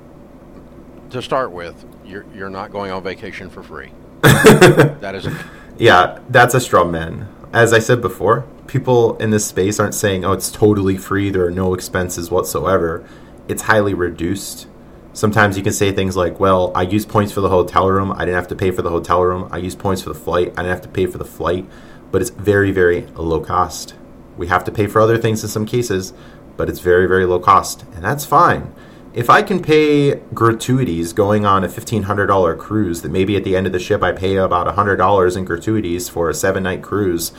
to 1.11 1.21
start 1.21 1.51
with, 1.51 1.85
you're 2.05 2.25
you're 2.35 2.49
not 2.49 2.71
going 2.71 2.91
on 2.91 3.03
vacation 3.03 3.49
for 3.49 3.63
free. 3.63 3.91
that 4.21 5.15
is 5.15 5.25
a 5.25 5.45
Yeah, 5.77 6.19
that's 6.29 6.53
a 6.53 6.59
straw 6.59 6.83
man. 6.83 7.27
As 7.53 7.71
I 7.73 7.79
said 7.79 8.01
before, 8.01 8.45
people 8.67 9.17
in 9.17 9.31
this 9.31 9.47
space 9.47 9.79
aren't 9.79 9.95
saying, 9.95 10.25
oh, 10.25 10.33
it's 10.33 10.51
totally 10.51 10.97
free, 10.97 11.29
there 11.31 11.45
are 11.45 11.51
no 11.51 11.73
expenses 11.73 12.29
whatsoever. 12.29 13.07
It's 13.47 13.63
highly 13.63 13.93
reduced. 13.93 14.67
Sometimes 15.13 15.57
you 15.57 15.63
can 15.63 15.73
say 15.73 15.91
things 15.91 16.15
like, 16.15 16.39
well, 16.39 16.71
I 16.75 16.83
used 16.83 17.09
points 17.09 17.31
for 17.31 17.41
the 17.41 17.49
hotel 17.49 17.89
room, 17.89 18.11
I 18.11 18.19
didn't 18.19 18.35
have 18.35 18.47
to 18.49 18.55
pay 18.55 18.71
for 18.71 18.81
the 18.81 18.91
hotel 18.91 19.23
room. 19.23 19.49
I 19.51 19.57
used 19.57 19.79
points 19.79 20.01
for 20.03 20.09
the 20.09 20.19
flight, 20.19 20.49
I 20.49 20.61
didn't 20.61 20.69
have 20.69 20.81
to 20.81 20.89
pay 20.89 21.07
for 21.07 21.17
the 21.17 21.25
flight. 21.25 21.65
But 22.11 22.21
it's 22.21 22.31
very, 22.31 22.71
very 22.71 23.05
low 23.15 23.39
cost. 23.39 23.95
We 24.37 24.47
have 24.47 24.63
to 24.63 24.71
pay 24.71 24.87
for 24.87 25.01
other 25.01 25.17
things 25.17 25.43
in 25.43 25.49
some 25.49 25.65
cases, 25.65 26.13
but 26.57 26.69
it's 26.69 26.79
very, 26.79 27.07
very 27.07 27.25
low 27.25 27.39
cost. 27.39 27.83
And 27.93 28.03
that's 28.03 28.25
fine. 28.25 28.73
If 29.13 29.29
I 29.29 29.41
can 29.41 29.61
pay 29.61 30.15
gratuities 30.33 31.13
going 31.13 31.45
on 31.45 31.63
a 31.63 31.67
$1,500 31.67 32.57
cruise, 32.59 33.01
that 33.01 33.11
maybe 33.11 33.35
at 33.35 33.43
the 33.43 33.55
end 33.55 33.65
of 33.65 33.73
the 33.73 33.79
ship 33.79 34.03
I 34.03 34.11
pay 34.11 34.35
about 34.35 34.73
$100 34.75 35.37
in 35.37 35.45
gratuities 35.45 36.07
for 36.07 36.29
a 36.29 36.33
seven 36.33 36.63
night 36.63 36.83
cruise, 36.83 37.31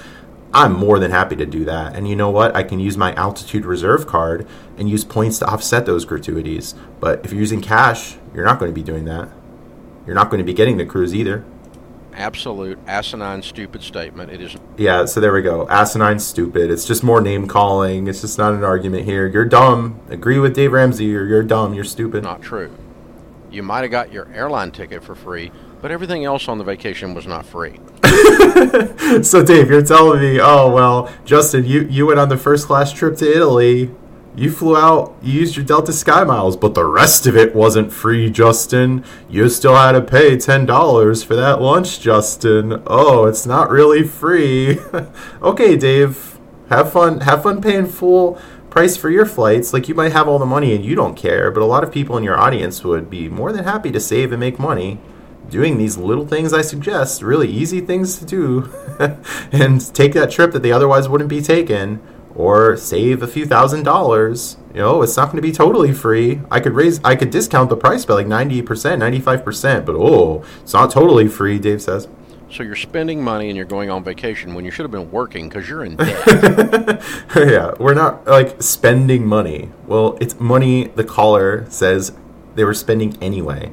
I'm 0.53 0.73
more 0.73 0.99
than 0.99 1.11
happy 1.13 1.37
to 1.37 1.47
do 1.47 1.65
that. 1.67 1.95
And 1.95 2.09
you 2.09 2.17
know 2.17 2.31
what? 2.31 2.55
I 2.57 2.63
can 2.65 2.81
use 2.81 2.97
my 2.97 3.15
altitude 3.15 3.65
reserve 3.65 4.07
card 4.07 4.47
and 4.77 4.91
use 4.91 5.05
points 5.05 5.39
to 5.39 5.47
offset 5.47 5.87
those 5.87 6.05
gratuities. 6.05 6.75
But 6.99 7.25
if 7.25 7.33
you're 7.33 7.41
using 7.41 7.61
cash, 7.61 8.17
you're 8.35 8.45
not 8.45 8.59
going 8.59 8.71
to 8.71 8.75
be 8.75 8.83
doing 8.83 9.05
that. 9.05 9.29
You're 10.07 10.17
not 10.17 10.31
going 10.31 10.39
to 10.39 10.45
be 10.45 10.55
getting 10.55 10.77
the 10.77 10.87
cruise 10.87 11.15
either. 11.15 11.45
absolute 12.15 12.79
asinine, 12.87 13.43
stupid 13.43 13.83
statement. 13.83 14.33
It 14.33 14.41
is 14.41 14.57
Yeah, 14.77 15.05
so 15.05 15.21
there 15.21 15.33
we 15.33 15.43
go. 15.43 15.69
Asinine, 15.69 16.19
stupid. 16.19 16.71
It's 16.71 16.85
just 16.85 17.05
more 17.05 17.21
name 17.21 17.47
calling. 17.47 18.09
It's 18.09 18.23
just 18.23 18.37
not 18.37 18.53
an 18.53 18.65
argument 18.65 19.05
here. 19.05 19.27
You're 19.29 19.45
dumb. 19.45 20.01
Agree 20.09 20.39
with 20.41 20.55
Dave 20.55 20.73
Ramsey, 20.73 21.15
or 21.15 21.25
you're 21.25 21.45
dumb. 21.45 21.75
You're 21.75 21.85
stupid. 21.85 22.25
not 22.25 22.43
true. 22.43 22.71
You 23.51 23.63
might 23.63 23.83
have 23.83 23.91
got 23.91 24.13
your 24.13 24.29
airline 24.33 24.71
ticket 24.73 25.03
for 25.05 25.15
free, 25.15 25.53
but 25.81 25.91
everything 25.91 26.25
else 26.25 26.49
on 26.49 26.59
the 26.59 26.65
vacation 26.65 27.15
was 27.15 27.27
not 27.27 27.47
free. 27.47 27.81
So 29.23 29.45
Dave, 29.45 29.69
you're 29.71 29.83
telling 29.83 30.21
me, 30.21 30.41
oh 30.41 30.71
well, 30.71 31.13
Justin, 31.25 31.65
you 31.65 31.83
you 31.83 32.07
went 32.07 32.21
on 32.21 32.29
the 32.29 32.37
first 32.37 32.67
class 32.67 32.93
trip 32.93 33.17
to 33.17 33.31
Italy. 33.31 33.91
You 34.37 34.53
flew 34.53 34.77
out, 34.77 35.17
you 35.21 35.41
used 35.41 35.57
your 35.57 35.65
Delta 35.65 35.93
Sky 35.93 36.23
Miles, 36.23 36.57
but 36.57 36.75
the 36.75 36.85
rest 36.85 37.27
of 37.27 37.37
it 37.37 37.55
wasn't 37.55 37.93
free, 37.93 38.31
Justin. 38.31 39.05
You 39.29 39.49
still 39.49 39.75
had 39.75 39.93
to 39.93 40.01
pay 40.01 40.37
$10 40.37 41.25
for 41.25 41.35
that 41.35 41.61
lunch, 41.61 42.01
Justin. 42.01 42.81
Oh, 42.87 43.27
it's 43.27 43.45
not 43.45 43.71
really 43.71 44.05
free. 44.05 44.79
okay, 45.43 45.77
Dave. 45.77 46.39
Have 46.69 46.93
fun 46.93 47.21
have 47.23 47.43
fun 47.43 47.61
paying 47.61 47.87
full 47.87 48.41
price 48.71 48.97
for 48.97 49.11
your 49.11 49.27
flights. 49.27 49.73
Like 49.73 49.89
you 49.89 49.97
might 49.97 50.13
have 50.13 50.29
all 50.29 50.39
the 50.39 50.47
money 50.47 50.73
and 50.73 50.85
you 50.85 50.95
don't 50.95 51.17
care, 51.17 51.51
but 51.51 51.63
a 51.63 51.67
lot 51.67 51.83
of 51.83 51.91
people 51.91 52.17
in 52.17 52.23
your 52.23 52.39
audience 52.39 52.85
would 52.85 53.11
be 53.11 53.29
more 53.29 53.53
than 53.53 53.65
happy 53.65 53.91
to 53.91 53.99
save 53.99 54.31
and 54.31 54.39
make 54.39 54.59
money 54.61 55.01
doing 55.49 55.79
these 55.79 55.97
little 55.97 56.27
things 56.27 56.53
I 56.53 56.63
suggest, 56.63 57.23
really 57.23 57.49
easy 57.49 57.81
things 57.81 58.19
to 58.19 58.25
do, 58.25 58.73
and 59.53 59.95
take 59.95 60.13
that 60.15 60.31
trip 60.31 60.53
that 60.53 60.63
they 60.63 60.73
otherwise 60.73 61.09
wouldn't 61.09 61.31
be 61.31 61.41
taking, 61.41 62.01
or 62.35 62.77
save 62.77 63.23
a 63.23 63.27
few 63.27 63.47
thousand 63.47 63.83
dollars. 63.83 64.57
You 64.73 64.81
know, 64.81 65.03
it's 65.03 65.17
not 65.17 65.27
going 65.27 65.37
to 65.37 65.43
be 65.43 65.53
totally 65.53 65.93
free. 65.93 66.41
I 66.51 66.61
could 66.61 66.75
raise, 66.75 67.03
I 67.03 67.17
could 67.17 67.31
discount 67.31 67.71
the 67.71 67.77
price 67.77 68.05
by 68.05 68.15
like 68.15 68.27
ninety 68.27 68.63
percent, 68.63 69.01
ninety 69.01 69.21
five 69.21 69.45
percent, 69.45 69.85
but 69.87 69.97
oh, 69.97 70.45
it's 70.63 70.73
not 70.73 70.91
totally 70.91 71.29
free. 71.29 71.59
Dave 71.59 71.83
says. 71.83 72.09
So 72.51 72.65
you're 72.65 72.75
spending 72.75 73.23
money 73.23 73.49
and 73.49 73.57
you're 73.57 73.65
going 73.65 73.91
on 73.91 74.03
vacation 74.03 74.55
when 74.55 74.65
you 74.65 74.73
should 74.73 74.83
have 74.83 74.91
been 74.91 75.13
working 75.13 75.49
because 75.49 75.69
you're 75.69 75.85
in 75.85 75.95
debt. 75.95 77.01
yeah, 77.37 77.75
we're 77.79 77.95
not 77.95 78.27
like 78.27 78.61
spending 78.61 79.25
money. 79.25 79.71
Well, 79.87 80.19
it's 80.21 80.39
money 80.41 80.89
the 80.89 81.05
caller 81.05 81.65
says 81.71 82.13
they 82.57 82.65
were 82.65 82.75
spending 82.75 83.17
anyway. 83.23 83.71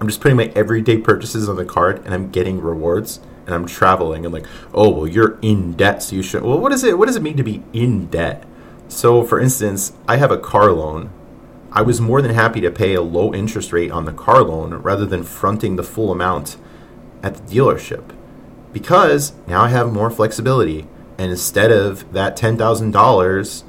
I'm 0.00 0.08
just 0.08 0.20
putting 0.20 0.36
my 0.36 0.52
everyday 0.54 0.98
purchases 0.98 1.48
on 1.48 1.56
the 1.56 1.64
card 1.64 2.04
and 2.04 2.12
I'm 2.12 2.30
getting 2.30 2.60
rewards 2.60 3.20
and 3.46 3.54
I'm 3.54 3.66
traveling 3.66 4.24
and 4.24 4.32
like, 4.32 4.46
oh 4.72 4.90
well 4.90 5.06
you're 5.06 5.38
in 5.40 5.72
debt, 5.72 6.02
so 6.02 6.16
you 6.16 6.22
should 6.22 6.42
well 6.42 6.58
what 6.58 6.72
is 6.72 6.84
it 6.84 6.98
what 6.98 7.06
does 7.06 7.16
it 7.16 7.22
mean 7.22 7.36
to 7.36 7.44
be 7.44 7.62
in 7.72 8.06
debt? 8.06 8.44
So 8.88 9.24
for 9.24 9.40
instance, 9.40 9.92
I 10.08 10.16
have 10.16 10.30
a 10.30 10.38
car 10.38 10.72
loan. 10.72 11.10
I 11.72 11.82
was 11.82 12.00
more 12.00 12.22
than 12.22 12.34
happy 12.34 12.60
to 12.60 12.70
pay 12.70 12.94
a 12.94 13.02
low 13.02 13.34
interest 13.34 13.72
rate 13.72 13.90
on 13.90 14.04
the 14.04 14.12
car 14.12 14.42
loan 14.42 14.74
rather 14.74 15.06
than 15.06 15.24
fronting 15.24 15.76
the 15.76 15.82
full 15.82 16.12
amount 16.12 16.56
at 17.22 17.34
the 17.34 17.56
dealership 17.56 18.14
because 18.74 19.32
now 19.46 19.62
I 19.62 19.68
have 19.68 19.90
more 19.92 20.10
flexibility. 20.10 20.86
And 21.16 21.30
instead 21.30 21.70
of 21.70 22.12
that 22.12 22.36
$10,000 22.36 23.62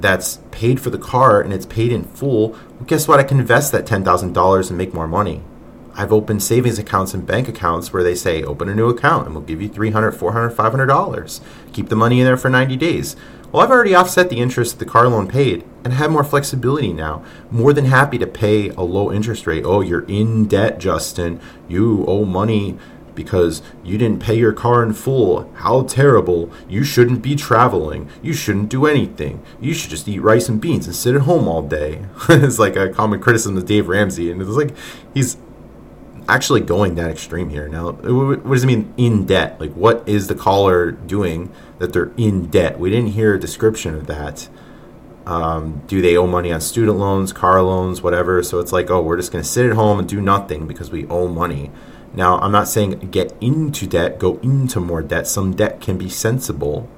that's 0.00 0.40
paid 0.50 0.80
for 0.80 0.90
the 0.90 0.98
car 0.98 1.40
and 1.40 1.52
it's 1.52 1.66
paid 1.66 1.92
in 1.92 2.02
full, 2.02 2.56
guess 2.86 3.08
what? 3.08 3.20
I 3.20 3.24
can 3.24 3.40
invest 3.40 3.72
that 3.72 3.86
$10,000 3.86 4.68
and 4.68 4.78
make 4.78 4.94
more 4.94 5.08
money. 5.08 5.42
I've 5.94 6.12
opened 6.12 6.44
savings 6.44 6.78
accounts 6.78 7.12
and 7.12 7.26
bank 7.26 7.48
accounts 7.48 7.92
where 7.92 8.04
they 8.04 8.14
say 8.14 8.44
open 8.44 8.68
a 8.68 8.74
new 8.74 8.88
account 8.88 9.26
and 9.26 9.34
we'll 9.34 9.44
give 9.44 9.60
you 9.60 9.68
$300, 9.68 10.14
$400, 10.14 10.54
$500. 10.54 11.40
Keep 11.72 11.88
the 11.88 11.96
money 11.96 12.20
in 12.20 12.24
there 12.24 12.36
for 12.36 12.48
90 12.48 12.76
days. 12.76 13.16
Well, 13.50 13.62
I've 13.62 13.70
already 13.70 13.94
offset 13.94 14.28
the 14.30 14.38
interest 14.38 14.78
the 14.78 14.84
car 14.84 15.08
loan 15.08 15.26
paid 15.26 15.64
and 15.82 15.94
have 15.94 16.12
more 16.12 16.22
flexibility 16.22 16.92
now. 16.92 17.24
More 17.50 17.72
than 17.72 17.86
happy 17.86 18.16
to 18.18 18.26
pay 18.26 18.68
a 18.68 18.82
low 18.82 19.10
interest 19.10 19.46
rate. 19.46 19.64
Oh, 19.64 19.80
you're 19.80 20.04
in 20.04 20.46
debt, 20.46 20.78
Justin. 20.78 21.40
You 21.66 22.04
owe 22.06 22.24
money 22.24 22.78
because 23.18 23.62
you 23.82 23.98
didn't 23.98 24.22
pay 24.22 24.38
your 24.38 24.52
car 24.52 24.80
in 24.80 24.92
full. 24.94 25.52
How 25.56 25.82
terrible. 25.82 26.52
You 26.68 26.84
shouldn't 26.84 27.20
be 27.20 27.34
traveling. 27.34 28.08
You 28.22 28.32
shouldn't 28.32 28.68
do 28.68 28.86
anything. 28.86 29.42
You 29.60 29.74
should 29.74 29.90
just 29.90 30.06
eat 30.06 30.20
rice 30.20 30.48
and 30.48 30.60
beans 30.60 30.86
and 30.86 30.94
sit 30.94 31.16
at 31.16 31.22
home 31.22 31.48
all 31.48 31.62
day. 31.62 32.04
it's 32.28 32.60
like 32.60 32.76
a 32.76 32.90
common 32.90 33.18
criticism 33.20 33.56
of 33.56 33.66
Dave 33.66 33.88
Ramsey. 33.88 34.30
And 34.30 34.40
it's 34.40 34.50
like 34.52 34.72
he's 35.14 35.36
actually 36.28 36.60
going 36.60 36.94
that 36.94 37.10
extreme 37.10 37.48
here. 37.50 37.66
Now, 37.66 37.90
what 37.90 38.48
does 38.48 38.62
it 38.62 38.68
mean 38.68 38.94
in 38.96 39.26
debt? 39.26 39.60
Like, 39.60 39.72
what 39.72 40.08
is 40.08 40.28
the 40.28 40.36
caller 40.36 40.92
doing 40.92 41.50
that 41.80 41.92
they're 41.92 42.12
in 42.16 42.46
debt? 42.46 42.78
We 42.78 42.88
didn't 42.88 43.10
hear 43.10 43.34
a 43.34 43.40
description 43.40 43.96
of 43.96 44.06
that. 44.06 44.48
Um, 45.26 45.82
do 45.88 46.00
they 46.00 46.16
owe 46.16 46.28
money 46.28 46.52
on 46.52 46.60
student 46.60 46.98
loans, 46.98 47.32
car 47.32 47.60
loans, 47.62 48.00
whatever? 48.00 48.44
So 48.44 48.60
it's 48.60 48.72
like, 48.72 48.90
oh, 48.90 49.02
we're 49.02 49.16
just 49.16 49.32
going 49.32 49.42
to 49.42 49.50
sit 49.50 49.66
at 49.66 49.72
home 49.72 49.98
and 49.98 50.08
do 50.08 50.20
nothing 50.20 50.68
because 50.68 50.92
we 50.92 51.04
owe 51.08 51.26
money. 51.26 51.72
Now, 52.14 52.38
I'm 52.38 52.52
not 52.52 52.68
saying 52.68 53.10
get 53.10 53.34
into 53.40 53.86
debt, 53.86 54.18
go 54.18 54.38
into 54.38 54.80
more 54.80 55.02
debt. 55.02 55.26
Some 55.26 55.54
debt 55.54 55.80
can 55.80 55.98
be 55.98 56.08
sensible. 56.08 56.88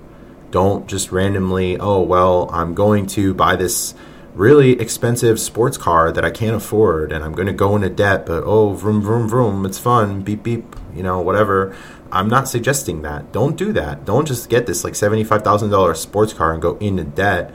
Don't 0.50 0.88
just 0.88 1.12
randomly, 1.12 1.76
oh, 1.78 2.00
well, 2.00 2.48
I'm 2.52 2.74
going 2.74 3.06
to 3.08 3.34
buy 3.34 3.56
this 3.56 3.94
really 4.34 4.80
expensive 4.80 5.40
sports 5.40 5.76
car 5.76 6.12
that 6.12 6.24
I 6.24 6.30
can't 6.30 6.56
afford 6.56 7.12
and 7.12 7.24
I'm 7.24 7.32
going 7.32 7.46
to 7.46 7.52
go 7.52 7.76
into 7.76 7.88
debt, 7.88 8.26
but 8.26 8.44
oh, 8.44 8.72
vroom, 8.72 9.02
vroom, 9.02 9.28
vroom, 9.28 9.66
it's 9.66 9.78
fun, 9.78 10.22
beep, 10.22 10.42
beep, 10.42 10.76
you 10.94 11.02
know, 11.02 11.20
whatever. 11.20 11.76
I'm 12.12 12.28
not 12.28 12.48
suggesting 12.48 13.02
that. 13.02 13.32
Don't 13.32 13.56
do 13.56 13.72
that. 13.72 14.04
Don't 14.04 14.26
just 14.26 14.48
get 14.48 14.66
this 14.66 14.82
like 14.82 14.94
$75,000 14.94 15.96
sports 15.96 16.32
car 16.32 16.52
and 16.52 16.62
go 16.62 16.76
into 16.78 17.04
debt. 17.04 17.52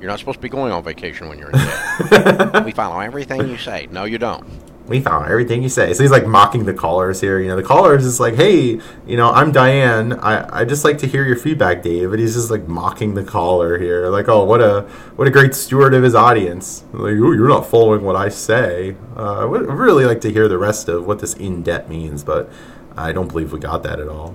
You're 0.00 0.08
not 0.08 0.20
supposed 0.20 0.38
to 0.38 0.42
be 0.42 0.48
going 0.48 0.72
on 0.72 0.82
vacation 0.84 1.28
when 1.28 1.38
you're 1.38 1.50
in 1.50 1.58
debt. 2.10 2.64
we 2.64 2.72
follow 2.72 3.00
everything 3.00 3.48
you 3.48 3.58
say. 3.58 3.88
No, 3.90 4.04
you 4.04 4.18
don't 4.18 4.46
we 4.88 5.00
found 5.00 5.30
everything 5.30 5.62
you 5.62 5.68
say. 5.68 5.92
So 5.92 6.02
he's 6.02 6.10
like 6.10 6.26
mocking 6.26 6.64
the 6.64 6.72
callers 6.72 7.20
here. 7.20 7.38
You 7.38 7.48
know, 7.48 7.56
the 7.56 7.62
callers 7.62 8.04
is 8.04 8.18
like, 8.18 8.34
hey, 8.34 8.80
you 9.06 9.16
know, 9.16 9.30
I'm 9.30 9.52
Diane. 9.52 10.14
I, 10.14 10.60
I 10.60 10.64
just 10.64 10.84
like 10.84 10.98
to 10.98 11.06
hear 11.06 11.24
your 11.24 11.36
feedback, 11.36 11.82
Dave. 11.82 12.12
And 12.12 12.20
he's 12.20 12.34
just 12.34 12.50
like 12.50 12.66
mocking 12.66 13.14
the 13.14 13.22
caller 13.22 13.78
here. 13.78 14.08
Like, 14.08 14.28
oh, 14.28 14.44
what 14.44 14.60
a 14.60 14.82
what 15.16 15.28
a 15.28 15.30
great 15.30 15.54
steward 15.54 15.94
of 15.94 16.02
his 16.02 16.14
audience. 16.14 16.84
Like, 16.92 17.12
oh, 17.12 17.32
you're 17.32 17.48
not 17.48 17.66
following 17.66 18.02
what 18.02 18.16
I 18.16 18.30
say. 18.30 18.96
Uh, 19.16 19.42
I 19.42 19.44
would 19.44 19.66
really 19.66 20.06
like 20.06 20.20
to 20.22 20.32
hear 20.32 20.48
the 20.48 20.58
rest 20.58 20.88
of 20.88 21.06
what 21.06 21.18
this 21.18 21.34
in 21.34 21.62
debt 21.62 21.88
means, 21.88 22.24
but 22.24 22.50
I 22.96 23.12
don't 23.12 23.28
believe 23.28 23.52
we 23.52 23.60
got 23.60 23.82
that 23.82 24.00
at 24.00 24.08
all. 24.08 24.34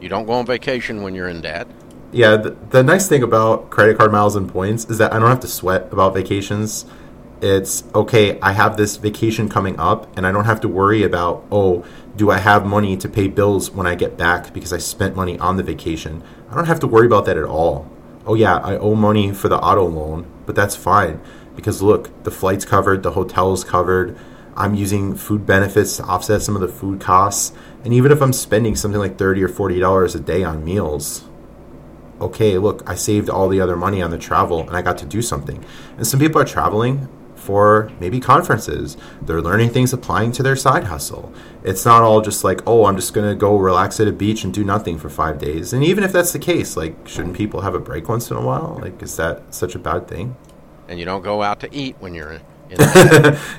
You 0.00 0.08
don't 0.08 0.24
go 0.24 0.32
on 0.32 0.46
vacation 0.46 1.02
when 1.02 1.14
you're 1.14 1.28
in 1.28 1.42
debt. 1.42 1.68
Yeah, 2.12 2.36
the, 2.36 2.56
the 2.70 2.82
nice 2.82 3.06
thing 3.06 3.22
about 3.22 3.70
credit 3.70 3.98
card 3.98 4.10
miles 4.10 4.34
and 4.34 4.50
points 4.50 4.86
is 4.86 4.98
that 4.98 5.12
I 5.12 5.18
don't 5.18 5.28
have 5.28 5.40
to 5.40 5.46
sweat 5.46 5.92
about 5.92 6.14
vacations 6.14 6.86
it's 7.42 7.84
okay, 7.94 8.38
I 8.40 8.52
have 8.52 8.76
this 8.76 8.96
vacation 8.96 9.48
coming 9.48 9.78
up 9.78 10.14
and 10.16 10.26
I 10.26 10.32
don't 10.32 10.44
have 10.44 10.60
to 10.60 10.68
worry 10.68 11.02
about, 11.02 11.44
oh, 11.50 11.84
do 12.16 12.30
I 12.30 12.38
have 12.38 12.66
money 12.66 12.96
to 12.98 13.08
pay 13.08 13.28
bills 13.28 13.70
when 13.70 13.86
I 13.86 13.94
get 13.94 14.16
back 14.16 14.52
because 14.52 14.72
I 14.72 14.78
spent 14.78 15.16
money 15.16 15.38
on 15.38 15.56
the 15.56 15.62
vacation? 15.62 16.22
I 16.50 16.54
don't 16.54 16.66
have 16.66 16.80
to 16.80 16.86
worry 16.86 17.06
about 17.06 17.24
that 17.26 17.38
at 17.38 17.44
all. 17.44 17.90
Oh, 18.26 18.34
yeah, 18.34 18.56
I 18.56 18.76
owe 18.76 18.94
money 18.94 19.32
for 19.32 19.48
the 19.48 19.58
auto 19.58 19.86
loan, 19.86 20.26
but 20.44 20.54
that's 20.54 20.76
fine 20.76 21.20
because 21.56 21.80
look, 21.80 22.24
the 22.24 22.30
flight's 22.30 22.64
covered, 22.64 23.02
the 23.02 23.12
hotel's 23.12 23.64
covered. 23.64 24.18
I'm 24.56 24.74
using 24.74 25.14
food 25.14 25.46
benefits 25.46 25.96
to 25.96 26.02
offset 26.04 26.42
some 26.42 26.54
of 26.54 26.60
the 26.60 26.68
food 26.68 27.00
costs. 27.00 27.56
And 27.84 27.94
even 27.94 28.12
if 28.12 28.20
I'm 28.20 28.32
spending 28.32 28.76
something 28.76 29.00
like 29.00 29.16
30 29.16 29.42
or 29.42 29.48
$40 29.48 30.14
a 30.14 30.18
day 30.18 30.44
on 30.44 30.64
meals, 30.64 31.24
okay, 32.20 32.58
look, 32.58 32.82
I 32.86 32.94
saved 32.94 33.30
all 33.30 33.48
the 33.48 33.60
other 33.60 33.76
money 33.76 34.02
on 34.02 34.10
the 34.10 34.18
travel 34.18 34.60
and 34.60 34.76
I 34.76 34.82
got 34.82 34.98
to 34.98 35.06
do 35.06 35.22
something. 35.22 35.64
And 35.96 36.06
some 36.06 36.20
people 36.20 36.40
are 36.40 36.44
traveling 36.44 37.08
for 37.40 37.90
maybe 37.98 38.20
conferences. 38.20 38.96
They're 39.22 39.40
learning 39.40 39.70
things 39.70 39.92
applying 39.92 40.32
to 40.32 40.42
their 40.42 40.56
side 40.56 40.84
hustle. 40.84 41.32
It's 41.64 41.84
not 41.84 42.02
all 42.02 42.20
just 42.20 42.44
like, 42.44 42.60
oh, 42.66 42.86
I'm 42.86 42.96
just 42.96 43.14
going 43.14 43.28
to 43.28 43.34
go 43.34 43.56
relax 43.56 43.98
at 43.98 44.08
a 44.08 44.12
beach 44.12 44.44
and 44.44 44.52
do 44.52 44.62
nothing 44.62 44.98
for 44.98 45.08
five 45.08 45.38
days. 45.38 45.72
And 45.72 45.82
even 45.82 46.04
if 46.04 46.12
that's 46.12 46.32
the 46.32 46.38
case, 46.38 46.76
like, 46.76 47.08
shouldn't 47.08 47.36
people 47.36 47.62
have 47.62 47.74
a 47.74 47.80
break 47.80 48.08
once 48.08 48.30
in 48.30 48.36
a 48.36 48.42
while? 48.42 48.78
Like, 48.80 49.02
is 49.02 49.16
that 49.16 49.54
such 49.54 49.74
a 49.74 49.78
bad 49.78 50.06
thing? 50.06 50.36
And 50.88 50.98
you 50.98 51.04
don't 51.04 51.22
go 51.22 51.42
out 51.42 51.60
to 51.60 51.74
eat 51.74 51.96
when 51.98 52.14
you're 52.14 52.32
in. 52.32 52.40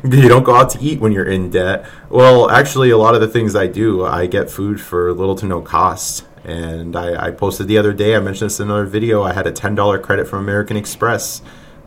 you 0.04 0.30
don't 0.30 0.44
go 0.44 0.56
out 0.56 0.70
to 0.70 0.80
eat 0.80 1.02
when 1.02 1.12
you're 1.12 1.30
in 1.30 1.50
debt. 1.50 1.86
Well, 2.10 2.50
actually, 2.50 2.92
a 2.92 2.98
lot 2.98 3.14
of 3.16 3.22
the 3.22 3.28
things 3.28 3.56
I 3.56 3.68
do, 3.68 4.06
I 4.06 4.26
get 4.26 4.50
food 4.50 4.80
for 4.80 5.12
little 5.14 5.36
to 5.36 5.46
no 5.46 5.62
cost. 5.62 6.26
And 6.44 6.96
I, 6.96 7.28
I 7.28 7.32
posted 7.32 7.68
the 7.68 7.78
other 7.78 7.94
day, 7.94 8.16
I 8.16 8.20
mentioned 8.20 8.50
this 8.50 8.60
in 8.60 8.68
another 8.68 8.86
video, 8.86 9.22
I 9.22 9.34
had 9.34 9.46
a 9.46 9.52
$10 9.52 10.02
credit 10.02 10.28
from 10.28 10.40
American 10.40 10.76
Express 10.76 11.42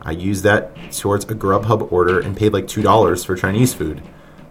I 0.05 0.11
used 0.11 0.43
that 0.43 0.91
towards 0.91 1.25
a 1.25 1.35
Grubhub 1.35 1.91
order 1.91 2.19
and 2.19 2.37
paid 2.37 2.53
like 2.53 2.67
$2 2.67 3.25
for 3.25 3.35
Chinese 3.35 3.73
food. 3.73 4.03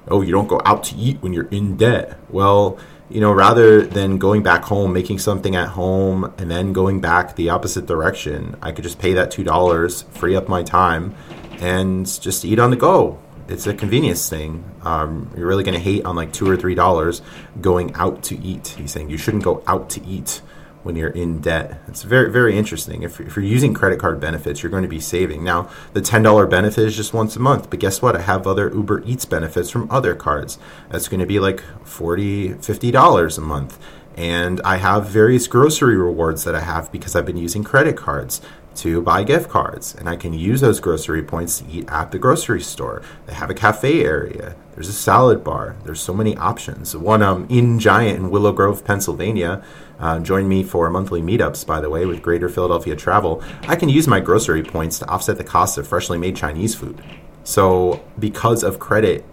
Oh, 0.08 0.20
you 0.20 0.32
don't 0.32 0.48
go 0.48 0.60
out 0.64 0.84
to 0.84 0.96
eat 0.96 1.22
when 1.22 1.32
you're 1.32 1.48
in 1.48 1.76
debt. 1.76 2.18
Well, 2.28 2.78
you 3.08 3.20
know, 3.20 3.32
rather 3.32 3.82
than 3.82 4.18
going 4.18 4.42
back 4.42 4.64
home, 4.64 4.92
making 4.92 5.20
something 5.20 5.54
at 5.54 5.68
home, 5.68 6.32
and 6.36 6.50
then 6.50 6.72
going 6.72 7.00
back 7.00 7.36
the 7.36 7.50
opposite 7.50 7.86
direction, 7.86 8.56
I 8.60 8.72
could 8.72 8.82
just 8.82 8.98
pay 8.98 9.12
that 9.14 9.30
$2, 9.30 10.04
free 10.08 10.34
up 10.34 10.48
my 10.48 10.62
time, 10.62 11.14
and 11.60 12.04
just 12.20 12.44
eat 12.44 12.58
on 12.58 12.70
the 12.70 12.76
go. 12.76 13.18
It's 13.46 13.66
a 13.66 13.74
convenience 13.74 14.28
thing. 14.28 14.64
Um, 14.82 15.30
you're 15.36 15.46
really 15.46 15.64
going 15.64 15.74
to 15.74 15.80
hate 15.80 16.04
on 16.04 16.16
like 16.16 16.32
two 16.32 16.50
or 16.50 16.56
three 16.56 16.74
dollars 16.74 17.20
going 17.60 17.94
out 17.94 18.22
to 18.24 18.42
eat. 18.42 18.68
He's 18.68 18.90
saying 18.90 19.10
you 19.10 19.18
shouldn't 19.18 19.44
go 19.44 19.62
out 19.66 19.90
to 19.90 20.04
eat 20.06 20.40
when 20.84 20.94
you're 20.94 21.10
in 21.10 21.40
debt. 21.40 21.80
It's 21.88 22.02
very, 22.02 22.30
very 22.30 22.56
interesting. 22.56 23.02
If, 23.02 23.20
if, 23.20 23.34
you're 23.34 23.44
using 23.44 23.74
credit 23.74 23.98
card 23.98 24.20
benefits, 24.20 24.62
you're 24.62 24.70
going 24.70 24.82
to 24.82 24.88
be 24.88 25.00
saving. 25.00 25.42
Now, 25.42 25.68
the 25.94 26.00
$10 26.00 26.48
benefit 26.48 26.84
is 26.84 26.94
just 26.94 27.12
once 27.12 27.34
a 27.34 27.40
month, 27.40 27.70
but 27.70 27.80
guess 27.80 28.00
what? 28.00 28.14
I 28.14 28.20
have 28.20 28.46
other 28.46 28.70
Uber 28.72 29.02
Eats 29.04 29.24
benefits 29.24 29.70
from 29.70 29.90
other 29.90 30.14
cards. 30.14 30.58
That's 30.90 31.08
going 31.08 31.20
to 31.20 31.26
be 31.26 31.40
like 31.40 31.62
$40, 31.84 32.56
$50 32.56 33.38
a 33.38 33.40
month. 33.40 33.78
And 34.16 34.60
I 34.64 34.76
have 34.76 35.08
various 35.08 35.48
grocery 35.48 35.96
rewards 35.96 36.44
that 36.44 36.54
I 36.54 36.60
have 36.60 36.92
because 36.92 37.16
I've 37.16 37.26
been 37.26 37.36
using 37.36 37.64
credit 37.64 37.96
cards 37.96 38.40
to 38.76 39.00
buy 39.00 39.22
gift 39.22 39.48
cards 39.48 39.94
and 39.94 40.08
I 40.08 40.16
can 40.16 40.32
use 40.32 40.60
those 40.60 40.80
grocery 40.80 41.22
points 41.22 41.58
to 41.58 41.70
eat 41.70 41.88
at 41.88 42.10
the 42.10 42.18
grocery 42.18 42.60
store. 42.60 43.02
They 43.26 43.34
have 43.34 43.50
a 43.50 43.54
cafe 43.54 44.04
area. 44.04 44.56
There's 44.74 44.88
a 44.88 44.92
salad 44.92 45.44
bar. 45.44 45.76
There's 45.84 46.00
so 46.00 46.12
many 46.12 46.36
options. 46.36 46.96
One 46.96 47.22
um, 47.22 47.46
in 47.48 47.78
Giant 47.78 48.18
in 48.18 48.30
Willow 48.30 48.52
Grove, 48.52 48.84
Pennsylvania. 48.84 49.64
Uh, 49.98 50.18
join 50.18 50.48
me 50.48 50.64
for 50.64 50.90
monthly 50.90 51.22
meetups, 51.22 51.64
by 51.64 51.80
the 51.80 51.88
way, 51.88 52.04
with 52.04 52.22
Greater 52.22 52.48
Philadelphia 52.48 52.96
Travel. 52.96 53.42
I 53.68 53.76
can 53.76 53.88
use 53.88 54.08
my 54.08 54.18
grocery 54.20 54.62
points 54.62 54.98
to 54.98 55.08
offset 55.08 55.38
the 55.38 55.44
cost 55.44 55.78
of 55.78 55.86
freshly 55.86 56.18
made 56.18 56.36
Chinese 56.36 56.74
food. 56.74 57.00
So, 57.44 58.04
because 58.18 58.64
of 58.64 58.78
credit, 58.78 59.24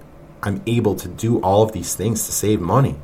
I'm 0.43 0.61
able 0.67 0.95
to 0.95 1.07
do 1.07 1.39
all 1.41 1.63
of 1.63 1.71
these 1.71 1.95
things 1.95 2.25
to 2.25 2.31
save 2.31 2.61
money. 2.61 2.95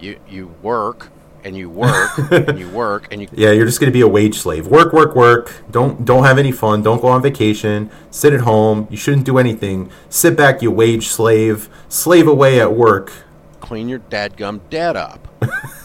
You 0.00 0.18
you 0.28 0.54
work 0.62 1.10
and 1.44 1.56
you 1.56 1.68
work 1.68 2.18
and 2.30 2.58
you 2.58 2.68
work 2.82 3.08
and 3.10 3.22
you 3.22 3.28
yeah 3.32 3.50
you're 3.50 3.66
just 3.66 3.80
going 3.80 3.90
to 3.90 3.96
be 3.96 4.00
a 4.00 4.08
wage 4.08 4.38
slave. 4.38 4.66
Work 4.66 4.92
work 4.92 5.14
work. 5.14 5.52
Don't 5.70 6.04
don't 6.04 6.24
have 6.24 6.38
any 6.38 6.52
fun. 6.52 6.82
Don't 6.82 7.00
go 7.00 7.08
on 7.08 7.22
vacation. 7.22 7.90
Sit 8.10 8.32
at 8.32 8.40
home. 8.40 8.86
You 8.90 8.96
shouldn't 8.96 9.26
do 9.26 9.38
anything. 9.38 9.90
Sit 10.08 10.36
back 10.36 10.62
you 10.62 10.70
wage 10.70 11.08
slave. 11.08 11.68
Slave 11.88 12.26
away 12.26 12.60
at 12.60 12.74
work. 12.74 13.12
Clean 13.60 13.88
your 13.88 14.00
dadgum 14.00 14.60
debt 14.70 14.96
up. 14.96 15.28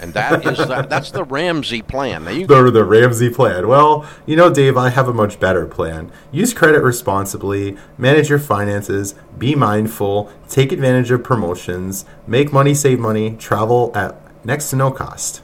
And 0.02 0.14
that 0.14 0.46
is 0.46 0.58
that, 0.60 0.90
that's 0.90 1.10
the 1.10 1.24
ramsey 1.24 1.82
plan. 1.82 2.26
Now 2.26 2.32
you 2.32 2.46
the, 2.46 2.70
the 2.70 2.84
ramsey 2.84 3.30
plan. 3.30 3.68
Well 3.68 4.08
you 4.26 4.36
know 4.36 4.54
dave 4.54 4.78
i 4.78 4.90
have 4.90 5.08
a 5.08 5.14
much 5.14 5.40
better 5.40 5.66
plan. 5.66 6.12
Use 6.32 6.54
credit 6.54 6.82
responsibly. 6.82 7.78
Manage 7.98 8.30
your 8.30 8.40
finances. 8.40 9.16
Be 9.38 9.56
mindful. 9.56 10.32
Take 10.50 10.72
advantage 10.72 11.12
of 11.12 11.24
promotions. 11.24 12.06
Make 12.26 12.52
money 12.54 12.74
save 12.74 13.00
money. 13.00 13.36
Travel 13.38 13.92
at 13.96 14.16
next 14.46 14.70
to 14.70 14.76
no 14.76 14.92
cost 14.92 15.42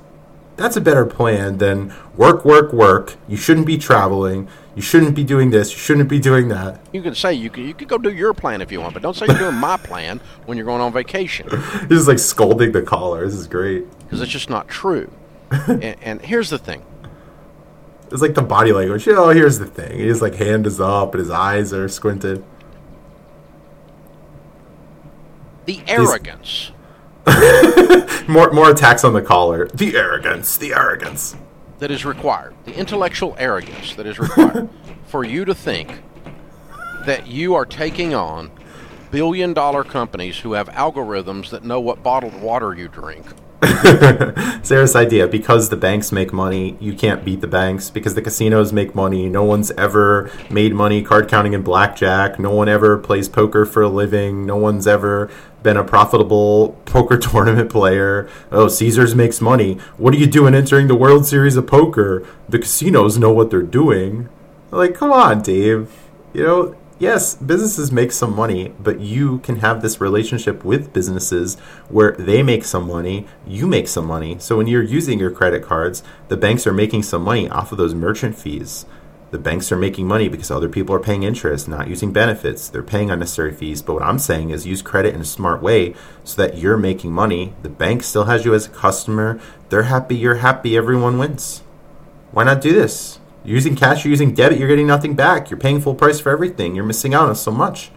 that's 0.56 0.78
a 0.78 0.82
better 0.82 1.06
plan 1.06 1.58
than 1.58 1.94
work, 2.16 2.46
work, 2.46 2.72
work. 2.74 3.16
You 3.28 3.38
shouldn't 3.38 3.66
be 3.66 3.78
traveling. 3.78 4.48
You 4.76 4.82
shouldn't 4.82 5.16
be 5.16 5.24
doing 5.24 5.50
this. 5.50 5.72
You 5.72 5.78
shouldn't 5.78 6.10
be 6.10 6.20
doing 6.20 6.48
that. 6.50 6.80
You 6.92 7.02
can 7.02 7.16
say 7.16 7.34
you 7.34 7.50
can 7.50 7.68
you 7.68 7.74
can 7.74 7.88
go 7.88 7.98
do 7.98 8.12
your 8.12 8.34
plan 8.34 8.62
if 8.62 8.72
you 8.72 8.82
want, 8.82 8.94
but 8.94 9.04
don't 9.04 9.16
say 9.16 9.26
you're 9.28 9.38
doing 9.38 9.56
my 9.56 9.78
plan 9.78 10.20
when 10.46 10.58
you're 10.58 10.66
going 10.66 10.82
on 10.82 10.94
vacation. 10.94 11.48
This 11.84 12.00
is 12.00 12.08
like 12.08 12.20
scolding 12.20 12.72
the 12.72 12.82
caller. 12.82 13.26
This 13.26 13.36
is 13.36 13.48
great 13.48 13.86
because 14.02 14.22
it's 14.22 14.32
just 14.32 14.50
not 14.50 14.68
true. 14.68 15.12
and, 15.52 15.96
and, 16.02 16.22
here's 16.22 16.50
the 16.50 16.58
thing. 16.58 16.84
It's 18.12 18.22
like 18.22 18.34
the 18.34 18.42
body 18.42 18.72
language. 18.72 19.06
You 19.06 19.14
know, 19.14 19.30
here's 19.30 19.60
the 19.60 19.66
thing. 19.66 20.00
His 20.00 20.22
like 20.22 20.36
hand 20.36 20.66
is 20.66 20.80
up 20.80 21.14
and 21.14 21.20
his 21.20 21.30
eyes 21.30 21.74
are 21.74 21.88
squinted. 21.88 22.44
The 25.66 25.82
arrogance. 25.88 26.72
He's 26.72 26.83
more 28.28 28.52
more 28.52 28.70
attacks 28.72 29.04
on 29.04 29.14
the 29.14 29.22
caller. 29.22 29.68
The 29.74 29.96
arrogance, 29.96 30.58
the 30.58 30.74
arrogance 30.74 31.36
that 31.80 31.92
is 31.92 32.06
required, 32.06 32.54
the 32.66 32.76
intellectual 32.76 33.36
arrogance 33.38 33.96
that 33.96 34.06
is 34.06 34.20
required 34.20 34.70
for 35.06 35.24
you 35.24 35.46
to 35.46 35.56
think 35.56 36.02
that 37.06 37.28
you 37.28 37.56
are 37.56 37.66
taking 37.66 38.14
on 38.14 38.52
billion 39.12 39.54
dollar 39.54 39.84
companies 39.84 40.40
who 40.40 40.54
have 40.54 40.70
algorithms 40.70 41.50
that 41.50 41.64
know 41.64 41.80
what 41.80 42.02
bottled 42.02 42.42
water 42.42 42.74
you 42.74 42.88
drink. 42.88 43.26
Sarah's 44.64 44.96
idea 44.96 45.28
because 45.28 45.70
the 45.70 45.78
banks 45.78 46.12
make 46.12 46.34
money, 46.34 46.76
you 46.80 46.94
can't 46.94 47.24
beat 47.24 47.42
the 47.42 47.48
banks. 47.48 47.90
Because 47.90 48.16
the 48.16 48.22
casinos 48.22 48.74
make 48.74 48.96
money, 48.96 49.30
no 49.30 49.44
one's 49.44 49.72
ever 49.72 50.30
made 50.50 50.74
money 50.74 51.02
card 51.02 51.30
counting 51.30 51.54
in 51.54 51.62
blackjack. 51.62 52.40
No 52.40 52.50
one 52.50 52.68
ever 52.68 52.98
plays 52.98 53.30
poker 53.30 53.66
for 53.66 53.82
a 53.82 53.90
living. 53.90 54.46
No 54.46 54.58
one's 54.58 54.88
ever 54.88 55.30
been 55.64 55.78
a 55.78 55.84
profitable 55.84 56.80
poker 56.86 57.18
tournament 57.32 57.72
player. 57.72 58.30
Oh, 58.52 58.68
Caesars 58.68 59.16
makes 59.16 59.42
money. 59.42 59.76
What 59.98 60.14
are 60.14 60.18
you 60.18 60.28
doing 60.28 60.54
entering 60.54 60.88
the 60.88 60.96
World 60.96 61.26
Series 61.26 61.56
of 61.56 61.66
Poker? 61.66 62.26
The 62.48 62.60
casinos 62.60 63.18
know 63.18 63.32
what 63.32 63.50
they're 63.50 63.62
doing. 63.64 64.30
Like, 64.70 64.94
come 64.94 65.12
on, 65.12 65.42
Dave. 65.42 65.92
You 66.34 66.44
know, 66.44 66.76
yes, 67.00 67.36
businesses 67.36 67.92
make 67.92 68.12
some 68.12 68.36
money, 68.36 68.74
but 68.80 69.00
you 69.00 69.40
can 69.40 69.58
have 69.58 69.82
this 69.82 70.02
relationship 70.02 70.64
with 70.66 70.94
businesses 70.94 71.60
where 71.90 72.14
they 72.14 72.44
make 72.44 72.66
some 72.66 72.88
money, 72.88 73.28
you 73.46 73.68
make 73.68 73.88
some 73.88 74.06
money. 74.06 74.38
So 74.40 74.58
when 74.58 74.68
you're 74.68 74.84
using 74.84 75.20
your 75.20 75.32
credit 75.32 75.64
cards, 75.64 76.04
the 76.28 76.38
banks 76.38 76.66
are 76.66 76.74
making 76.74 77.04
some 77.04 77.24
money 77.24 77.48
off 77.50 77.72
of 77.72 77.78
those 77.78 77.94
merchant 77.94 78.36
fees. 78.36 78.86
The 79.34 79.40
banks 79.40 79.72
are 79.72 79.78
making 79.78 80.08
money 80.08 80.30
because 80.30 80.52
other 80.52 80.70
people 80.70 80.94
are 80.94 81.00
paying 81.00 81.24
interest, 81.24 81.68
not 81.68 81.88
using 81.88 82.14
benefits. 82.14 82.70
They're 82.70 82.84
paying 82.84 83.10
unnecessary 83.10 83.52
fees. 83.52 83.82
But 83.82 83.94
what 83.94 84.04
I'm 84.04 84.20
saying 84.20 84.52
is 84.52 84.68
use 84.68 84.84
credit 84.84 85.16
in 85.16 85.22
a 85.22 85.26
smart 85.26 85.60
way 85.60 85.96
so 86.24 86.40
that 86.40 86.60
you're 86.60 86.78
making 86.78 87.12
money. 87.12 87.56
The 87.64 87.70
bank 87.70 88.04
still 88.04 88.26
has 88.26 88.46
you 88.46 88.54
as 88.54 88.68
a 88.68 88.70
customer. 88.70 89.42
They're 89.70 89.90
happy, 89.90 90.16
you're 90.16 90.36
happy, 90.36 90.78
everyone 90.78 91.18
wins. 91.18 91.64
Why 92.32 92.44
not 92.44 92.62
do 92.62 92.74
this? 92.74 93.20
You're 93.44 93.56
using 93.56 93.76
cash, 93.76 94.06
you're 94.06 94.12
using 94.12 94.36
debit, 94.36 94.60
you're 94.60 94.68
getting 94.68 94.86
nothing 94.86 95.16
back. 95.16 95.50
You're 95.50 95.60
paying 95.60 95.82
full 95.82 95.96
price 95.96 96.20
for 96.20 96.30
everything. 96.30 96.76
You're 96.76 96.86
missing 96.86 97.16
out 97.16 97.28
on 97.28 97.36
so 97.36 97.50
much. 97.50 97.90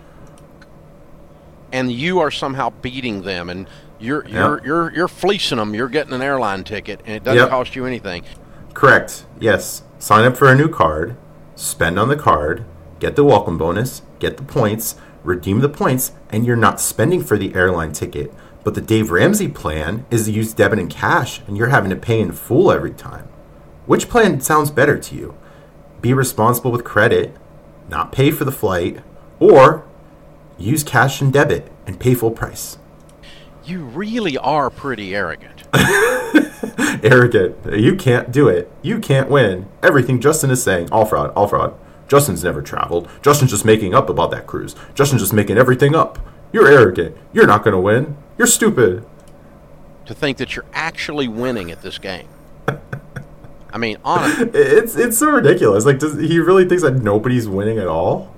And 1.70 1.92
you 1.92 2.18
are 2.18 2.30
somehow 2.30 2.70
beating 2.80 3.24
them 3.24 3.50
and 3.50 3.68
you're 4.00 4.26
you're 4.26 4.64
you're 4.64 4.90
you're 4.94 5.08
fleecing 5.08 5.58
them. 5.58 5.74
You're 5.74 5.90
getting 5.90 6.14
an 6.14 6.22
airline 6.22 6.64
ticket 6.64 7.00
and 7.04 7.14
it 7.14 7.24
doesn't 7.24 7.40
yep. 7.40 7.50
cost 7.50 7.76
you 7.76 7.84
anything. 7.84 8.24
Correct. 8.72 9.26
Yes. 9.38 9.82
Sign 9.98 10.24
up 10.24 10.38
for 10.38 10.50
a 10.50 10.54
new 10.54 10.70
card 10.70 11.18
spend 11.56 11.98
on 11.98 12.08
the 12.08 12.16
card, 12.16 12.64
get 13.00 13.16
the 13.16 13.24
welcome 13.24 13.58
bonus, 13.58 14.02
get 14.18 14.36
the 14.36 14.42
points, 14.44 14.94
redeem 15.24 15.60
the 15.60 15.68
points, 15.68 16.12
and 16.30 16.46
you're 16.46 16.54
not 16.54 16.80
spending 16.80 17.24
for 17.24 17.36
the 17.36 17.54
airline 17.54 17.92
ticket. 17.92 18.32
But 18.62 18.74
the 18.74 18.80
Dave 18.80 19.10
Ramsey 19.10 19.48
plan 19.48 20.06
is 20.10 20.26
to 20.26 20.32
use 20.32 20.52
debit 20.52 20.78
and 20.78 20.90
cash, 20.90 21.40
and 21.46 21.56
you're 21.56 21.68
having 21.68 21.90
to 21.90 21.96
pay 21.96 22.20
in 22.20 22.32
full 22.32 22.70
every 22.70 22.92
time. 22.92 23.28
Which 23.86 24.08
plan 24.08 24.40
sounds 24.40 24.70
better 24.70 24.98
to 24.98 25.14
you? 25.14 25.34
Be 26.00 26.12
responsible 26.12 26.72
with 26.72 26.84
credit, 26.84 27.36
not 27.88 28.12
pay 28.12 28.30
for 28.30 28.44
the 28.44 28.52
flight, 28.52 29.00
or 29.38 29.84
use 30.58 30.82
cash 30.82 31.20
and 31.20 31.32
debit 31.32 31.70
and 31.86 32.00
pay 32.00 32.14
full 32.14 32.32
price. 32.32 32.78
You 33.64 33.84
really 33.84 34.36
are 34.38 34.70
pretty 34.70 35.14
arrogant. 35.14 35.64
arrogant. 37.02 37.56
You 37.72 37.96
can't 37.96 38.30
do 38.30 38.48
it. 38.48 38.70
You 38.82 38.98
can't 38.98 39.30
win. 39.30 39.68
Everything 39.82 40.20
Justin 40.20 40.50
is 40.50 40.62
saying, 40.62 40.90
all 40.90 41.04
fraud, 41.04 41.30
all 41.30 41.48
fraud. 41.48 41.74
Justin's 42.08 42.44
never 42.44 42.62
traveled. 42.62 43.08
Justin's 43.22 43.50
just 43.50 43.64
making 43.64 43.94
up 43.94 44.08
about 44.08 44.30
that 44.30 44.46
cruise. 44.46 44.76
Justin's 44.94 45.22
just 45.22 45.32
making 45.32 45.58
everything 45.58 45.94
up. 45.94 46.18
You're 46.52 46.68
arrogant. 46.68 47.16
You're 47.32 47.46
not 47.46 47.64
going 47.64 47.72
to 47.72 47.80
win. 47.80 48.16
You're 48.38 48.46
stupid. 48.46 49.04
To 50.06 50.14
think 50.14 50.38
that 50.38 50.54
you're 50.54 50.64
actually 50.72 51.26
winning 51.26 51.70
at 51.70 51.82
this 51.82 51.98
game. 51.98 52.28
I 53.72 53.78
mean, 53.78 53.96
honestly, 54.04 54.50
it's 54.54 54.96
it's 54.96 55.18
so 55.18 55.30
ridiculous. 55.30 55.84
Like, 55.84 55.98
does 55.98 56.16
he 56.16 56.38
really 56.38 56.64
thinks 56.66 56.82
that 56.82 56.94
nobody's 56.94 57.48
winning 57.48 57.78
at 57.78 57.88
all? 57.88 58.34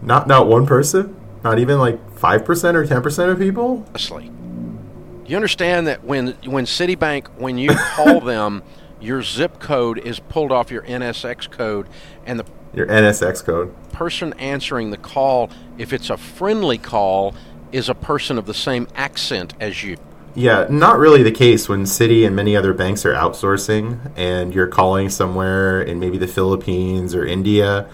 Not 0.00 0.26
not 0.28 0.46
one 0.46 0.66
person. 0.66 1.16
Not 1.42 1.58
even 1.58 1.78
like 1.78 2.16
five 2.16 2.44
percent 2.44 2.76
or 2.76 2.86
ten 2.86 3.02
percent 3.02 3.30
of 3.30 3.38
people. 3.38 3.84
Honestly, 3.88 4.30
you 5.32 5.36
understand 5.36 5.86
that 5.86 6.04
when 6.04 6.36
when 6.44 6.66
Citibank, 6.66 7.26
when 7.38 7.56
you 7.56 7.70
call 7.94 8.20
them, 8.20 8.62
your 9.00 9.22
zip 9.22 9.58
code 9.58 9.98
is 9.98 10.20
pulled 10.20 10.52
off 10.52 10.70
your 10.70 10.82
NSX 10.82 11.50
code, 11.50 11.88
and 12.26 12.38
the 12.38 12.44
your 12.74 12.86
NSX 12.86 13.42
code 13.42 13.74
person 13.92 14.34
answering 14.34 14.90
the 14.90 14.98
call, 14.98 15.50
if 15.78 15.94
it's 15.94 16.10
a 16.10 16.18
friendly 16.18 16.76
call, 16.76 17.34
is 17.72 17.88
a 17.88 17.94
person 17.94 18.36
of 18.36 18.44
the 18.44 18.52
same 18.52 18.86
accent 18.94 19.54
as 19.58 19.82
you. 19.82 19.96
Yeah, 20.34 20.66
not 20.68 20.98
really 20.98 21.22
the 21.22 21.32
case 21.32 21.66
when 21.66 21.84
Citi 21.84 22.26
and 22.26 22.36
many 22.36 22.54
other 22.54 22.74
banks 22.74 23.06
are 23.06 23.14
outsourcing, 23.14 24.12
and 24.14 24.54
you're 24.54 24.66
calling 24.66 25.08
somewhere 25.08 25.80
in 25.80 25.98
maybe 25.98 26.18
the 26.18 26.28
Philippines 26.28 27.14
or 27.14 27.24
India 27.24 27.88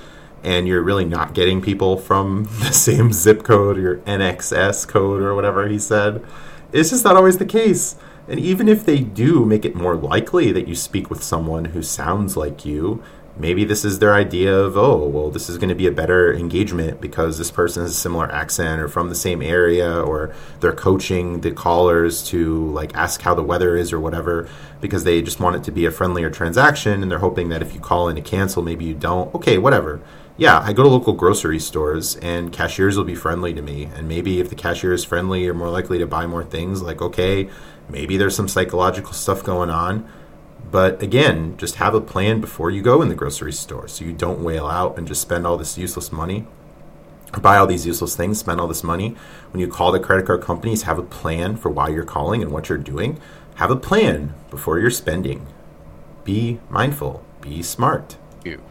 and 0.44 0.68
you're 0.68 0.82
really 0.82 1.04
not 1.04 1.34
getting 1.34 1.60
people 1.60 1.96
from 1.96 2.44
the 2.60 2.72
same 2.72 3.12
zip 3.12 3.42
code 3.42 3.76
or 3.76 3.80
your 3.80 3.96
NXS 3.98 4.86
code 4.86 5.20
or 5.20 5.34
whatever 5.34 5.68
he 5.68 5.78
said. 5.78 6.24
It's 6.72 6.90
just 6.90 7.04
not 7.04 7.16
always 7.16 7.38
the 7.38 7.46
case. 7.46 7.96
And 8.28 8.38
even 8.38 8.68
if 8.68 8.84
they 8.84 8.98
do 8.98 9.46
make 9.46 9.64
it 9.64 9.74
more 9.74 9.96
likely 9.96 10.52
that 10.52 10.68
you 10.68 10.74
speak 10.74 11.08
with 11.08 11.22
someone 11.22 11.66
who 11.66 11.82
sounds 11.82 12.36
like 12.36 12.66
you, 12.66 13.02
maybe 13.38 13.64
this 13.64 13.86
is 13.86 14.00
their 14.00 14.14
idea 14.14 14.54
of, 14.54 14.76
oh, 14.76 15.08
well, 15.08 15.30
this 15.30 15.48
is 15.48 15.56
going 15.56 15.70
to 15.70 15.74
be 15.74 15.86
a 15.86 15.92
better 15.92 16.34
engagement 16.34 17.00
because 17.00 17.38
this 17.38 17.50
person 17.50 17.82
has 17.82 17.92
a 17.92 17.94
similar 17.94 18.30
accent 18.30 18.82
or 18.82 18.88
from 18.88 19.08
the 19.08 19.14
same 19.14 19.40
area, 19.40 19.98
or 20.02 20.34
they're 20.60 20.72
coaching 20.72 21.40
the 21.40 21.52
callers 21.52 22.22
to 22.24 22.66
like 22.66 22.94
ask 22.94 23.22
how 23.22 23.34
the 23.34 23.42
weather 23.42 23.74
is 23.74 23.90
or 23.90 24.00
whatever 24.00 24.46
because 24.82 25.04
they 25.04 25.22
just 25.22 25.40
want 25.40 25.56
it 25.56 25.64
to 25.64 25.72
be 25.72 25.86
a 25.86 25.90
friendlier 25.90 26.28
transaction 26.28 27.02
and 27.02 27.10
they're 27.10 27.18
hoping 27.20 27.48
that 27.48 27.62
if 27.62 27.72
you 27.72 27.80
call 27.80 28.08
in 28.10 28.16
to 28.16 28.22
cancel, 28.22 28.62
maybe 28.62 28.84
you 28.84 28.94
don't. 28.94 29.34
Okay, 29.34 29.56
whatever 29.56 30.02
yeah, 30.38 30.60
I 30.60 30.72
go 30.72 30.84
to 30.84 30.88
local 30.88 31.12
grocery 31.12 31.58
stores 31.58 32.16
and 32.16 32.52
cashiers 32.52 32.96
will 32.96 33.04
be 33.04 33.14
friendly 33.14 33.52
to 33.52 33.60
me. 33.60 33.84
And 33.94 34.08
maybe 34.08 34.40
if 34.40 34.48
the 34.48 34.54
cashier 34.54 34.92
is 34.92 35.04
friendly, 35.04 35.42
you're 35.42 35.52
more 35.52 35.68
likely 35.68 35.98
to 35.98 36.06
buy 36.06 36.26
more 36.26 36.44
things. 36.44 36.80
Like, 36.80 37.02
okay, 37.02 37.50
maybe 37.88 38.16
there's 38.16 38.36
some 38.36 38.48
psychological 38.48 39.12
stuff 39.12 39.44
going 39.44 39.68
on. 39.68 40.08
But 40.70 41.02
again, 41.02 41.56
just 41.56 41.76
have 41.76 41.94
a 41.94 42.00
plan 42.00 42.40
before 42.40 42.70
you 42.70 42.82
go 42.82 43.02
in 43.02 43.08
the 43.08 43.14
grocery 43.14 43.52
store 43.52 43.88
so 43.88 44.04
you 44.04 44.12
don't 44.12 44.42
wail 44.42 44.66
out 44.66 44.96
and 44.96 45.08
just 45.08 45.20
spend 45.20 45.46
all 45.46 45.56
this 45.56 45.76
useless 45.76 46.12
money 46.12 46.46
buy 47.32 47.58
all 47.58 47.66
these 47.66 47.86
useless 47.86 48.16
things, 48.16 48.38
spend 48.38 48.60
all 48.60 48.68
this 48.68 48.82
money. 48.82 49.14
When 49.52 49.60
you 49.60 49.68
call 49.68 49.92
the 49.92 50.00
credit 50.00 50.26
card 50.26 50.42
companies, 50.42 50.82
have 50.82 50.98
a 50.98 51.02
plan 51.02 51.56
for 51.56 51.68
why 51.68 51.88
you're 51.88 52.04
calling 52.04 52.42
and 52.42 52.50
what 52.50 52.68
you're 52.68 52.78
doing. 52.78 53.20
Have 53.56 53.70
a 53.70 53.76
plan 53.76 54.34
before 54.50 54.78
you're 54.78 54.90
spending. 54.90 55.46
Be 56.24 56.60
mindful, 56.70 57.24
be 57.40 57.62
smart. 57.62 58.16
You. 58.44 58.62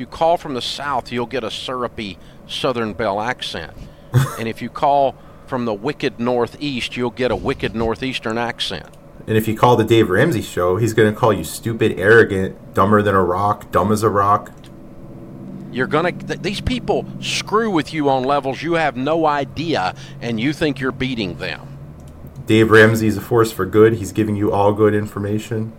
If 0.00 0.04
you 0.04 0.16
call 0.16 0.38
from 0.38 0.54
the 0.54 0.62
south, 0.62 1.12
you'll 1.12 1.26
get 1.26 1.44
a 1.44 1.50
syrupy 1.50 2.16
Southern 2.46 2.94
Belle 2.94 3.20
accent. 3.20 3.76
and 4.38 4.48
if 4.48 4.62
you 4.62 4.70
call 4.70 5.14
from 5.46 5.66
the 5.66 5.74
wicked 5.74 6.18
northeast, 6.18 6.96
you'll 6.96 7.10
get 7.10 7.30
a 7.30 7.36
wicked 7.36 7.74
northeastern 7.74 8.38
accent. 8.38 8.86
And 9.26 9.36
if 9.36 9.46
you 9.46 9.54
call 9.54 9.76
the 9.76 9.84
Dave 9.84 10.08
Ramsey 10.08 10.40
show, 10.40 10.78
he's 10.78 10.94
going 10.94 11.12
to 11.12 11.20
call 11.20 11.34
you 11.34 11.44
stupid, 11.44 12.00
arrogant, 12.00 12.72
dumber 12.72 13.02
than 13.02 13.14
a 13.14 13.22
rock, 13.22 13.70
dumb 13.72 13.92
as 13.92 14.02
a 14.02 14.08
rock. 14.08 14.50
You're 15.70 15.86
going 15.86 16.16
to, 16.16 16.26
th- 16.28 16.40
these 16.40 16.62
people 16.62 17.04
screw 17.20 17.70
with 17.70 17.92
you 17.92 18.08
on 18.08 18.24
levels 18.24 18.62
you 18.62 18.72
have 18.76 18.96
no 18.96 19.26
idea, 19.26 19.94
and 20.22 20.40
you 20.40 20.54
think 20.54 20.80
you're 20.80 20.92
beating 20.92 21.36
them. 21.36 21.76
Dave 22.46 22.70
Ramsey's 22.70 23.18
a 23.18 23.20
force 23.20 23.52
for 23.52 23.66
good. 23.66 23.92
He's 23.92 24.12
giving 24.12 24.34
you 24.34 24.50
all 24.50 24.72
good 24.72 24.94
information. 24.94 25.74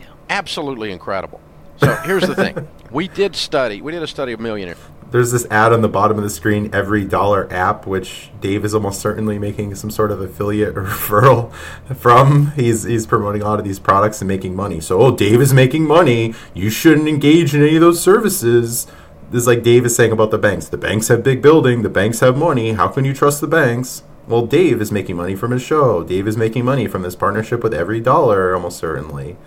Yeah. 0.00 0.06
Absolutely 0.30 0.92
incredible. 0.92 1.42
So 1.78 1.94
here's 2.04 2.26
the 2.26 2.34
thing: 2.34 2.68
we 2.90 3.08
did 3.08 3.36
study. 3.36 3.80
We 3.80 3.92
did 3.92 4.02
a 4.02 4.06
study 4.06 4.32
of 4.32 4.40
millionaires. 4.40 4.78
There's 5.10 5.32
this 5.32 5.46
ad 5.50 5.72
on 5.72 5.80
the 5.80 5.88
bottom 5.88 6.18
of 6.18 6.22
the 6.22 6.28
screen, 6.28 6.68
every 6.74 7.02
dollar 7.02 7.50
app, 7.50 7.86
which 7.86 8.30
Dave 8.42 8.62
is 8.62 8.74
almost 8.74 9.00
certainly 9.00 9.38
making 9.38 9.74
some 9.76 9.90
sort 9.90 10.10
of 10.10 10.20
affiliate 10.20 10.76
or 10.76 10.84
referral 10.84 11.52
from. 11.96 12.52
He's 12.52 12.82
he's 12.82 13.06
promoting 13.06 13.40
a 13.40 13.44
lot 13.46 13.58
of 13.58 13.64
these 13.64 13.78
products 13.78 14.20
and 14.20 14.28
making 14.28 14.54
money. 14.54 14.80
So, 14.80 15.00
oh, 15.00 15.16
Dave 15.16 15.40
is 15.40 15.54
making 15.54 15.86
money. 15.86 16.34
You 16.52 16.68
shouldn't 16.68 17.08
engage 17.08 17.54
in 17.54 17.62
any 17.62 17.76
of 17.76 17.80
those 17.80 18.02
services. 18.02 18.86
This 19.30 19.42
is 19.42 19.46
like 19.46 19.62
Dave 19.62 19.86
is 19.86 19.96
saying 19.96 20.12
about 20.12 20.30
the 20.30 20.38
banks. 20.38 20.68
The 20.68 20.78
banks 20.78 21.08
have 21.08 21.22
big 21.22 21.40
building. 21.40 21.82
The 21.82 21.88
banks 21.88 22.20
have 22.20 22.36
money. 22.36 22.72
How 22.72 22.88
can 22.88 23.04
you 23.04 23.14
trust 23.14 23.40
the 23.40 23.46
banks? 23.46 24.02
Well, 24.26 24.44
Dave 24.44 24.82
is 24.82 24.92
making 24.92 25.16
money 25.16 25.34
from 25.34 25.52
his 25.52 25.62
show. 25.62 26.04
Dave 26.04 26.28
is 26.28 26.36
making 26.36 26.64
money 26.66 26.86
from 26.86 27.02
his 27.04 27.16
partnership 27.16 27.62
with 27.62 27.72
every 27.72 28.00
dollar, 28.00 28.54
almost 28.54 28.78
certainly. 28.78 29.38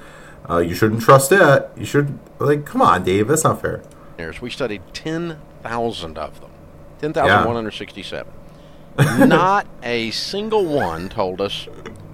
Uh, 0.50 0.58
you 0.58 0.76
shouldn't 0.76 1.02
trust 1.02 1.32
it. 1.32 1.70
You 1.78 1.86
should 1.86 2.18
like, 2.40 2.66
come 2.66 2.82
on, 2.82 3.04
Dave. 3.04 3.28
That's 3.28 3.44
not 3.44 3.62
fair. 3.62 3.82
We 4.40 4.52
studied 4.52 4.84
ten 4.94 5.40
thousand 5.64 6.18
of 6.20 6.40
them, 6.42 6.52
ten 7.00 7.12
thousand 7.12 7.46
one 7.46 7.56
hundred 7.56 7.72
sixty-seven. 7.72 8.32
not 9.28 9.66
a 9.82 10.12
single 10.12 10.66
one 10.66 11.10
told 11.10 11.42
us 11.42 11.68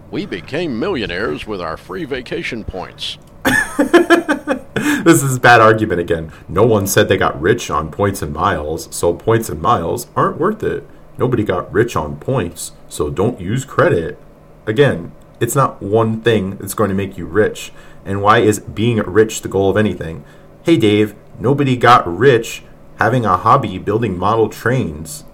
we 0.10 0.26
became 0.26 0.80
millionaires 0.80 1.46
with 1.46 1.60
our 1.60 1.76
free 1.76 2.06
vacation 2.06 2.64
points. 2.64 3.18
this 3.78 5.24
is 5.24 5.38
a 5.38 5.40
bad 5.40 5.60
argument 5.60 6.00
again. 6.00 6.32
No 6.48 6.66
one 6.66 6.88
said 6.88 7.10
they 7.10 7.18
got 7.18 7.40
rich 7.42 7.70
on 7.70 7.92
points 7.92 8.22
and 8.22 8.34
miles, 8.34 8.88
so 8.96 9.14
points 9.14 9.50
and 9.50 9.62
miles 9.62 10.08
aren't 10.16 10.40
worth 10.40 10.64
it. 10.64 10.88
Nobody 11.18 11.44
got 11.44 11.72
rich 11.74 11.96
on 11.96 12.18
points, 12.18 12.74
so 12.88 13.10
don't 13.10 13.42
use 13.42 13.66
credit. 13.66 14.20
Again, 14.66 15.12
it's 15.40 15.56
not 15.56 15.82
one 15.82 16.22
thing 16.22 16.58
that's 16.58 16.74
going 16.74 16.90
to 16.90 16.96
make 16.96 17.18
you 17.18 17.26
rich. 17.26 17.72
And 18.08 18.22
why 18.22 18.40
is 18.40 18.60
being 18.60 18.98
rich 19.00 19.42
the 19.42 19.50
goal 19.50 19.70
of 19.70 19.76
anything? 19.76 20.24
Hey, 20.64 20.78
Dave, 20.78 21.14
nobody 21.40 21.76
got 21.76 22.08
rich 22.08 22.64
having 23.00 23.26
a 23.26 23.36
hobby 23.36 23.78
building 23.78 24.18
model 24.18 24.48
trains. 24.48 25.26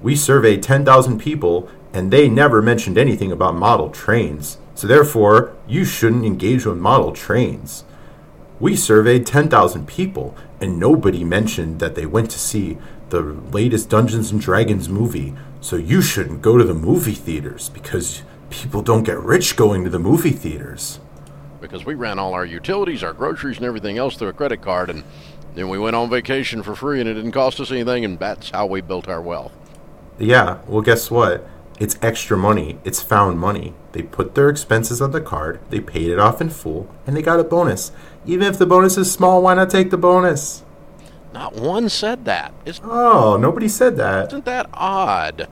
We 0.00 0.14
surveyed 0.14 0.62
10,000 0.62 1.18
people, 1.18 1.68
and 1.92 2.12
they 2.12 2.28
never 2.28 2.62
mentioned 2.62 2.96
anything 2.96 3.32
about 3.32 3.56
model 3.56 3.90
trains. 3.90 4.58
So, 4.76 4.86
therefore, 4.86 5.56
you 5.66 5.84
shouldn't 5.84 6.24
engage 6.24 6.64
with 6.64 6.78
model 6.78 7.12
trains. 7.12 7.82
We 8.60 8.76
surveyed 8.76 9.26
10,000 9.26 9.88
people, 9.88 10.36
and 10.60 10.78
nobody 10.78 11.24
mentioned 11.24 11.80
that 11.80 11.96
they 11.96 12.06
went 12.06 12.30
to 12.30 12.38
see 12.38 12.78
the 13.10 13.22
latest 13.22 13.90
Dungeons 13.90 14.30
and 14.30 14.40
Dragons 14.40 14.88
movie. 14.88 15.34
so 15.60 15.76
you 15.76 16.00
shouldn't 16.02 16.42
go 16.42 16.58
to 16.58 16.64
the 16.64 16.74
movie 16.74 17.14
theaters 17.14 17.70
because 17.70 18.22
people 18.50 18.82
don't 18.82 19.02
get 19.02 19.18
rich 19.18 19.56
going 19.56 19.82
to 19.82 19.90
the 19.90 19.98
movie 19.98 20.30
theaters. 20.30 21.00
Because 21.64 21.86
we 21.86 21.94
ran 21.94 22.18
all 22.18 22.34
our 22.34 22.44
utilities, 22.44 23.02
our 23.02 23.12
groceries, 23.12 23.56
and 23.56 23.66
everything 23.66 23.98
else 23.98 24.16
through 24.16 24.28
a 24.28 24.32
credit 24.32 24.60
card, 24.60 24.90
and 24.90 25.02
then 25.54 25.68
we 25.68 25.78
went 25.78 25.96
on 25.96 26.10
vacation 26.10 26.62
for 26.62 26.74
free, 26.74 27.00
and 27.00 27.08
it 27.08 27.14
didn't 27.14 27.32
cost 27.32 27.58
us 27.58 27.70
anything, 27.70 28.04
and 28.04 28.18
that's 28.18 28.50
how 28.50 28.66
we 28.66 28.80
built 28.80 29.08
our 29.08 29.22
wealth. 29.22 29.52
Yeah, 30.18 30.58
well, 30.66 30.82
guess 30.82 31.10
what? 31.10 31.48
It's 31.80 31.98
extra 32.02 32.36
money. 32.36 32.78
It's 32.84 33.02
found 33.02 33.38
money. 33.38 33.74
They 33.92 34.02
put 34.02 34.34
their 34.34 34.48
expenses 34.48 35.00
on 35.00 35.12
the 35.12 35.20
card, 35.20 35.58
they 35.70 35.80
paid 35.80 36.10
it 36.10 36.18
off 36.18 36.40
in 36.40 36.50
full, 36.50 36.88
and 37.06 37.16
they 37.16 37.22
got 37.22 37.40
a 37.40 37.44
bonus. 37.44 37.92
Even 38.26 38.46
if 38.46 38.58
the 38.58 38.66
bonus 38.66 38.96
is 38.98 39.10
small, 39.10 39.42
why 39.42 39.54
not 39.54 39.70
take 39.70 39.90
the 39.90 39.96
bonus? 39.96 40.62
Not 41.32 41.54
one 41.54 41.88
said 41.88 42.26
that. 42.26 42.52
Oh, 42.84 43.36
nobody 43.36 43.68
said 43.68 43.96
that. 43.96 44.28
Isn't 44.28 44.44
that 44.44 44.68
odd? 44.72 45.48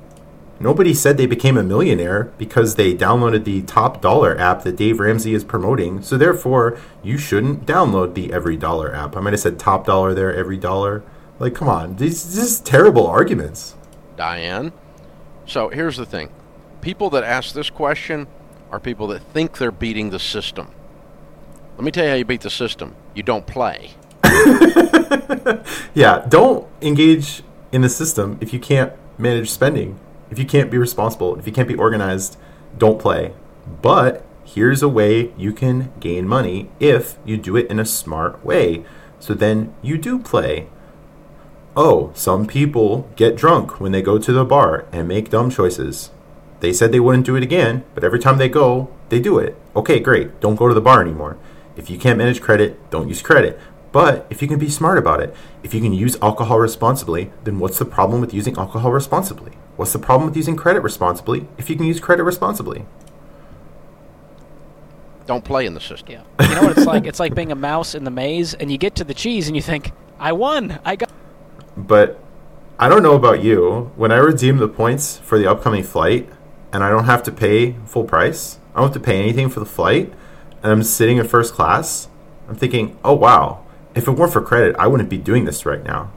Nobody 0.62 0.94
said 0.94 1.16
they 1.16 1.26
became 1.26 1.58
a 1.58 1.62
millionaire 1.62 2.32
because 2.38 2.76
they 2.76 2.94
downloaded 2.94 3.44
the 3.44 3.62
Top 3.62 4.00
Dollar 4.00 4.38
app 4.38 4.62
that 4.62 4.76
Dave 4.76 5.00
Ramsey 5.00 5.34
is 5.34 5.42
promoting. 5.42 6.02
So 6.02 6.16
therefore, 6.16 6.78
you 7.02 7.18
shouldn't 7.18 7.66
download 7.66 8.14
the 8.14 8.32
Every 8.32 8.56
Dollar 8.56 8.94
app. 8.94 9.16
I 9.16 9.20
might 9.20 9.32
have 9.32 9.40
said 9.40 9.58
Top 9.58 9.86
Dollar 9.86 10.14
there, 10.14 10.32
Every 10.32 10.56
Dollar. 10.56 11.02
Like, 11.38 11.54
come 11.54 11.68
on, 11.68 11.96
these 11.96 12.34
this 12.34 12.44
is 12.44 12.60
terrible 12.60 13.06
arguments. 13.06 13.74
Diane. 14.16 14.72
So 15.46 15.68
here's 15.68 15.96
the 15.96 16.06
thing 16.06 16.30
people 16.80 17.10
that 17.10 17.24
ask 17.24 17.54
this 17.54 17.68
question 17.68 18.28
are 18.70 18.78
people 18.78 19.08
that 19.08 19.20
think 19.20 19.58
they're 19.58 19.72
beating 19.72 20.10
the 20.10 20.20
system. 20.20 20.68
Let 21.76 21.84
me 21.84 21.90
tell 21.90 22.04
you 22.04 22.10
how 22.10 22.16
you 22.16 22.24
beat 22.24 22.42
the 22.42 22.50
system 22.50 22.94
you 23.14 23.22
don't 23.22 23.46
play. 23.46 23.90
Yeah, 25.94 26.24
don't 26.28 26.66
engage 26.80 27.42
in 27.70 27.82
the 27.82 27.88
system 27.88 28.38
if 28.40 28.52
you 28.52 28.58
can't 28.58 28.92
manage 29.18 29.50
spending. 29.50 29.98
If 30.32 30.38
you 30.38 30.46
can't 30.46 30.70
be 30.70 30.78
responsible, 30.78 31.38
if 31.38 31.46
you 31.46 31.52
can't 31.52 31.68
be 31.68 31.74
organized, 31.74 32.38
don't 32.78 32.98
play. 32.98 33.34
But 33.82 34.24
here's 34.46 34.82
a 34.82 34.88
way 34.88 35.30
you 35.36 35.52
can 35.52 35.92
gain 36.00 36.26
money 36.26 36.70
if 36.80 37.18
you 37.26 37.36
do 37.36 37.54
it 37.54 37.70
in 37.70 37.78
a 37.78 37.84
smart 37.84 38.42
way. 38.42 38.82
So 39.20 39.34
then 39.34 39.74
you 39.82 39.98
do 39.98 40.18
play. 40.18 40.70
Oh, 41.76 42.12
some 42.14 42.46
people 42.46 43.10
get 43.14 43.36
drunk 43.36 43.78
when 43.78 43.92
they 43.92 44.00
go 44.00 44.16
to 44.16 44.32
the 44.32 44.42
bar 44.42 44.86
and 44.90 45.06
make 45.06 45.28
dumb 45.28 45.50
choices. 45.50 46.10
They 46.60 46.72
said 46.72 46.92
they 46.92 47.00
wouldn't 47.00 47.26
do 47.26 47.36
it 47.36 47.42
again, 47.42 47.84
but 47.94 48.02
every 48.02 48.18
time 48.18 48.38
they 48.38 48.48
go, 48.48 48.88
they 49.10 49.20
do 49.20 49.38
it. 49.38 49.54
Okay, 49.76 50.00
great. 50.00 50.40
Don't 50.40 50.56
go 50.56 50.66
to 50.66 50.72
the 50.72 50.80
bar 50.80 51.02
anymore. 51.02 51.36
If 51.76 51.90
you 51.90 51.98
can't 51.98 52.16
manage 52.16 52.40
credit, 52.40 52.88
don't 52.88 53.10
use 53.10 53.20
credit. 53.20 53.60
But 53.92 54.26
if 54.30 54.40
you 54.40 54.48
can 54.48 54.58
be 54.58 54.70
smart 54.70 54.96
about 54.96 55.20
it, 55.20 55.36
if 55.62 55.74
you 55.74 55.82
can 55.82 55.92
use 55.92 56.16
alcohol 56.22 56.58
responsibly, 56.58 57.30
then 57.44 57.58
what's 57.58 57.78
the 57.78 57.84
problem 57.84 58.22
with 58.22 58.32
using 58.32 58.56
alcohol 58.56 58.92
responsibly? 58.92 59.52
What's 59.76 59.92
the 59.92 59.98
problem 59.98 60.28
with 60.28 60.36
using 60.36 60.56
credit 60.56 60.80
responsibly 60.80 61.48
if 61.58 61.70
you 61.70 61.76
can 61.76 61.86
use 61.86 62.00
credit 62.00 62.24
responsibly? 62.24 62.84
Don't 65.26 65.44
play 65.44 65.66
in 65.66 65.74
the 65.74 65.80
system. 65.80 66.08
Yeah. 66.10 66.48
You 66.48 66.54
know 66.54 66.62
what 66.62 66.76
it's 66.76 66.86
like? 66.86 67.06
It's 67.06 67.20
like 67.20 67.34
being 67.34 67.52
a 67.52 67.56
mouse 67.56 67.94
in 67.94 68.04
the 68.04 68.10
maze, 68.10 68.54
and 68.54 68.70
you 68.70 68.76
get 68.76 68.96
to 68.96 69.04
the 69.04 69.14
cheese, 69.14 69.46
and 69.46 69.56
you 69.56 69.62
think, 69.62 69.92
"I 70.18 70.32
won! 70.32 70.78
I 70.84 70.96
got." 70.96 71.10
But 71.74 72.18
I 72.78 72.88
don't 72.88 73.02
know 73.02 73.14
about 73.14 73.42
you. 73.42 73.92
When 73.96 74.12
I 74.12 74.16
redeem 74.16 74.58
the 74.58 74.68
points 74.68 75.16
for 75.18 75.38
the 75.38 75.50
upcoming 75.50 75.82
flight 75.82 76.28
and 76.70 76.84
I 76.84 76.90
don't 76.90 77.04
have 77.04 77.22
to 77.22 77.32
pay 77.32 77.76
full 77.86 78.04
price, 78.04 78.58
I 78.74 78.80
don't 78.80 78.88
have 78.92 79.00
to 79.00 79.00
pay 79.00 79.20
anything 79.20 79.48
for 79.48 79.60
the 79.60 79.66
flight, 79.66 80.12
and 80.62 80.72
I'm 80.72 80.82
sitting 80.82 81.16
in 81.16 81.26
first 81.26 81.54
class, 81.54 82.08
I'm 82.48 82.56
thinking, 82.56 82.98
oh 83.04 83.14
wow, 83.14 83.64
if 83.94 84.08
it 84.08 84.12
weren't 84.12 84.32
for 84.32 84.42
credit, 84.42 84.74
I 84.78 84.86
wouldn't 84.86 85.08
be 85.08 85.18
doing 85.18 85.44
this 85.44 85.64
right 85.64 85.84
now. 85.84 86.10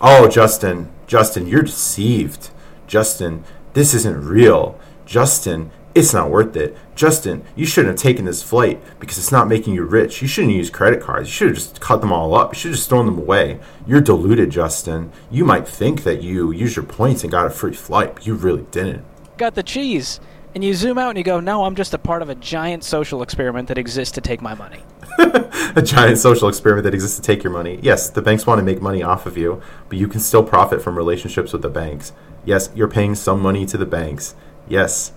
Oh, 0.00 0.28
Justin, 0.28 0.90
Justin, 1.06 1.46
you're 1.46 1.62
deceived. 1.62 2.50
Justin, 2.90 3.44
this 3.72 3.94
isn't 3.94 4.26
real. 4.26 4.76
Justin, 5.06 5.70
it's 5.94 6.12
not 6.12 6.28
worth 6.28 6.56
it. 6.56 6.76
Justin, 6.96 7.44
you 7.54 7.64
shouldn't 7.64 7.92
have 7.92 8.02
taken 8.02 8.24
this 8.24 8.42
flight 8.42 8.82
because 8.98 9.16
it's 9.16 9.30
not 9.30 9.46
making 9.46 9.74
you 9.74 9.84
rich. 9.84 10.20
You 10.20 10.26
shouldn't 10.26 10.54
use 10.54 10.70
credit 10.70 11.00
cards. 11.00 11.28
You 11.28 11.32
should 11.32 11.48
have 11.48 11.56
just 11.56 11.80
cut 11.80 12.00
them 12.00 12.12
all 12.12 12.34
up. 12.34 12.52
You 12.52 12.58
should 12.58 12.70
have 12.70 12.78
just 12.78 12.88
thrown 12.88 13.06
them 13.06 13.16
away. 13.16 13.60
You're 13.86 14.00
deluded, 14.00 14.50
Justin. 14.50 15.12
You 15.30 15.44
might 15.44 15.68
think 15.68 16.02
that 16.02 16.20
you 16.20 16.50
used 16.50 16.74
your 16.74 16.84
points 16.84 17.22
and 17.22 17.30
got 17.30 17.46
a 17.46 17.50
free 17.50 17.74
flight, 17.74 18.16
but 18.16 18.26
you 18.26 18.34
really 18.34 18.66
didn't. 18.72 19.04
got 19.36 19.54
the 19.54 19.62
cheese. 19.62 20.18
And 20.54 20.64
you 20.64 20.74
zoom 20.74 20.98
out 20.98 21.10
and 21.10 21.18
you 21.18 21.22
go, 21.22 21.38
no, 21.38 21.64
I'm 21.64 21.76
just 21.76 21.94
a 21.94 21.98
part 21.98 22.22
of 22.22 22.28
a 22.28 22.34
giant 22.34 22.82
social 22.82 23.22
experiment 23.22 23.68
that 23.68 23.78
exists 23.78 24.12
to 24.14 24.20
take 24.20 24.42
my 24.42 24.54
money. 24.54 24.80
a 25.18 25.82
giant 25.82 26.18
social 26.18 26.48
experiment 26.48 26.84
that 26.84 26.94
exists 26.94 27.16
to 27.16 27.22
take 27.22 27.44
your 27.44 27.52
money. 27.52 27.78
Yes, 27.82 28.10
the 28.10 28.22
banks 28.22 28.46
want 28.46 28.58
to 28.58 28.64
make 28.64 28.82
money 28.82 29.02
off 29.02 29.26
of 29.26 29.36
you, 29.36 29.62
but 29.88 29.98
you 29.98 30.08
can 30.08 30.18
still 30.18 30.42
profit 30.42 30.82
from 30.82 30.96
relationships 30.96 31.52
with 31.52 31.62
the 31.62 31.68
banks. 31.68 32.12
Yes, 32.44 32.70
you're 32.74 32.88
paying 32.88 33.14
some 33.14 33.40
money 33.40 33.64
to 33.66 33.76
the 33.76 33.86
banks. 33.86 34.34
Yes, 34.66 35.12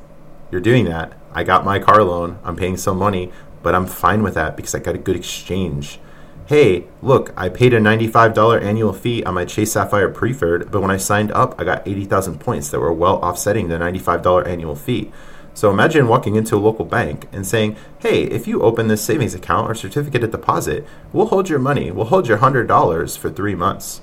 you're 0.52 0.62
doing 0.62 0.86
that. 0.86 1.18
I 1.32 1.44
got 1.44 1.66
my 1.66 1.80
car 1.80 2.04
loan. 2.04 2.38
I'm 2.44 2.56
paying 2.56 2.78
some 2.78 2.98
money, 2.98 3.32
but 3.64 3.74
I'm 3.74 3.88
fine 3.88 4.22
with 4.22 4.36
that 4.36 4.56
because 4.56 4.76
I 4.76 4.80
got 4.80 4.94
a 4.94 5.00
good 5.00 5.16
exchange. 5.16 6.00
Hey, 6.46 6.88
look, 7.02 7.32
I 7.38 7.48
paid 7.48 7.74
a 7.74 7.80
$95 7.80 8.62
annual 8.62 8.92
fee 8.92 9.24
on 9.24 9.36
my 9.36 9.46
Chase 9.46 9.72
Sapphire 9.72 10.10
Preferred, 10.10 10.72
but 10.72 10.82
when 10.82 10.92
I 10.92 10.98
signed 10.98 11.32
up, 11.32 11.56
I 11.58 11.64
got 11.64 11.88
80,000 11.88 12.38
points 12.40 12.68
that 12.70 12.82
were 12.82 12.92
well 12.92 13.16
offsetting 13.18 13.70
the 13.70 13.78
$95 13.78 14.46
annual 14.46 14.76
fee. 14.76 15.10
So 15.54 15.72
imagine 15.72 16.10
walking 16.10 16.36
into 16.36 16.58
a 16.58 16.58
local 16.58 16.84
bank 16.84 17.30
and 17.32 17.48
saying, 17.48 17.78
hey, 18.00 18.24
if 18.24 18.46
you 18.46 18.62
open 18.62 18.90
this 18.90 19.02
savings 19.02 19.34
account 19.34 19.72
or 19.72 19.74
certificate 19.74 20.24
of 20.26 20.32
deposit, 20.32 20.86
we'll 21.14 21.28
hold 21.28 21.48
your 21.48 21.60
money. 21.60 21.92
We'll 21.92 22.08
hold 22.08 22.28
your 22.28 22.40
$100 22.40 23.18
for 23.18 23.30
three 23.30 23.56
months. 23.56 24.02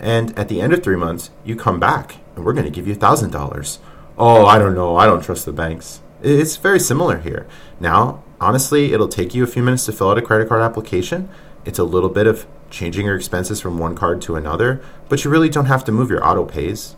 And 0.00 0.36
at 0.36 0.48
the 0.48 0.60
end 0.60 0.72
of 0.72 0.82
three 0.82 0.96
months, 0.96 1.30
you 1.44 1.54
come 1.54 1.78
back 1.78 2.16
and 2.34 2.44
we're 2.44 2.54
going 2.54 2.64
to 2.64 2.72
give 2.72 2.88
you 2.88 2.96
$1,000. 2.96 3.78
Oh, 4.16 4.46
I 4.46 4.58
don't 4.58 4.74
know. 4.74 4.96
I 4.96 5.06
don't 5.06 5.22
trust 5.22 5.46
the 5.46 5.52
banks. 5.52 6.00
It's 6.22 6.56
very 6.56 6.80
similar 6.80 7.18
here. 7.18 7.46
Now, 7.78 8.24
honestly, 8.40 8.92
it'll 8.92 9.06
take 9.06 9.32
you 9.32 9.44
a 9.44 9.46
few 9.48 9.62
minutes 9.62 9.86
to 9.86 9.92
fill 9.92 10.10
out 10.10 10.18
a 10.18 10.22
credit 10.22 10.48
card 10.48 10.62
application. 10.62 11.28
It's 11.68 11.78
a 11.78 11.84
little 11.84 12.08
bit 12.08 12.26
of 12.26 12.46
changing 12.70 13.04
your 13.04 13.14
expenses 13.14 13.60
from 13.60 13.76
one 13.76 13.94
card 13.94 14.22
to 14.22 14.36
another, 14.36 14.80
but 15.10 15.22
you 15.22 15.30
really 15.30 15.50
don't 15.50 15.66
have 15.66 15.84
to 15.84 15.92
move 15.92 16.08
your 16.08 16.26
auto 16.26 16.46
pays. 16.46 16.96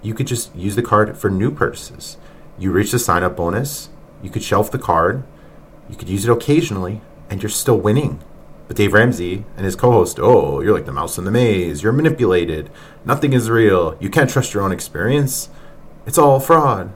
You 0.00 0.14
could 0.14 0.26
just 0.26 0.56
use 0.56 0.74
the 0.74 0.82
card 0.82 1.18
for 1.18 1.28
new 1.28 1.50
purchases. 1.50 2.16
You 2.58 2.72
reach 2.72 2.92
the 2.92 2.98
sign 2.98 3.22
up 3.22 3.36
bonus, 3.36 3.90
you 4.22 4.30
could 4.30 4.42
shelf 4.42 4.70
the 4.70 4.78
card, 4.78 5.22
you 5.90 5.96
could 5.96 6.08
use 6.08 6.24
it 6.24 6.32
occasionally, 6.32 7.02
and 7.28 7.42
you're 7.42 7.50
still 7.50 7.78
winning. 7.78 8.22
But 8.68 8.78
Dave 8.78 8.94
Ramsey 8.94 9.44
and 9.54 9.66
his 9.66 9.76
co 9.76 9.92
host, 9.92 10.18
oh, 10.18 10.62
you're 10.62 10.72
like 10.72 10.86
the 10.86 10.92
mouse 10.92 11.18
in 11.18 11.26
the 11.26 11.30
maze, 11.30 11.82
you're 11.82 11.92
manipulated, 11.92 12.70
nothing 13.04 13.34
is 13.34 13.50
real, 13.50 13.98
you 14.00 14.08
can't 14.08 14.30
trust 14.30 14.54
your 14.54 14.62
own 14.62 14.72
experience, 14.72 15.50
it's 16.06 16.16
all 16.16 16.40
fraud. 16.40 16.90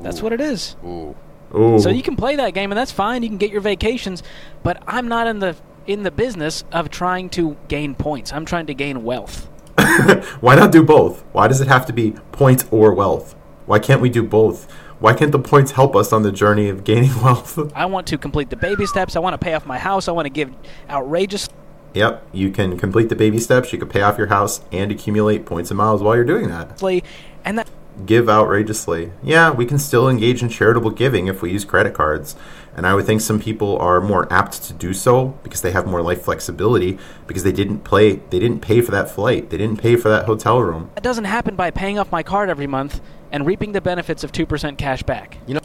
That's 0.00 0.22
what 0.22 0.32
it 0.32 0.40
is. 0.40 0.76
Ooh. 0.82 1.14
Ooh. 1.54 1.78
So 1.78 1.90
you 1.90 2.02
can 2.02 2.16
play 2.16 2.36
that 2.36 2.54
game, 2.54 2.72
and 2.72 2.78
that's 2.78 2.92
fine. 2.92 3.22
You 3.22 3.28
can 3.28 3.36
get 3.36 3.50
your 3.50 3.60
vacations, 3.60 4.22
but 4.62 4.82
I'm 4.86 5.06
not 5.06 5.26
in 5.26 5.40
the 5.40 5.56
in 5.90 6.04
the 6.04 6.10
business 6.10 6.62
of 6.70 6.88
trying 6.88 7.28
to 7.28 7.56
gain 7.66 7.96
points. 7.96 8.32
I'm 8.32 8.44
trying 8.44 8.66
to 8.66 8.74
gain 8.74 9.02
wealth. 9.02 9.46
Why 10.40 10.54
not 10.54 10.70
do 10.70 10.84
both? 10.84 11.22
Why 11.32 11.48
does 11.48 11.60
it 11.60 11.66
have 11.66 11.84
to 11.86 11.92
be 11.92 12.12
points 12.30 12.64
or 12.70 12.94
wealth? 12.94 13.34
Why 13.66 13.80
can't 13.80 14.00
we 14.00 14.08
do 14.08 14.22
both? 14.22 14.70
Why 15.00 15.14
can't 15.14 15.32
the 15.32 15.38
points 15.40 15.72
help 15.72 15.96
us 15.96 16.12
on 16.12 16.22
the 16.22 16.30
journey 16.30 16.68
of 16.68 16.84
gaining 16.84 17.10
wealth? 17.22 17.58
I 17.74 17.86
want 17.86 18.06
to 18.08 18.18
complete 18.18 18.50
the 18.50 18.56
baby 18.56 18.86
steps. 18.86 19.16
I 19.16 19.18
want 19.18 19.34
to 19.34 19.38
pay 19.38 19.54
off 19.54 19.66
my 19.66 19.78
house. 19.78 20.06
I 20.06 20.12
want 20.12 20.26
to 20.26 20.30
give 20.30 20.54
outrageous. 20.88 21.48
yep, 21.92 22.24
you 22.32 22.50
can 22.50 22.78
complete 22.78 23.08
the 23.08 23.16
baby 23.16 23.40
steps, 23.40 23.72
you 23.72 23.78
can 23.78 23.88
pay 23.88 24.02
off 24.02 24.16
your 24.16 24.28
house, 24.28 24.60
and 24.70 24.92
accumulate 24.92 25.44
points 25.44 25.72
and 25.72 25.78
miles 25.78 26.02
while 26.02 26.14
you're 26.14 26.24
doing 26.24 26.48
that. 26.50 26.80
And 27.44 27.58
that 27.58 27.68
Give 28.06 28.28
outrageously. 28.28 29.12
Yeah, 29.22 29.50
we 29.50 29.66
can 29.66 29.78
still 29.78 30.08
engage 30.08 30.42
in 30.42 30.48
charitable 30.48 30.92
giving 30.92 31.26
if 31.26 31.42
we 31.42 31.50
use 31.50 31.64
credit 31.64 31.92
cards. 31.92 32.36
And 32.76 32.86
I 32.86 32.94
would 32.94 33.04
think 33.04 33.20
some 33.20 33.40
people 33.40 33.78
are 33.78 34.00
more 34.00 34.32
apt 34.32 34.62
to 34.64 34.72
do 34.72 34.94
so 34.94 35.38
because 35.42 35.60
they 35.60 35.72
have 35.72 35.86
more 35.86 36.02
life 36.02 36.22
flexibility 36.22 36.98
because 37.26 37.42
they 37.42 37.52
didn't 37.52 37.80
play 37.80 38.20
they 38.30 38.38
didn't 38.38 38.60
pay 38.60 38.80
for 38.80 38.90
that 38.92 39.10
flight. 39.10 39.50
They 39.50 39.58
didn't 39.58 39.80
pay 39.80 39.96
for 39.96 40.08
that 40.08 40.26
hotel 40.26 40.60
room. 40.62 40.90
that 40.94 41.02
doesn't 41.02 41.24
happen 41.24 41.56
by 41.56 41.70
paying 41.70 41.98
off 41.98 42.10
my 42.12 42.22
card 42.22 42.48
every 42.48 42.66
month 42.66 43.00
and 43.32 43.46
reaping 43.46 43.72
the 43.72 43.80
benefits 43.80 44.24
of 44.24 44.32
two 44.32 44.46
percent 44.46 44.78
cash 44.78 45.02
back. 45.02 45.38
You 45.46 45.54
know 45.54 45.60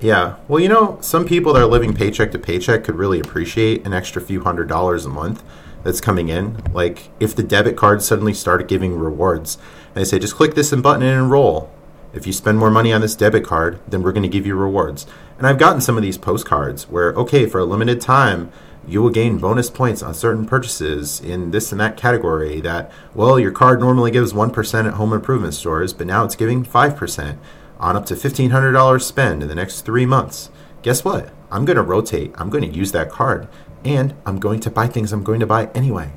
Yeah. 0.00 0.36
Well, 0.48 0.60
you 0.60 0.68
know, 0.68 0.98
some 1.00 1.24
people 1.26 1.52
that 1.54 1.62
are 1.62 1.66
living 1.66 1.94
paycheck 1.94 2.30
to 2.32 2.38
paycheck 2.38 2.84
could 2.84 2.96
really 2.96 3.20
appreciate 3.20 3.86
an 3.86 3.92
extra 3.92 4.22
few 4.22 4.42
hundred 4.42 4.68
dollars 4.68 5.04
a 5.04 5.08
month 5.08 5.42
that's 5.82 6.00
coming 6.00 6.28
in. 6.28 6.62
Like 6.72 7.10
if 7.20 7.34
the 7.34 7.42
debit 7.42 7.76
card 7.76 8.02
suddenly 8.02 8.34
started 8.34 8.68
giving 8.68 8.98
rewards, 8.98 9.56
and 9.88 9.96
they 9.96 10.04
say 10.04 10.18
just 10.18 10.34
click 10.36 10.54
this 10.54 10.72
and 10.72 10.82
button 10.82 11.02
and 11.02 11.18
enroll. 11.24 11.70
If 12.16 12.26
you 12.26 12.32
spend 12.32 12.58
more 12.58 12.70
money 12.70 12.92
on 12.92 13.00
this 13.00 13.14
debit 13.14 13.44
card, 13.44 13.78
then 13.86 14.02
we're 14.02 14.12
going 14.12 14.22
to 14.22 14.28
give 14.28 14.46
you 14.46 14.54
rewards. 14.54 15.06
And 15.38 15.46
I've 15.46 15.58
gotten 15.58 15.80
some 15.80 15.96
of 15.96 16.02
these 16.02 16.18
postcards 16.18 16.88
where 16.88 17.12
okay, 17.12 17.46
for 17.46 17.60
a 17.60 17.64
limited 17.64 18.00
time, 18.00 18.50
you 18.88 19.02
will 19.02 19.10
gain 19.10 19.38
bonus 19.38 19.68
points 19.68 20.02
on 20.02 20.14
certain 20.14 20.46
purchases 20.46 21.20
in 21.20 21.50
this 21.50 21.72
and 21.72 21.80
that 21.80 21.96
category 21.96 22.60
that 22.60 22.90
well, 23.14 23.38
your 23.38 23.50
card 23.50 23.80
normally 23.80 24.10
gives 24.10 24.32
1% 24.32 24.86
at 24.86 24.94
home 24.94 25.12
improvement 25.12 25.54
stores, 25.54 25.92
but 25.92 26.06
now 26.06 26.24
it's 26.24 26.36
giving 26.36 26.64
5% 26.64 27.38
on 27.78 27.96
up 27.96 28.06
to 28.06 28.14
$1,500 28.14 29.02
spend 29.02 29.42
in 29.42 29.48
the 29.48 29.54
next 29.54 29.82
three 29.82 30.06
months. 30.06 30.50
Guess 30.82 31.04
what? 31.04 31.30
I'm 31.50 31.64
going 31.64 31.76
to 31.76 31.82
rotate. 31.82 32.32
I'm 32.36 32.48
going 32.48 32.64
to 32.64 32.76
use 32.76 32.92
that 32.92 33.10
card. 33.10 33.48
And 33.84 34.14
I'm 34.24 34.38
going 34.38 34.60
to 34.60 34.70
buy 34.70 34.86
things 34.86 35.12
I'm 35.12 35.22
going 35.22 35.40
to 35.40 35.46
buy 35.46 35.66
anyway. 35.74 36.12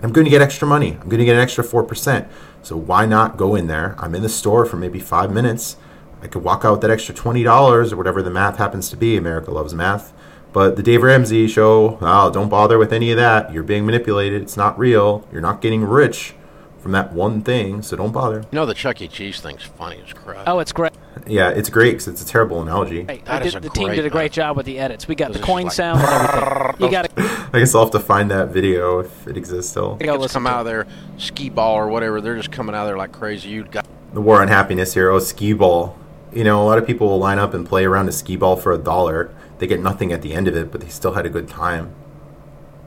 I'm 0.00 0.12
going 0.12 0.24
to 0.24 0.30
get 0.30 0.42
extra 0.42 0.68
money. 0.68 0.92
I'm 0.92 1.08
going 1.08 1.18
to 1.18 1.24
get 1.24 1.34
an 1.34 1.42
extra 1.42 1.64
4%. 1.64 2.28
So 2.62 2.76
why 2.76 3.06
not 3.06 3.36
go 3.36 3.54
in 3.54 3.66
there? 3.66 3.96
I'm 3.98 4.14
in 4.14 4.22
the 4.22 4.28
store 4.28 4.64
for 4.64 4.76
maybe 4.76 5.00
five 5.00 5.32
minutes. 5.32 5.76
I 6.22 6.26
could 6.26 6.44
walk 6.44 6.64
out 6.64 6.72
with 6.72 6.80
that 6.82 6.90
extra 6.90 7.14
$20 7.14 7.92
or 7.92 7.96
whatever 7.96 8.22
the 8.22 8.30
math 8.30 8.58
happens 8.58 8.88
to 8.90 8.96
be. 8.96 9.16
America 9.16 9.50
loves 9.50 9.74
math. 9.74 10.12
But 10.52 10.76
the 10.76 10.82
Dave 10.82 11.02
Ramsey 11.02 11.46
show, 11.46 11.98
oh, 12.00 12.30
don't 12.30 12.48
bother 12.48 12.78
with 12.78 12.92
any 12.92 13.10
of 13.10 13.16
that. 13.16 13.52
You're 13.52 13.62
being 13.62 13.86
manipulated. 13.86 14.42
It's 14.42 14.56
not 14.56 14.78
real. 14.78 15.26
You're 15.32 15.42
not 15.42 15.60
getting 15.60 15.84
rich 15.84 16.34
from 16.78 16.92
that 16.92 17.12
one 17.12 17.42
thing, 17.42 17.82
so 17.82 17.96
don't 17.96 18.12
bother. 18.12 18.40
You 18.40 18.46
know 18.56 18.66
the 18.66 18.74
Chuck 18.74 19.00
E. 19.02 19.08
Cheese 19.08 19.40
thing's 19.40 19.62
funny 19.62 20.00
as 20.06 20.12
crap. 20.12 20.44
Oh, 20.46 20.58
it's 20.60 20.72
great. 20.72 20.92
Yeah, 21.26 21.50
it's 21.50 21.68
great 21.68 21.92
because 21.92 22.08
it's 22.08 22.22
a 22.22 22.26
terrible 22.26 22.62
analogy. 22.62 23.04
Hey, 23.04 23.22
That 23.24 23.42
we 23.42 23.48
is 23.48 23.54
did, 23.54 23.62
the 23.64 23.70
team 23.70 23.88
did 23.90 24.06
a 24.06 24.10
great 24.10 24.30
one. 24.30 24.34
job 24.34 24.56
with 24.56 24.66
the 24.66 24.78
edits. 24.78 25.08
We 25.08 25.14
got 25.16 25.32
the 25.32 25.40
coin 25.40 25.64
like- 25.64 25.72
sound 25.72 26.00
and 26.00 26.08
everything. 26.08 26.84
You 26.86 26.90
got 26.90 27.16
to 27.16 27.48
I 27.52 27.58
guess 27.58 27.74
I'll 27.74 27.82
have 27.82 27.90
to 27.92 28.00
find 28.00 28.30
that 28.30 28.48
video 28.48 29.00
if 29.00 29.26
it 29.26 29.36
exists 29.36 29.70
still. 29.72 29.96
go 29.96 30.04
Kids 30.06 30.18
listen 30.18 30.34
come 30.44 30.46
out 30.46 30.60
of 30.60 30.66
there, 30.66 30.86
skee 31.16 31.48
ball 31.50 31.74
or 31.74 31.88
whatever. 31.88 32.20
They're 32.20 32.36
just 32.36 32.52
coming 32.52 32.74
out 32.74 32.82
of 32.82 32.88
there 32.88 32.96
like 32.98 33.12
crazy. 33.12 33.48
You 33.48 33.64
got 33.64 33.86
The 34.12 34.20
war 34.20 34.40
on 34.40 34.48
happiness 34.48 34.94
here. 34.94 35.10
Oh, 35.10 35.18
skee 35.18 35.52
ball. 35.54 35.96
You 36.32 36.44
know, 36.44 36.62
a 36.62 36.66
lot 36.66 36.78
of 36.78 36.86
people 36.86 37.08
will 37.08 37.18
line 37.18 37.38
up 37.38 37.52
and 37.54 37.66
play 37.66 37.84
around 37.84 38.08
a 38.08 38.12
skee 38.12 38.36
ball 38.36 38.56
for 38.56 38.72
a 38.72 38.78
dollar. 38.78 39.34
They 39.58 39.66
get 39.66 39.80
nothing 39.80 40.12
at 40.12 40.22
the 40.22 40.34
end 40.34 40.46
of 40.46 40.54
it, 40.56 40.70
but 40.70 40.80
they 40.82 40.88
still 40.88 41.14
had 41.14 41.26
a 41.26 41.30
good 41.30 41.48
time. 41.48 41.92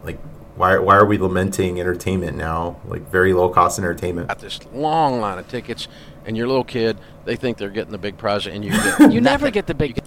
Like, 0.04 0.20
why, 0.62 0.78
why 0.78 0.95
are 0.95 1.05
we 1.07 1.18
lamenting 1.18 1.80
entertainment 1.80 2.38
now? 2.38 2.80
Like, 2.86 3.09
very 3.09 3.34
low 3.34 3.49
cost 3.49 3.80
entertainment. 3.80 4.28
got 4.28 4.38
this 4.38 4.59
long 4.72 5.20
line 5.20 5.39
of 5.39 5.47
tickets, 5.47 5.88
and 6.24 6.38
your 6.38 6.45
little 6.45 6.64
kid, 6.64 6.99
they 7.26 7.36
think 7.36 7.57
they're 7.57 7.72
getting 7.72 7.91
the 7.91 7.97
big 7.97 8.16
prize, 8.20 8.45
and 8.45 8.64
you 8.64 8.70
get 8.99 9.12
You 9.12 9.22
never 9.22 9.49
get 9.49 9.66
the 9.66 9.74
big. 9.74 9.97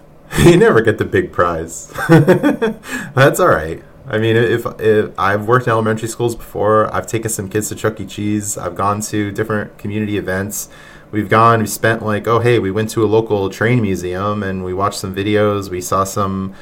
you 0.44 0.56
never 0.66 0.80
get 0.80 0.98
the 0.98 1.04
big 1.04 1.32
prize. 1.32 1.88
That's 2.08 3.40
all 3.40 3.48
right. 3.48 3.82
I 4.06 4.18
mean, 4.18 4.36
if, 4.36 4.64
if 4.78 5.18
I've 5.18 5.48
worked 5.48 5.66
in 5.66 5.72
elementary 5.72 6.06
schools 6.06 6.36
before, 6.36 6.92
I've 6.94 7.08
taken 7.08 7.30
some 7.30 7.48
kids 7.48 7.68
to 7.70 7.74
Chuck 7.74 7.98
E. 8.00 8.06
Cheese. 8.06 8.56
I've 8.56 8.76
gone 8.76 9.00
to 9.00 9.32
different 9.32 9.76
community 9.76 10.18
events. 10.18 10.68
We've 11.10 11.28
gone. 11.28 11.60
We 11.60 11.66
spent 11.66 12.04
like, 12.04 12.28
oh 12.28 12.38
hey, 12.38 12.60
we 12.60 12.70
went 12.70 12.90
to 12.90 13.02
a 13.02 13.06
local 13.06 13.50
train 13.50 13.82
museum 13.82 14.44
and 14.44 14.64
we 14.64 14.72
watched 14.72 14.98
some 14.98 15.14
videos. 15.16 15.68
We 15.68 15.80
saw 15.80 16.04
some 16.04 16.54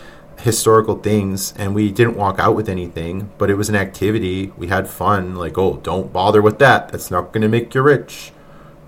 historical 0.43 0.97
things, 0.99 1.55
and 1.57 1.75
we 1.75 1.91
didn't 1.91 2.17
walk 2.17 2.39
out 2.39 2.55
with 2.55 2.69
anything. 2.69 3.31
But 3.39 3.51
it 3.51 3.55
was 3.55 3.69
an 3.69 3.77
activity. 3.77 4.53
We 4.57 4.69
had 4.69 4.89
fun. 4.89 5.35
Like, 5.37 5.57
oh, 5.59 5.79
don't 5.83 6.13
bother 6.13 6.43
with 6.43 6.59
that. 6.59 6.91
That's 6.91 7.11
not 7.11 7.33
going 7.33 7.43
to 7.43 7.49
make 7.49 7.75
you 7.75 7.83
rich. 7.83 8.33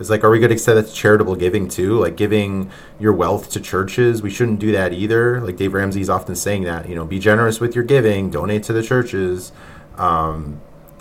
It's 0.01 0.11
like, 0.11 0.25
are 0.25 0.31
we 0.31 0.41
going 0.41 0.51
to 0.51 0.59
say 0.59 0.75
that's 0.75 0.93
charitable 0.93 1.37
giving 1.37 1.69
too? 1.69 2.01
Like 2.01 2.17
giving 2.17 2.71
your 2.99 3.13
wealth 3.13 3.49
to 3.51 3.61
churches? 3.61 4.23
We 4.23 4.31
shouldn't 4.31 4.59
do 4.59 4.73
that 4.73 4.93
either. 4.93 5.41
Like 5.41 5.57
Dave 5.57 5.73
Ramsey's 5.73 6.11
often 6.11 6.35
saying 6.35 6.65
that, 6.65 6.89
you 6.89 6.97
know, 6.97 7.05
be 7.05 7.21
generous 7.21 7.61
with 7.61 7.77
your 7.77 7.85
giving, 7.85 8.29
donate 8.31 8.65
to 8.65 8.73
the 8.73 8.83
churches. 8.83 9.53
Um, 9.97 10.61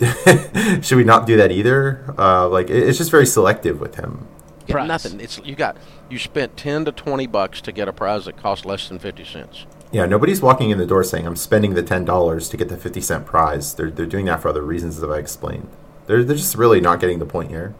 should 0.80 0.96
we 0.96 1.02
not 1.04 1.26
do 1.26 1.36
that 1.36 1.50
either? 1.50 2.04
Uh, 2.16 2.48
like, 2.48 2.70
it- 2.70 2.88
it's 2.88 2.98
just 2.98 3.10
very 3.10 3.26
selective 3.26 3.80
with 3.80 3.96
him. 3.96 4.28
Get 4.66 4.74
Prize. 4.74 4.88
nothing. 4.88 5.20
It's 5.20 5.38
you 5.44 5.54
got 5.56 5.76
you 6.08 6.18
spent 6.18 6.56
ten 6.56 6.86
to 6.86 6.92
twenty 6.92 7.26
bucks 7.26 7.60
to 7.62 7.72
get 7.72 7.86
a 7.86 7.92
prize 7.92 8.24
that 8.24 8.38
costs 8.38 8.64
less 8.64 8.88
than 8.88 8.98
fifty 8.98 9.22
cents. 9.24 9.66
Yeah, 9.94 10.06
nobody's 10.06 10.42
walking 10.42 10.70
in 10.70 10.78
the 10.78 10.86
door 10.86 11.04
saying, 11.04 11.24
I'm 11.24 11.36
spending 11.36 11.74
the 11.74 11.82
$10 11.82 12.50
to 12.50 12.56
get 12.56 12.68
the 12.68 12.76
50 12.76 13.00
cent 13.00 13.26
prize. 13.26 13.74
They're, 13.74 13.92
they're 13.92 14.06
doing 14.06 14.24
that 14.24 14.42
for 14.42 14.48
other 14.48 14.62
reasons, 14.62 14.98
as 14.98 15.08
I 15.08 15.18
explained. 15.18 15.68
They're, 16.06 16.24
they're 16.24 16.34
just 16.34 16.56
really 16.56 16.80
not 16.80 16.98
getting 16.98 17.20
the 17.20 17.26
point 17.26 17.50
here. 17.50 17.76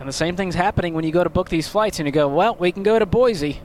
And 0.00 0.08
the 0.08 0.12
same 0.12 0.34
thing's 0.34 0.56
happening 0.56 0.92
when 0.92 1.04
you 1.04 1.12
go 1.12 1.22
to 1.22 1.30
book 1.30 1.50
these 1.50 1.68
flights 1.68 2.00
and 2.00 2.08
you 2.08 2.10
go, 2.10 2.26
well, 2.26 2.56
we 2.56 2.72
can 2.72 2.82
go 2.82 2.98
to 2.98 3.06
Boise. 3.06 3.60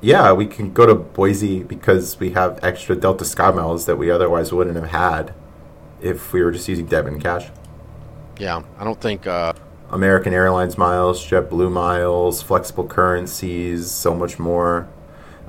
Yeah, 0.00 0.32
we 0.32 0.44
can 0.46 0.72
go 0.72 0.86
to 0.86 0.96
Boise 0.96 1.62
because 1.62 2.18
we 2.18 2.30
have 2.30 2.58
extra 2.64 2.96
Delta 2.96 3.24
Sky 3.24 3.52
miles 3.52 3.86
that 3.86 3.94
we 3.94 4.10
otherwise 4.10 4.52
wouldn't 4.52 4.74
have 4.74 4.90
had 4.90 5.34
if 6.02 6.32
we 6.32 6.42
were 6.42 6.50
just 6.50 6.66
using 6.66 6.86
debit 6.86 7.12
and 7.12 7.22
cash. 7.22 7.48
Yeah, 8.40 8.64
I 8.76 8.82
don't 8.82 9.00
think. 9.00 9.24
Uh, 9.28 9.52
American 9.90 10.34
Airlines 10.34 10.76
miles, 10.76 11.24
JetBlue 11.24 11.70
miles, 11.70 12.42
flexible 12.42 12.88
currencies, 12.88 13.88
so 13.88 14.16
much 14.16 14.40
more. 14.40 14.88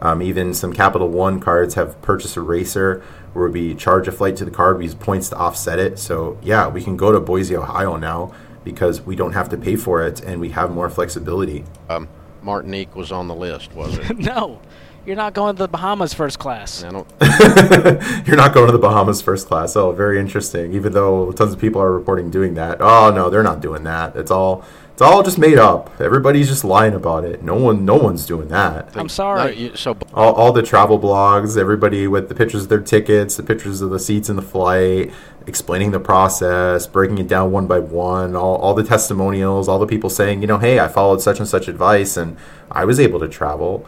Um, 0.02 0.22
even 0.22 0.54
some 0.54 0.74
Capital 0.74 1.10
One 1.10 1.40
cards 1.40 1.76
have 1.76 2.00
purchase 2.02 2.38
eraser 2.38 3.04
where 3.34 3.50
we 3.50 3.76
charge 3.76 4.08
a 4.08 4.12
flight 4.12 4.36
to 4.38 4.46
the 4.46 4.52
card, 4.52 4.78
we 4.78 4.86
use 4.86 4.96
points 4.96 5.30
to 5.30 5.36
offset 5.38 5.80
it. 5.80 6.00
So, 6.00 6.38
yeah, 6.42 6.68
we 6.68 6.84
can 6.84 6.98
go 6.98 7.12
to 7.12 7.20
Boise, 7.20 7.56
Ohio 7.56 7.96
now 7.98 8.34
because 8.64 9.02
we 9.02 9.16
don't 9.16 9.34
have 9.34 9.50
to 9.50 9.58
pay 9.58 9.76
for 9.76 10.02
it 10.06 10.22
and 10.22 10.42
we 10.42 10.50
have 10.50 10.72
more 10.72 10.90
flexibility. 10.90 11.64
um, 11.90 12.08
Martinique 12.42 12.96
was 12.96 13.12
on 13.12 13.28
the 13.28 13.36
list, 13.36 13.74
was 13.74 13.98
it? 13.98 14.18
no, 14.20 14.62
you're 15.06 15.16
not 15.16 15.34
going 15.34 15.56
to 15.56 15.64
the 15.64 15.68
Bahamas 15.68 16.14
first 16.14 16.40
class. 16.40 16.84
I 16.84 16.92
don't. 16.92 17.08
You're 18.28 18.36
not 18.36 18.54
going 18.54 18.66
to 18.66 18.74
the 18.74 18.78
Bahamas 18.78 19.22
first 19.22 19.48
class. 19.48 19.78
Oh, 19.78 19.94
very 19.94 20.20
interesting. 20.20 20.74
Even 20.74 20.92
though 20.92 21.32
tons 21.32 21.54
of 21.54 21.60
people 21.60 21.82
are 21.82 21.94
reporting 21.94 22.30
doing 22.30 22.56
that. 22.56 22.82
Oh 22.82 23.10
no, 23.12 23.30
they're 23.30 23.42
not 23.42 23.62
doing 23.62 23.84
that. 23.84 24.18
It's 24.18 24.32
all 24.32 24.66
it's 24.98 25.02
all 25.04 25.22
just 25.22 25.38
made 25.38 25.60
up. 25.60 26.02
Everybody's 26.02 26.48
just 26.48 26.64
lying 26.64 26.96
about 26.96 27.24
it. 27.24 27.44
No 27.44 27.54
one 27.54 27.86
no 27.86 27.94
one's 27.94 28.26
doing 28.26 28.48
that. 28.48 28.98
I'm 28.98 29.10
sorry. 29.10 29.44
No, 29.44 29.62
you, 29.62 29.76
so 29.76 29.96
All, 30.12 30.34
all 30.34 30.52
the 30.52 30.64
travel 30.64 30.98
blogs, 30.98 31.56
everybody 31.56 32.08
with 32.08 32.30
the 32.30 32.34
pictures 32.34 32.64
of 32.64 32.70
their 32.70 32.82
tickets, 32.82 33.38
the 33.38 33.44
pictures 33.44 33.82
of 33.82 33.92
the 33.92 34.00
seats 34.00 34.28
in 34.28 34.38
the 34.38 34.42
flight, 34.42 35.14
explaining 35.46 35.92
the 35.92 36.00
process, 36.00 36.88
breaking 36.88 37.20
it 37.20 37.28
down 37.28 37.52
one 37.52 37.68
by 37.68 37.78
one, 37.78 38.36
all, 38.36 38.56
all 38.56 38.74
the 38.74 38.84
testimonials, 38.84 39.68
all 39.68 39.78
the 39.78 39.86
people 39.86 40.10
saying, 40.10 40.42
you 40.42 40.48
know, 40.48 40.58
hey, 40.58 40.80
I 40.80 40.88
followed 40.88 41.22
such 41.22 41.38
and 41.38 41.48
such 41.48 41.68
advice 41.68 42.18
and 42.18 42.36
I 42.72 42.84
was 42.86 43.00
able 43.00 43.20
to 43.20 43.28
travel. 43.28 43.86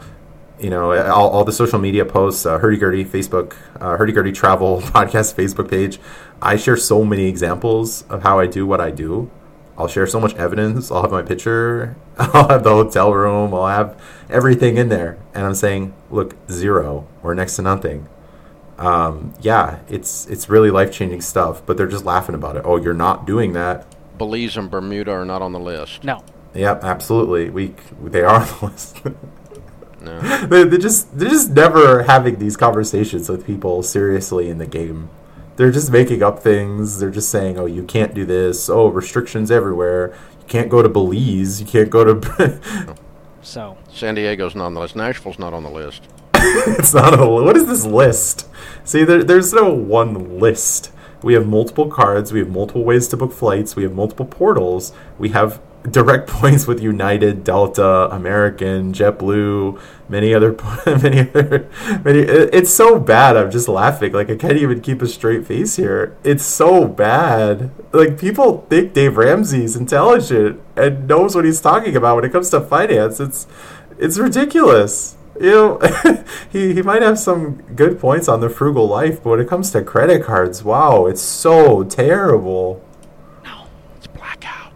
You 0.60 0.70
know, 0.70 0.92
all, 1.10 1.28
all 1.30 1.44
the 1.44 1.52
social 1.52 1.80
media 1.80 2.04
posts, 2.04 2.46
uh, 2.46 2.58
Hurdy 2.58 2.76
Gurdy 2.76 3.04
Facebook, 3.04 3.56
uh, 3.80 3.96
Hurdy 3.96 4.12
Gurdy 4.12 4.30
Travel 4.30 4.80
Podcast 4.80 5.34
Facebook 5.34 5.68
page. 5.68 5.98
I 6.40 6.54
share 6.54 6.76
so 6.76 7.04
many 7.04 7.24
examples 7.24 8.02
of 8.02 8.22
how 8.22 8.38
I 8.38 8.46
do 8.46 8.64
what 8.64 8.80
I 8.80 8.92
do. 8.92 9.28
I'll 9.80 9.88
share 9.88 10.06
so 10.06 10.20
much 10.20 10.34
evidence. 10.34 10.90
I'll 10.90 11.00
have 11.00 11.10
my 11.10 11.22
picture. 11.22 11.96
I'll 12.18 12.48
have 12.48 12.64
the 12.64 12.70
hotel 12.70 13.14
room. 13.14 13.54
I'll 13.54 13.66
have 13.66 13.98
everything 14.28 14.76
in 14.76 14.90
there. 14.90 15.16
And 15.32 15.46
I'm 15.46 15.54
saying, 15.54 15.94
look, 16.10 16.36
zero 16.50 17.08
or 17.22 17.34
next 17.34 17.56
to 17.56 17.62
nothing. 17.62 18.06
Um, 18.76 19.32
yeah, 19.40 19.78
it's 19.88 20.26
it's 20.26 20.50
really 20.50 20.70
life 20.70 20.92
changing 20.92 21.22
stuff. 21.22 21.64
But 21.64 21.78
they're 21.78 21.86
just 21.86 22.04
laughing 22.04 22.34
about 22.34 22.56
it. 22.56 22.62
Oh, 22.66 22.76
you're 22.76 22.92
not 22.92 23.26
doing 23.26 23.54
that. 23.54 23.86
Belize 24.18 24.58
and 24.58 24.70
Bermuda 24.70 25.12
are 25.12 25.24
not 25.24 25.40
on 25.40 25.52
the 25.52 25.58
list. 25.58 26.04
No. 26.04 26.22
Yep, 26.52 26.84
absolutely. 26.84 27.48
We 27.48 27.74
they 28.04 28.22
are 28.22 28.42
on 28.42 28.48
the 28.60 28.66
list. 28.66 29.00
No. 30.02 30.18
they, 30.46 30.64
they're 30.64 30.78
just 30.78 31.18
they're 31.18 31.28
just 31.28 31.50
never 31.50 32.04
having 32.04 32.38
these 32.38 32.56
conversations 32.56 33.28
with 33.28 33.44
people 33.46 33.82
seriously 33.82 34.48
in 34.48 34.56
the 34.56 34.66
game. 34.66 35.10
They're 35.60 35.70
just 35.70 35.92
making 35.92 36.22
up 36.22 36.38
things. 36.38 37.00
They're 37.00 37.10
just 37.10 37.28
saying, 37.28 37.58
"Oh, 37.58 37.66
you 37.66 37.82
can't 37.82 38.14
do 38.14 38.24
this. 38.24 38.70
Oh, 38.70 38.86
restrictions 38.88 39.50
everywhere. 39.50 40.14
You 40.40 40.46
can't 40.46 40.70
go 40.70 40.80
to 40.80 40.88
Belize. 40.88 41.60
You 41.60 41.66
can't 41.66 41.90
go 41.90 42.02
to." 42.02 42.94
So 43.42 43.76
San 43.92 44.14
Diego's 44.14 44.54
not 44.54 44.66
on 44.66 44.74
the 44.74 44.80
list. 44.80 44.96
Nashville's 44.96 45.38
not 45.38 45.52
on 45.52 45.62
the 45.62 45.70
list. 45.70 46.02
it's 46.34 46.94
not 46.94 47.18
a. 47.18 47.26
What 47.26 47.58
is 47.58 47.66
this 47.66 47.84
list? 47.84 48.48
See, 48.84 49.04
there, 49.04 49.22
there's 49.22 49.52
no 49.52 49.68
one 49.72 50.38
list. 50.38 50.92
We 51.22 51.34
have 51.34 51.46
multiple 51.46 51.90
cards. 51.90 52.32
We 52.32 52.38
have 52.38 52.48
multiple 52.48 52.84
ways 52.84 53.08
to 53.08 53.18
book 53.18 53.32
flights. 53.32 53.76
We 53.76 53.82
have 53.82 53.94
multiple 53.94 54.26
portals. 54.26 54.94
We 55.18 55.28
have 55.30 55.60
direct 55.88 56.28
points 56.28 56.66
with 56.66 56.82
United, 56.82 57.44
Delta, 57.44 58.08
American, 58.10 58.92
JetBlue, 58.92 59.80
many 60.08 60.34
other, 60.34 60.56
many 60.86 61.20
other, 61.20 61.68
many. 62.04 62.20
It's 62.20 62.72
so 62.72 62.98
bad. 62.98 63.36
I'm 63.36 63.50
just 63.50 63.68
laughing. 63.68 64.12
Like 64.12 64.30
I 64.30 64.36
can't 64.36 64.56
even 64.56 64.80
keep 64.80 65.02
a 65.02 65.06
straight 65.06 65.46
face 65.46 65.76
here. 65.76 66.16
It's 66.24 66.44
so 66.44 66.86
bad. 66.86 67.70
Like 67.92 68.18
people 68.18 68.66
think 68.68 68.92
Dave 68.92 69.16
Ramsey's 69.16 69.76
intelligent 69.76 70.60
and 70.76 71.06
knows 71.06 71.34
what 71.34 71.44
he's 71.44 71.60
talking 71.60 71.96
about 71.96 72.16
when 72.16 72.24
it 72.24 72.32
comes 72.32 72.50
to 72.50 72.60
finance. 72.60 73.20
It's, 73.20 73.46
it's 73.98 74.18
ridiculous 74.18 75.16
you 75.40 75.50
know, 75.50 76.24
he, 76.52 76.74
he 76.74 76.82
might 76.82 77.00
have 77.00 77.18
some 77.18 77.62
good 77.74 77.98
points 77.98 78.28
on 78.28 78.40
the 78.40 78.50
frugal 78.50 78.86
life, 78.86 79.22
but 79.22 79.30
when 79.30 79.40
it 79.40 79.48
comes 79.48 79.70
to 79.70 79.82
credit 79.82 80.22
cards, 80.22 80.62
wow, 80.62 81.06
it's 81.06 81.22
so 81.22 81.82
terrible. 81.82 82.84
No, 83.42 83.66
it's 83.96 84.06
blackout. 84.06 84.72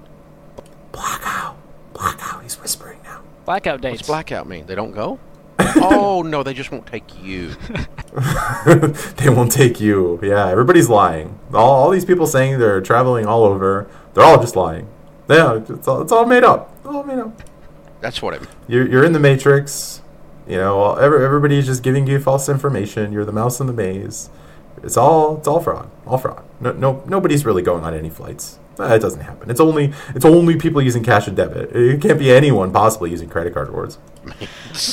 Blackout. 0.90 1.56
Blackout. 1.92 2.42
He's 2.42 2.58
whispering 2.58 2.98
now. 3.04 3.20
Blackout 3.44 3.80
dates. 3.80 3.98
What's 3.98 4.08
blackout 4.08 4.48
mean? 4.48 4.66
They 4.66 4.74
don't 4.74 4.92
go? 4.92 5.18
oh 5.76 6.22
no, 6.22 6.42
they 6.42 6.54
just 6.54 6.72
won't 6.72 6.86
take 6.86 7.22
you. 7.22 7.54
they 9.16 9.28
won't 9.28 9.52
take 9.52 9.80
you. 9.80 10.18
Yeah, 10.22 10.48
everybody's 10.48 10.88
lying. 10.88 11.38
All, 11.52 11.70
all 11.70 11.90
these 11.90 12.04
people 12.04 12.26
saying 12.26 12.58
they're 12.58 12.80
traveling 12.80 13.26
all 13.26 13.44
over, 13.44 13.88
they're 14.14 14.24
all 14.24 14.40
just 14.40 14.56
lying. 14.56 14.88
Yeah, 15.28 15.60
it's 15.68 15.88
all, 15.88 16.02
it's 16.02 16.12
all 16.12 16.26
made 16.26 16.44
up. 16.44 16.72
It's 16.78 16.86
all 16.86 17.02
made 17.04 17.18
up. 17.18 17.40
That's 18.00 18.20
what 18.20 18.34
it. 18.34 18.42
You're, 18.68 18.86
you're 18.86 19.04
in 19.04 19.12
the 19.12 19.20
matrix. 19.20 20.02
You 20.46 20.58
know, 20.58 20.94
every, 20.96 21.24
everybody's 21.24 21.64
just 21.66 21.82
giving 21.82 22.06
you 22.06 22.20
false 22.20 22.48
information. 22.48 23.12
You're 23.12 23.24
the 23.24 23.32
mouse 23.32 23.60
in 23.60 23.66
the 23.66 23.72
maze. 23.72 24.28
It's 24.82 24.96
all 24.96 25.38
it's 25.38 25.48
all 25.48 25.60
fraud. 25.60 25.90
All 26.06 26.18
fraud. 26.18 26.44
No, 26.60 26.72
no 26.72 27.02
nobody's 27.06 27.46
really 27.46 27.62
going 27.62 27.84
on 27.84 27.94
any 27.94 28.10
flights. 28.10 28.58
It 28.78 29.00
doesn't 29.00 29.20
happen. 29.20 29.50
It's 29.50 29.60
only 29.60 29.92
it's 30.14 30.24
only 30.24 30.56
people 30.56 30.82
using 30.82 31.04
cash 31.04 31.28
and 31.28 31.36
debit. 31.36 31.74
It 31.74 32.00
can't 32.00 32.18
be 32.18 32.32
anyone 32.32 32.72
possibly 32.72 33.10
using 33.10 33.28
credit 33.28 33.54
card 33.54 33.68
rewards. 33.68 33.98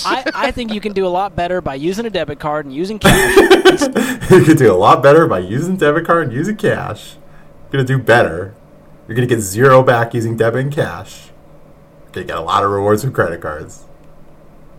I, 0.05 0.23
I 0.35 0.51
think 0.51 0.73
you 0.73 0.81
can 0.81 0.93
do 0.93 1.05
a 1.05 1.09
lot 1.09 1.35
better 1.35 1.61
by 1.61 1.75
using 1.75 2.05
a 2.05 2.09
debit 2.09 2.39
card 2.39 2.65
and 2.65 2.75
using 2.75 2.99
cash. 2.99 3.81
you 4.31 4.43
can 4.43 4.57
do 4.57 4.71
a 4.71 4.75
lot 4.77 5.01
better 5.01 5.27
by 5.27 5.39
using 5.39 5.77
debit 5.77 6.05
card 6.05 6.27
and 6.27 6.33
using 6.33 6.57
cash. 6.57 7.15
You're 7.71 7.83
going 7.83 7.87
to 7.87 7.97
do 7.97 8.03
better. 8.03 8.53
You're 9.07 9.15
going 9.15 9.27
to 9.27 9.35
get 9.35 9.41
zero 9.41 9.81
back 9.81 10.13
using 10.13 10.37
debit 10.37 10.61
and 10.61 10.73
cash. 10.73 11.29
You're 12.05 12.11
going 12.11 12.27
to 12.27 12.33
get 12.33 12.37
a 12.37 12.41
lot 12.41 12.63
of 12.63 12.69
rewards 12.71 13.03
with 13.03 13.13
credit 13.13 13.41
cards. 13.41 13.85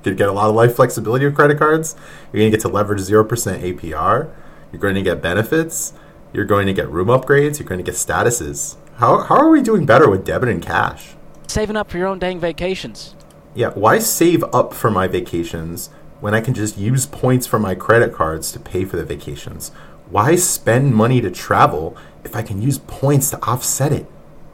You're 0.05 0.15
going 0.15 0.17
to 0.17 0.23
get 0.23 0.29
a 0.29 0.33
lot 0.33 0.49
of 0.49 0.55
life 0.55 0.77
flexibility 0.77 1.25
with 1.25 1.35
credit 1.35 1.59
cards. 1.59 1.97
You're 2.33 2.41
going 2.41 2.51
to 2.51 2.57
get 2.57 2.63
to 2.63 2.69
leverage 2.69 3.01
0% 3.01 3.27
APR. 3.29 4.35
You're 4.71 4.81
going 4.81 4.95
to 4.95 5.03
get 5.03 5.23
benefits. 5.23 5.93
You're 6.33 6.45
going 6.45 6.67
to 6.67 6.73
get 6.73 6.89
room 6.89 7.09
upgrades. 7.09 7.59
You're 7.59 7.69
going 7.69 7.79
to 7.79 7.85
get 7.85 7.95
statuses. 7.95 8.77
How, 9.03 9.19
how 9.19 9.35
are 9.35 9.51
we 9.51 9.63
doing 9.63 9.85
better 9.85 10.09
with 10.09 10.25
debit 10.25 10.49
and 10.49 10.63
cash? 10.63 11.15
Saving 11.49 11.77
up 11.77 11.91
for 11.91 11.99
your 11.99 12.07
own 12.07 12.21
dang 12.21 12.39
vacations. 12.39 13.17
Yeah, 13.53 13.71
why 13.71 13.99
save 13.99 14.45
up 14.55 14.73
for 14.73 14.93
my 14.93 15.09
vacations 15.09 15.89
when 16.21 16.35
I 16.35 16.41
can 16.41 16.55
just 16.55 16.79
use 16.79 17.05
points 17.05 17.45
from 17.45 17.63
my 17.63 17.75
credit 17.75 18.13
cards 18.13 18.53
to 18.53 18.61
pay 18.61 18.85
for 18.85 18.97
the 18.97 19.05
vacations? 19.05 19.71
Why 20.09 20.37
spend 20.37 20.95
money 20.95 21.21
to 21.21 21.33
travel 21.33 21.97
if 22.23 22.37
I 22.37 22.43
can 22.43 22.63
use 22.63 22.79
points 22.79 23.31
to 23.31 23.43
offset 23.43 23.93
it? 23.93 24.07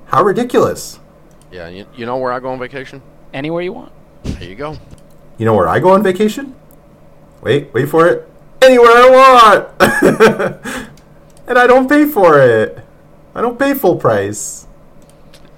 How 0.07 0.23
ridiculous. 0.23 0.99
Yeah, 1.53 1.69
you, 1.69 1.85
you 1.95 2.07
know 2.07 2.17
where 2.17 2.33
I 2.33 2.41
go 2.41 2.49
on 2.49 2.59
vacation? 2.59 3.03
Anywhere 3.35 3.61
you 3.61 3.75
want. 3.75 3.93
There 4.23 4.49
you 4.49 4.55
go. 4.55 4.79
You 5.37 5.45
know 5.45 5.55
where 5.55 5.69
I 5.69 5.79
go 5.79 5.91
on 5.91 6.03
vacation? 6.03 6.57
Wait, 7.43 7.69
wait 7.75 7.91
for 7.91 8.07
it. 8.07 8.27
Anywhere 8.63 8.93
I 8.93 9.11
want! 9.11 10.89
and 11.47 11.59
I 11.59 11.67
don't 11.67 11.87
pay 11.87 12.07
for 12.07 12.41
it. 12.41 12.83
I 13.39 13.41
don't 13.41 13.57
pay 13.57 13.73
full 13.73 13.95
price. 13.95 14.67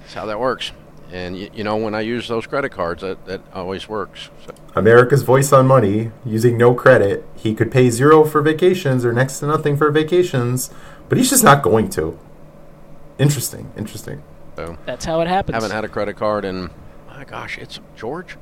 That's 0.01 0.13
how 0.13 0.27
that 0.27 0.39
works. 0.39 0.71
And 1.11 1.35
you, 1.35 1.49
you 1.51 1.63
know, 1.63 1.77
when 1.77 1.95
I 1.95 2.01
use 2.01 2.27
those 2.27 2.45
credit 2.45 2.69
cards, 2.69 3.01
that, 3.01 3.25
that 3.25 3.41
always 3.55 3.89
works. 3.89 4.29
So, 4.45 4.53
America's 4.75 5.23
voice 5.23 5.51
on 5.51 5.65
money, 5.65 6.11
using 6.23 6.59
no 6.59 6.75
credit. 6.75 7.25
He 7.35 7.55
could 7.55 7.71
pay 7.71 7.89
zero 7.89 8.23
for 8.23 8.39
vacations 8.43 9.03
or 9.03 9.13
next 9.13 9.39
to 9.39 9.47
nothing 9.47 9.77
for 9.77 9.89
vacations, 9.89 10.69
but 11.09 11.17
he's 11.17 11.31
just 11.31 11.43
not 11.43 11.63
going 11.63 11.89
to. 11.89 12.19
Interesting, 13.17 13.71
interesting. 13.75 14.21
so 14.55 14.77
That's 14.85 15.05
how 15.05 15.21
it 15.21 15.27
happens. 15.27 15.55
haven't 15.55 15.71
had 15.71 15.83
a 15.83 15.89
credit 15.89 16.17
card 16.17 16.45
in, 16.45 16.69
my 17.07 17.23
gosh, 17.23 17.57
it's 17.57 17.79
George. 17.95 18.37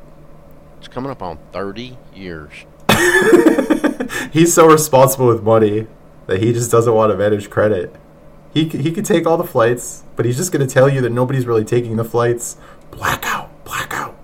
It's 0.80 0.90
coming 0.90 1.12
up 1.12 1.22
on 1.22 1.40
30 1.54 1.98
years. 2.14 2.52
He's 4.34 4.54
so 4.54 4.68
responsible 4.68 5.28
with 5.28 5.44
money 5.44 5.88
that 6.28 6.42
he 6.42 6.52
just 6.52 6.72
doesn't 6.72 6.94
want 6.94 7.14
to 7.14 7.18
manage 7.18 7.50
credit. 7.50 7.96
He, 8.54 8.68
he 8.68 8.92
could 8.92 9.06
take 9.06 9.28
all 9.28 9.38
the 9.38 9.44
flights, 9.44 10.04
but 10.16 10.26
he's 10.26 10.38
just 10.38 10.52
going 10.52 10.66
to 10.66 10.74
tell 10.74 10.90
you 10.90 11.02
that 11.02 11.12
nobody's 11.12 11.46
really 11.46 11.66
taking 11.66 11.98
the 11.98 12.04
flights. 12.04 12.58
Blackout, 12.92 13.64
blackout. 13.64 14.18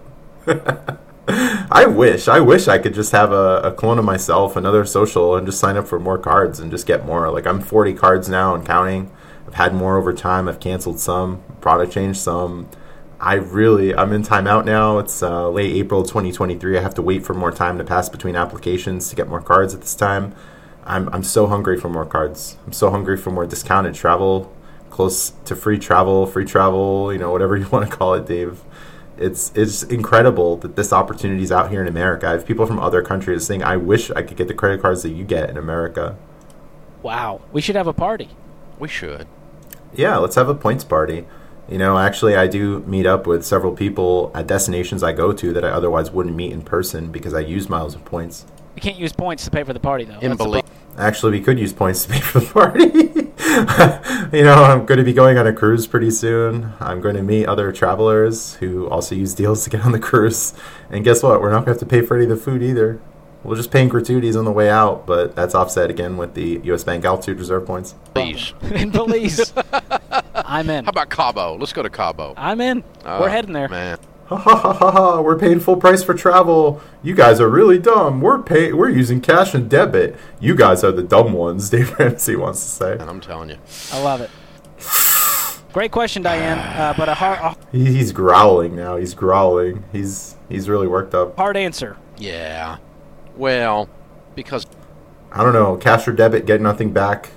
I 1.27 1.85
wish, 1.87 2.27
I 2.27 2.39
wish 2.39 2.67
I 2.67 2.77
could 2.77 2.93
just 2.93 3.11
have 3.11 3.31
a, 3.31 3.61
a 3.63 3.71
clone 3.71 3.97
of 3.97 4.05
myself, 4.05 4.55
another 4.55 4.85
social, 4.85 5.35
and 5.35 5.45
just 5.47 5.59
sign 5.59 5.77
up 5.77 5.87
for 5.87 5.99
more 5.99 6.17
cards 6.17 6.59
and 6.59 6.69
just 6.69 6.85
get 6.85 7.05
more. 7.05 7.31
Like 7.31 7.47
I'm 7.47 7.61
40 7.61 7.93
cards 7.93 8.29
now 8.29 8.53
and 8.53 8.65
counting. 8.65 9.11
I've 9.47 9.55
had 9.55 9.73
more 9.73 9.97
over 9.97 10.13
time. 10.13 10.47
I've 10.47 10.59
canceled 10.59 10.99
some, 10.99 11.43
product 11.61 11.93
changed 11.93 12.19
some. 12.19 12.69
I 13.19 13.35
really, 13.35 13.95
I'm 13.95 14.11
in 14.13 14.23
timeout 14.23 14.65
now. 14.65 14.99
It's 14.99 15.23
uh, 15.23 15.49
late 15.49 15.73
April 15.75 16.03
2023. 16.03 16.77
I 16.77 16.81
have 16.81 16.95
to 16.95 17.01
wait 17.01 17.25
for 17.25 17.33
more 17.33 17.51
time 17.51 17.77
to 17.77 17.83
pass 17.83 18.09
between 18.09 18.35
applications 18.35 19.09
to 19.09 19.15
get 19.15 19.27
more 19.27 19.41
cards 19.41 19.73
at 19.73 19.81
this 19.81 19.95
time. 19.95 20.35
I'm, 20.85 21.09
I'm 21.09 21.23
so 21.23 21.47
hungry 21.47 21.79
for 21.79 21.89
more 21.89 22.05
cards. 22.05 22.57
I'm 22.65 22.73
so 22.73 22.89
hungry 22.91 23.17
for 23.17 23.31
more 23.31 23.45
discounted 23.45 23.95
travel, 23.95 24.53
close 24.89 25.31
to 25.45 25.55
free 25.55 25.79
travel, 25.79 26.25
free 26.25 26.45
travel, 26.45 27.11
you 27.11 27.19
know, 27.19 27.31
whatever 27.31 27.57
you 27.57 27.67
want 27.69 27.89
to 27.89 27.95
call 27.95 28.13
it, 28.13 28.27
Dave. 28.27 28.61
It's 29.17 29.53
it's 29.55 29.81
incredible 29.83 30.57
that 30.57 30.75
this 30.75 30.91
opportunity 30.91 31.41
is 31.41 31.51
out 31.51 31.69
here 31.71 31.81
in 31.81 31.87
America. 31.87 32.27
I 32.27 32.31
have 32.31 32.45
people 32.45 32.65
from 32.65 32.79
other 32.79 33.01
countries 33.01 33.45
saying, 33.45 33.63
"I 33.63 33.77
wish 33.77 34.11
I 34.11 34.21
could 34.21 34.35
get 34.35 34.49
the 34.49 34.53
credit 34.53 34.81
cards 34.81 35.03
that 35.03 35.11
you 35.11 35.23
get 35.23 35.49
in 35.49 35.55
America." 35.55 36.17
Wow. 37.01 37.41
We 37.53 37.61
should 37.61 37.77
have 37.77 37.87
a 37.87 37.93
party. 37.93 38.29
We 38.77 38.89
should. 38.89 39.27
Yeah, 39.93 40.17
let's 40.17 40.35
have 40.35 40.49
a 40.49 40.55
points 40.55 40.83
party. 40.83 41.25
You 41.69 41.77
know, 41.77 41.97
actually, 41.97 42.35
I 42.35 42.47
do 42.47 42.79
meet 42.81 43.05
up 43.05 43.25
with 43.25 43.45
several 43.45 43.73
people 43.73 44.31
at 44.35 44.47
destinations 44.47 45.01
I 45.01 45.13
go 45.13 45.31
to 45.31 45.53
that 45.53 45.63
I 45.63 45.69
otherwise 45.69 46.11
wouldn't 46.11 46.35
meet 46.35 46.51
in 46.51 46.61
person 46.61 47.11
because 47.11 47.33
I 47.33 47.39
use 47.39 47.69
miles 47.69 47.95
of 47.95 48.03
points. 48.05 48.45
We 48.75 48.81
can't 48.81 48.97
use 48.97 49.13
points 49.13 49.45
to 49.45 49.51
pay 49.51 49.63
for 49.63 49.73
the 49.73 49.79
party, 49.79 50.03
though. 50.03 50.19
In 50.19 50.31
That's 50.31 50.37
belief. 50.37 50.63
Actually, 50.97 51.39
we 51.39 51.41
could 51.41 51.59
use 51.59 51.73
points 51.73 52.05
to 52.05 52.13
pay 52.13 52.19
for 52.19 52.39
the 52.39 52.45
party. 52.45 52.79
you 54.37 54.43
know, 54.43 54.63
I'm 54.63 54.85
going 54.85 54.97
to 54.97 55.03
be 55.03 55.13
going 55.13 55.37
on 55.37 55.47
a 55.47 55.53
cruise 55.53 55.87
pretty 55.87 56.11
soon. 56.11 56.73
I'm 56.79 57.01
going 57.01 57.15
to 57.15 57.23
meet 57.23 57.45
other 57.47 57.71
travelers 57.71 58.55
who 58.55 58.87
also 58.87 59.15
use 59.15 59.33
deals 59.33 59.63
to 59.63 59.69
get 59.69 59.85
on 59.85 59.91
the 59.91 59.99
cruise. 59.99 60.53
And 60.89 61.03
guess 61.03 61.23
what? 61.23 61.41
We're 61.41 61.51
not 61.51 61.65
going 61.65 61.77
to 61.77 61.79
have 61.79 61.79
to 61.79 61.85
pay 61.85 62.01
for 62.01 62.15
any 62.15 62.25
of 62.25 62.29
the 62.29 62.37
food 62.37 62.61
either. 62.61 62.99
We'll 63.43 63.55
just 63.55 63.71
pay 63.71 63.87
gratuities 63.87 64.35
on 64.35 64.43
the 64.43 64.51
way 64.51 64.69
out, 64.71 65.05
but 65.05 65.35
that's 65.35 65.53
offset 65.53 65.91
again 65.91 66.17
with 66.17 66.33
the 66.33 66.59
U.S. 66.63 66.83
Bank 66.83 67.05
Altitude 67.05 67.37
Reserve 67.37 67.65
points. 67.65 67.93
Please. 68.15 68.53
in 68.71 68.89
Belize. 68.89 69.53
I'm 70.35 70.69
in. 70.69 70.85
How 70.85 70.89
about 70.89 71.11
Cabo? 71.11 71.55
Let's 71.55 71.71
go 71.71 71.83
to 71.83 71.89
Cabo. 71.89 72.33
I'm 72.37 72.59
in. 72.59 72.83
Uh, 73.03 73.19
We're 73.21 73.29
heading 73.29 73.53
there. 73.53 73.69
Man. 73.69 73.99
Ha 74.27 74.35
ha 74.37 74.55
ha 74.57 74.73
ha 74.73 74.91
ha! 74.91 75.21
We're 75.21 75.37
paying 75.37 75.59
full 75.59 75.77
price 75.77 76.03
for 76.03 76.15
travel. 76.15 76.81
You 77.03 77.13
guys 77.13 77.39
are 77.39 77.47
really 77.47 77.77
dumb. 77.77 78.21
We're 78.21 78.41
pay 78.41 78.73
we're 78.73 78.89
using 78.89 79.21
cash 79.21 79.53
and 79.53 79.69
debit. 79.69 80.15
You 80.39 80.55
guys 80.55 80.83
are 80.83 80.91
the 80.91 81.03
dumb 81.03 81.33
ones. 81.33 81.69
Dave 81.71 81.91
Ramsey 81.99 82.35
wants 82.35 82.63
to 82.63 82.69
say. 82.69 82.91
And 82.93 83.03
I'm 83.09 83.21
telling 83.21 83.49
you. 83.51 83.57
I 83.93 84.01
love 84.01 84.21
it. 84.21 84.31
Great 85.73 85.91
question, 85.91 86.23
Diane. 86.23 86.57
Uh, 86.57 86.93
but 86.97 87.07
a 87.09 87.13
hard. 87.13 87.37
A- 87.39 87.77
he's 87.77 88.11
growling 88.11 88.75
now. 88.75 88.95
He's 88.95 89.13
growling. 89.13 89.83
He's 89.91 90.35
he's 90.49 90.69
really 90.69 90.87
worked 90.87 91.13
up. 91.13 91.35
hard 91.35 91.55
answer. 91.57 91.97
Yeah. 92.17 92.77
Well, 93.35 93.89
because 94.35 94.65
I 95.31 95.43
don't 95.43 95.53
know. 95.53 95.75
Cash 95.77 96.07
or 96.07 96.13
debit, 96.13 96.45
get 96.47 96.61
nothing 96.61 96.93
back. 96.93 97.29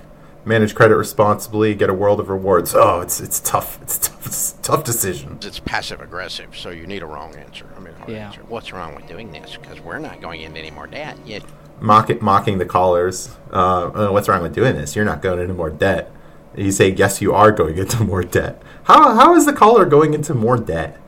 Manage 0.49 0.73
credit 0.73 0.95
responsibly. 0.97 1.75
Get 1.75 1.91
a 1.91 1.93
world 1.93 2.19
of 2.19 2.27
rewards. 2.27 2.73
Oh, 2.73 3.01
it's 3.01 3.21
it's 3.21 3.39
tough. 3.39 3.79
It's 3.83 3.99
tough. 3.99 4.25
It's 4.25 4.53
a 4.57 4.61
tough 4.63 4.83
decision. 4.83 5.37
it's 5.43 5.59
passive 5.59 6.01
aggressive, 6.01 6.57
so 6.57 6.71
you 6.71 6.87
need 6.87 7.03
a 7.03 7.05
wrong 7.05 7.35
answer. 7.35 7.67
I 7.77 7.79
mean, 7.79 7.93
hard 7.93 8.09
Yeah. 8.09 8.25
answer. 8.29 8.41
What's 8.47 8.73
wrong 8.73 8.95
with 8.95 9.07
doing 9.07 9.31
this? 9.31 9.57
Because 9.61 9.79
we're 9.79 9.99
not 9.99 10.21
going 10.21 10.41
into 10.41 10.57
any 10.59 10.71
more 10.71 10.87
debt 10.87 11.17
yet. 11.23 11.43
Mock 11.79 12.19
mocking 12.19 12.57
the 12.57 12.65
callers. 12.65 13.29
Uh, 13.53 13.91
uh, 13.93 14.09
what's 14.11 14.27
wrong 14.27 14.41
with 14.41 14.55
doing 14.55 14.73
this? 14.75 14.95
You're 14.95 15.05
not 15.05 15.21
going 15.21 15.39
into 15.39 15.53
more 15.53 15.69
debt. 15.69 16.11
You 16.55 16.71
say 16.71 16.89
yes, 16.89 17.21
you 17.21 17.31
are 17.35 17.51
going 17.51 17.77
into 17.77 18.03
more 18.03 18.23
debt. 18.23 18.59
How 18.85 19.13
how 19.13 19.35
is 19.35 19.45
the 19.45 19.53
caller 19.53 19.85
going 19.85 20.15
into 20.15 20.33
more 20.33 20.57
debt? 20.57 20.99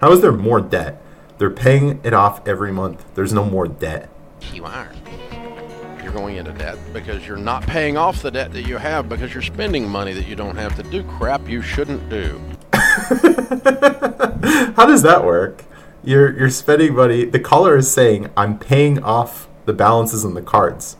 How 0.00 0.10
is 0.12 0.22
there 0.22 0.32
more 0.32 0.62
debt? 0.62 1.02
They're 1.36 1.50
paying 1.50 2.00
it 2.02 2.14
off 2.14 2.40
every 2.48 2.72
month. 2.72 3.04
There's 3.14 3.34
no 3.34 3.44
more 3.44 3.68
debt. 3.68 4.08
You 4.54 4.64
are. 4.64 4.88
Going 6.16 6.36
into 6.36 6.52
debt 6.52 6.78
because 6.94 7.26
you're 7.26 7.36
not 7.36 7.66
paying 7.66 7.98
off 7.98 8.22
the 8.22 8.30
debt 8.30 8.50
that 8.54 8.62
you 8.62 8.78
have 8.78 9.06
because 9.06 9.34
you're 9.34 9.42
spending 9.42 9.86
money 9.86 10.14
that 10.14 10.26
you 10.26 10.34
don't 10.34 10.56
have 10.56 10.74
to 10.76 10.82
do 10.82 11.04
crap 11.04 11.46
you 11.46 11.60
shouldn't 11.60 12.08
do. 12.08 12.40
How 12.72 12.80
does 14.86 15.02
that 15.02 15.26
work? 15.26 15.64
You're 16.02 16.34
you're 16.34 16.48
spending 16.48 16.94
money. 16.94 17.26
The 17.26 17.38
caller 17.38 17.76
is 17.76 17.92
saying, 17.92 18.30
"I'm 18.34 18.58
paying 18.58 19.02
off 19.02 19.46
the 19.66 19.74
balances 19.74 20.24
on 20.24 20.32
the 20.32 20.40
cards," 20.40 20.96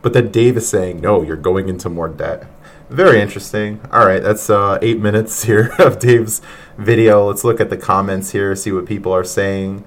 but 0.00 0.14
then 0.14 0.30
Dave 0.30 0.56
is 0.56 0.66
saying, 0.66 1.02
"No, 1.02 1.20
you're 1.20 1.36
going 1.36 1.68
into 1.68 1.90
more 1.90 2.08
debt." 2.08 2.46
Very 2.88 3.20
interesting. 3.20 3.82
All 3.92 4.06
right, 4.06 4.22
that's 4.22 4.48
uh, 4.48 4.78
eight 4.80 4.98
minutes 4.98 5.42
here 5.42 5.74
of 5.78 5.98
Dave's 5.98 6.40
video. 6.78 7.26
Let's 7.26 7.44
look 7.44 7.60
at 7.60 7.68
the 7.68 7.76
comments 7.76 8.32
here, 8.32 8.56
see 8.56 8.72
what 8.72 8.86
people 8.86 9.12
are 9.12 9.22
saying. 9.22 9.84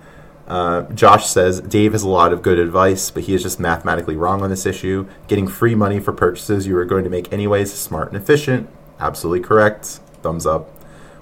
Uh, 0.50 0.82
Josh 0.94 1.28
says 1.28 1.62
Dave 1.62 1.92
has 1.92 2.02
a 2.02 2.10
lot 2.10 2.34
of 2.34 2.42
good 2.42 2.58
advice, 2.58 3.12
but 3.12 3.24
he 3.24 3.36
is 3.36 3.44
just 3.44 3.60
mathematically 3.60 4.16
wrong 4.16 4.42
on 4.42 4.50
this 4.50 4.66
issue. 4.66 5.08
Getting 5.28 5.48
free 5.48 5.76
money 5.76 6.00
for 6.00 6.12
purchases 6.12 6.66
you 6.66 6.76
are 6.78 6.86
going 6.86 7.04
to 7.04 7.10
make 7.10 7.32
anyways 7.32 7.72
is 7.72 7.80
smart 7.80 8.08
and 8.12 8.18
efficient. 8.18 8.68
Absolutely 9.00 9.48
correct. 9.48 10.00
Thumbs 10.24 10.48
up. 10.48 10.72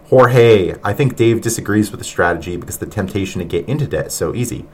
Jorge, 0.08 0.76
I 0.82 0.94
think 0.94 1.18
Dave 1.18 1.42
disagrees 1.42 1.92
with 1.92 2.00
the 2.00 2.06
strategy 2.06 2.56
because 2.56 2.78
the 2.78 2.86
temptation 2.86 3.40
to 3.40 3.46
get 3.46 3.68
into 3.68 3.86
debt 3.86 4.08
is 4.08 4.14
so 4.14 4.34
easy. 4.34 4.66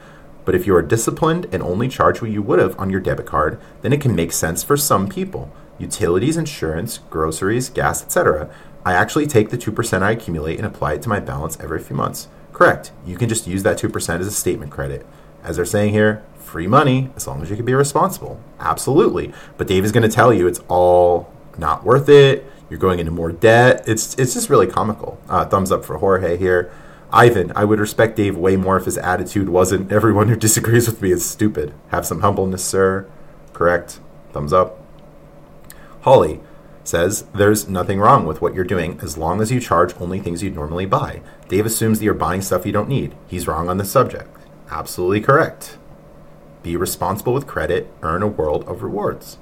But 0.44 0.54
if 0.54 0.66
you 0.66 0.76
are 0.76 0.82
disciplined 0.82 1.46
and 1.50 1.60
only 1.60 1.88
charge 1.88 2.22
what 2.22 2.30
you 2.30 2.40
would 2.42 2.60
have 2.60 2.78
on 2.78 2.90
your 2.90 3.00
debit 3.00 3.26
card, 3.26 3.60
then 3.82 3.92
it 3.92 4.00
can 4.00 4.14
make 4.14 4.30
sense 4.30 4.62
for 4.62 4.76
some 4.76 5.08
people. 5.08 5.50
Utilities, 5.78 6.36
insurance, 6.36 6.98
groceries, 7.10 7.68
gas, 7.68 8.04
etc. 8.04 8.48
I 8.84 8.92
actually 8.92 9.26
take 9.26 9.48
the 9.48 9.58
2% 9.58 10.02
I 10.02 10.12
accumulate 10.12 10.58
and 10.58 10.66
apply 10.66 10.94
it 10.94 11.02
to 11.02 11.08
my 11.08 11.18
balance 11.18 11.58
every 11.58 11.80
few 11.80 11.96
months. 11.96 12.28
Correct. 12.54 12.92
You 13.04 13.16
can 13.18 13.28
just 13.28 13.46
use 13.46 13.64
that 13.64 13.78
2% 13.78 14.20
as 14.20 14.26
a 14.26 14.30
statement 14.30 14.70
credit. 14.70 15.04
As 15.42 15.56
they're 15.56 15.66
saying 15.66 15.92
here, 15.92 16.22
free 16.38 16.68
money 16.68 17.10
as 17.16 17.26
long 17.26 17.42
as 17.42 17.50
you 17.50 17.56
can 17.56 17.64
be 17.64 17.74
responsible. 17.74 18.40
Absolutely. 18.60 19.34
But 19.58 19.66
Dave 19.66 19.84
is 19.84 19.92
going 19.92 20.08
to 20.08 20.14
tell 20.14 20.32
you 20.32 20.46
it's 20.46 20.60
all 20.68 21.30
not 21.58 21.84
worth 21.84 22.08
it. 22.08 22.50
You're 22.70 22.78
going 22.78 23.00
into 23.00 23.10
more 23.10 23.32
debt. 23.32 23.84
It's 23.86 24.14
it's 24.14 24.34
just 24.34 24.48
really 24.48 24.68
comical. 24.68 25.18
Uh, 25.28 25.44
thumbs 25.44 25.70
up 25.70 25.84
for 25.84 25.98
Jorge 25.98 26.36
here. 26.36 26.72
Ivan, 27.12 27.52
I 27.54 27.64
would 27.64 27.78
respect 27.78 28.16
Dave 28.16 28.36
way 28.36 28.56
more 28.56 28.76
if 28.76 28.86
his 28.86 28.98
attitude 28.98 29.48
wasn't 29.48 29.92
everyone 29.98 30.28
who 30.28 30.36
disagrees 30.36 30.88
with 30.88 31.02
me 31.02 31.10
is 31.10 31.28
stupid. 31.28 31.74
Have 31.88 32.06
some 32.06 32.20
humbleness, 32.20 32.64
sir. 32.64 33.10
Correct. 33.52 33.98
Thumbs 34.32 34.52
up. 34.52 34.80
Holly 36.02 36.40
says 36.84 37.24
there's 37.34 37.68
nothing 37.68 37.98
wrong 37.98 38.26
with 38.26 38.40
what 38.40 38.54
you're 38.54 38.64
doing 38.64 38.98
as 39.02 39.18
long 39.18 39.40
as 39.40 39.50
you 39.50 39.58
charge 39.58 39.94
only 40.00 40.20
things 40.20 40.42
you'd 40.42 40.54
normally 40.54 40.86
buy. 40.86 41.22
Dave 41.48 41.66
assumes 41.66 41.98
that 41.98 42.04
you're 42.04 42.14
buying 42.14 42.42
stuff 42.42 42.66
you 42.66 42.72
don't 42.72 42.88
need. 42.88 43.14
He's 43.26 43.48
wrong 43.48 43.68
on 43.68 43.78
this 43.78 43.90
subject. 43.90 44.28
Absolutely 44.70 45.20
correct. 45.20 45.78
Be 46.62 46.76
responsible 46.76 47.34
with 47.34 47.46
credit, 47.46 47.92
earn 48.02 48.22
a 48.22 48.26
world 48.26 48.64
of 48.68 48.82
rewards. 48.82 49.38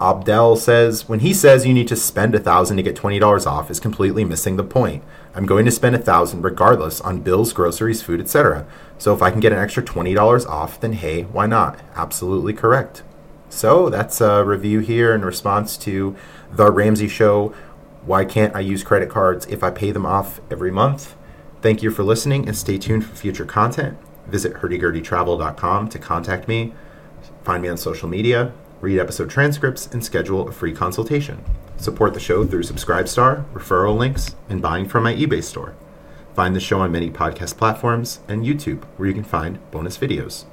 Abdel 0.00 0.54
says, 0.54 1.08
when 1.08 1.20
he 1.20 1.34
says 1.34 1.66
you 1.66 1.74
need 1.74 1.88
to 1.88 1.96
spend 1.96 2.34
a 2.34 2.38
thousand 2.38 2.76
to 2.76 2.82
get 2.84 2.94
twenty 2.94 3.18
dollars 3.18 3.46
off, 3.46 3.68
is 3.70 3.80
completely 3.80 4.24
missing 4.24 4.56
the 4.56 4.62
point. 4.62 5.02
I'm 5.34 5.44
going 5.44 5.64
to 5.64 5.72
spend 5.72 5.96
a 5.96 5.98
thousand 5.98 6.42
regardless 6.42 7.00
on 7.00 7.22
bills, 7.22 7.52
groceries, 7.52 8.00
food, 8.00 8.20
etc. 8.20 8.64
So 8.96 9.12
if 9.12 9.22
I 9.22 9.30
can 9.32 9.40
get 9.40 9.52
an 9.52 9.58
extra 9.58 9.82
twenty 9.82 10.14
dollars 10.14 10.46
off, 10.46 10.80
then 10.80 10.92
hey, 10.92 11.22
why 11.22 11.46
not? 11.46 11.80
Absolutely 11.96 12.52
correct. 12.52 13.02
So 13.50 13.88
that's 13.88 14.20
a 14.20 14.44
review 14.44 14.80
here 14.80 15.14
in 15.14 15.24
response 15.24 15.76
to 15.78 16.14
the 16.52 16.70
Ramsey 16.70 17.08
Show. 17.08 17.54
Why 18.04 18.24
can't 18.24 18.54
I 18.54 18.60
use 18.60 18.82
credit 18.82 19.08
cards 19.08 19.46
if 19.46 19.62
I 19.62 19.70
pay 19.70 19.90
them 19.90 20.06
off 20.06 20.40
every 20.50 20.70
month? 20.70 21.14
Thank 21.60 21.82
you 21.82 21.90
for 21.90 22.04
listening 22.04 22.46
and 22.46 22.56
stay 22.56 22.78
tuned 22.78 23.04
for 23.04 23.16
future 23.16 23.44
content. 23.44 23.98
Visit 24.26 24.54
hurdygurdytravel.com 24.54 25.88
to 25.88 25.98
contact 25.98 26.46
me, 26.46 26.74
find 27.42 27.62
me 27.62 27.68
on 27.68 27.76
social 27.76 28.08
media, 28.08 28.52
read 28.80 28.98
episode 28.98 29.30
transcripts, 29.30 29.86
and 29.86 30.04
schedule 30.04 30.48
a 30.48 30.52
free 30.52 30.72
consultation. 30.72 31.42
Support 31.78 32.14
the 32.14 32.20
show 32.20 32.44
through 32.44 32.62
Subscribestar, 32.62 33.44
referral 33.52 33.96
links, 33.96 34.36
and 34.48 34.62
buying 34.62 34.88
from 34.88 35.04
my 35.04 35.14
eBay 35.14 35.42
store. 35.42 35.74
Find 36.34 36.54
the 36.54 36.60
show 36.60 36.80
on 36.80 36.92
many 36.92 37.10
podcast 37.10 37.56
platforms 37.56 38.20
and 38.28 38.44
YouTube, 38.44 38.84
where 38.96 39.08
you 39.08 39.14
can 39.14 39.24
find 39.24 39.58
bonus 39.70 39.98
videos. 39.98 40.44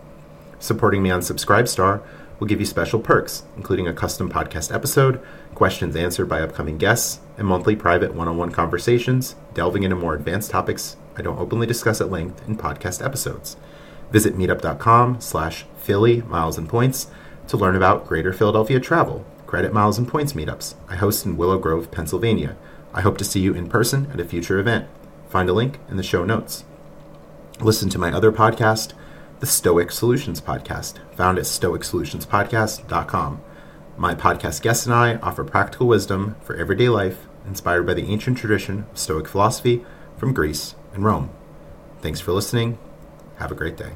Supporting 0.60 1.04
me 1.04 1.12
on 1.12 1.20
Subscribestar 1.22 2.02
will 2.40 2.48
give 2.48 2.60
you 2.60 2.66
special 2.66 3.00
perks, 3.00 3.44
including 3.56 3.88
a 3.88 3.94
custom 3.94 4.30
podcast 4.30 4.74
episode, 4.74 5.22
questions 5.54 5.96
answered 5.96 6.28
by 6.28 6.42
upcoming 6.42 6.78
guests, 6.78 7.20
and 7.38 7.48
monthly 7.48 7.76
private 7.76 8.14
one 8.14 8.28
on 8.28 8.38
one 8.38 8.52
conversations, 8.52 9.36
delving 9.54 9.84
into 9.84 9.96
more 9.96 10.16
advanced 10.16 10.52
topics 10.52 10.98
I 11.18 11.22
don't 11.22 11.40
openly 11.40 11.68
discuss 11.68 12.02
at 12.02 12.12
length 12.12 12.48
in 12.48 12.58
podcast 12.58 13.04
episodes. 13.04 13.58
Visit 14.12 14.38
meetup.com 14.38 15.22
slash 15.22 15.66
Philly 15.78 16.22
Miles 16.24 16.58
and 16.58 16.68
Points 16.68 17.08
to 17.48 17.58
learn 17.58 17.76
about 17.76 18.08
Greater 18.08 18.34
Philadelphia 18.34 18.80
travel, 18.80 19.26
credit 19.46 19.74
miles 19.74 19.98
and 19.98 20.08
points 20.08 20.34
meetups 20.34 20.76
I 20.90 20.96
host 20.96 21.26
in 21.26 21.38
Willow 21.38 21.58
Grove, 21.58 21.92
Pennsylvania. 21.92 22.58
I 22.94 23.02
hope 23.02 23.18
to 23.20 23.26
see 23.26 23.40
you 23.40 23.54
in 23.54 23.70
person 23.70 24.10
at 24.12 24.20
a 24.20 24.26
future 24.26 24.60
event. 24.60 24.88
Find 25.30 25.50
a 25.50 25.54
link 25.54 25.80
in 25.90 25.98
the 25.98 26.04
show 26.04 26.26
notes. 26.26 26.66
Listen 27.60 27.90
to 27.90 28.00
my 28.00 28.12
other 28.12 28.32
podcast, 28.32 28.94
the 29.46 29.52
Stoic 29.52 29.92
Solutions 29.92 30.42
Podcast, 30.42 30.98
found 31.16 31.38
at 31.38 31.44
stoicsolutionspodcast.com. 31.44 33.42
My 33.96 34.16
podcast 34.16 34.64
guests 34.64 34.88
and 34.88 34.96
I 34.96 35.18
offer 35.18 35.44
practical 35.44 35.86
wisdom 35.86 36.36
for 36.42 36.56
everyday 36.56 36.90
life 36.90 37.28
inspired 37.46 37.86
by 37.86 37.94
the 37.94 38.12
ancient 38.12 38.40
tradition 38.40 38.88
of 38.92 38.98
Stoic 38.98 39.28
philosophy 39.28 39.86
from 40.18 40.34
Greece 40.34 40.74
and 40.96 41.04
Rome. 41.04 41.30
Thanks 42.02 42.20
for 42.20 42.32
listening. 42.32 42.80
Have 43.36 43.52
a 43.52 43.56
great 43.56 43.78
day. 43.78 43.92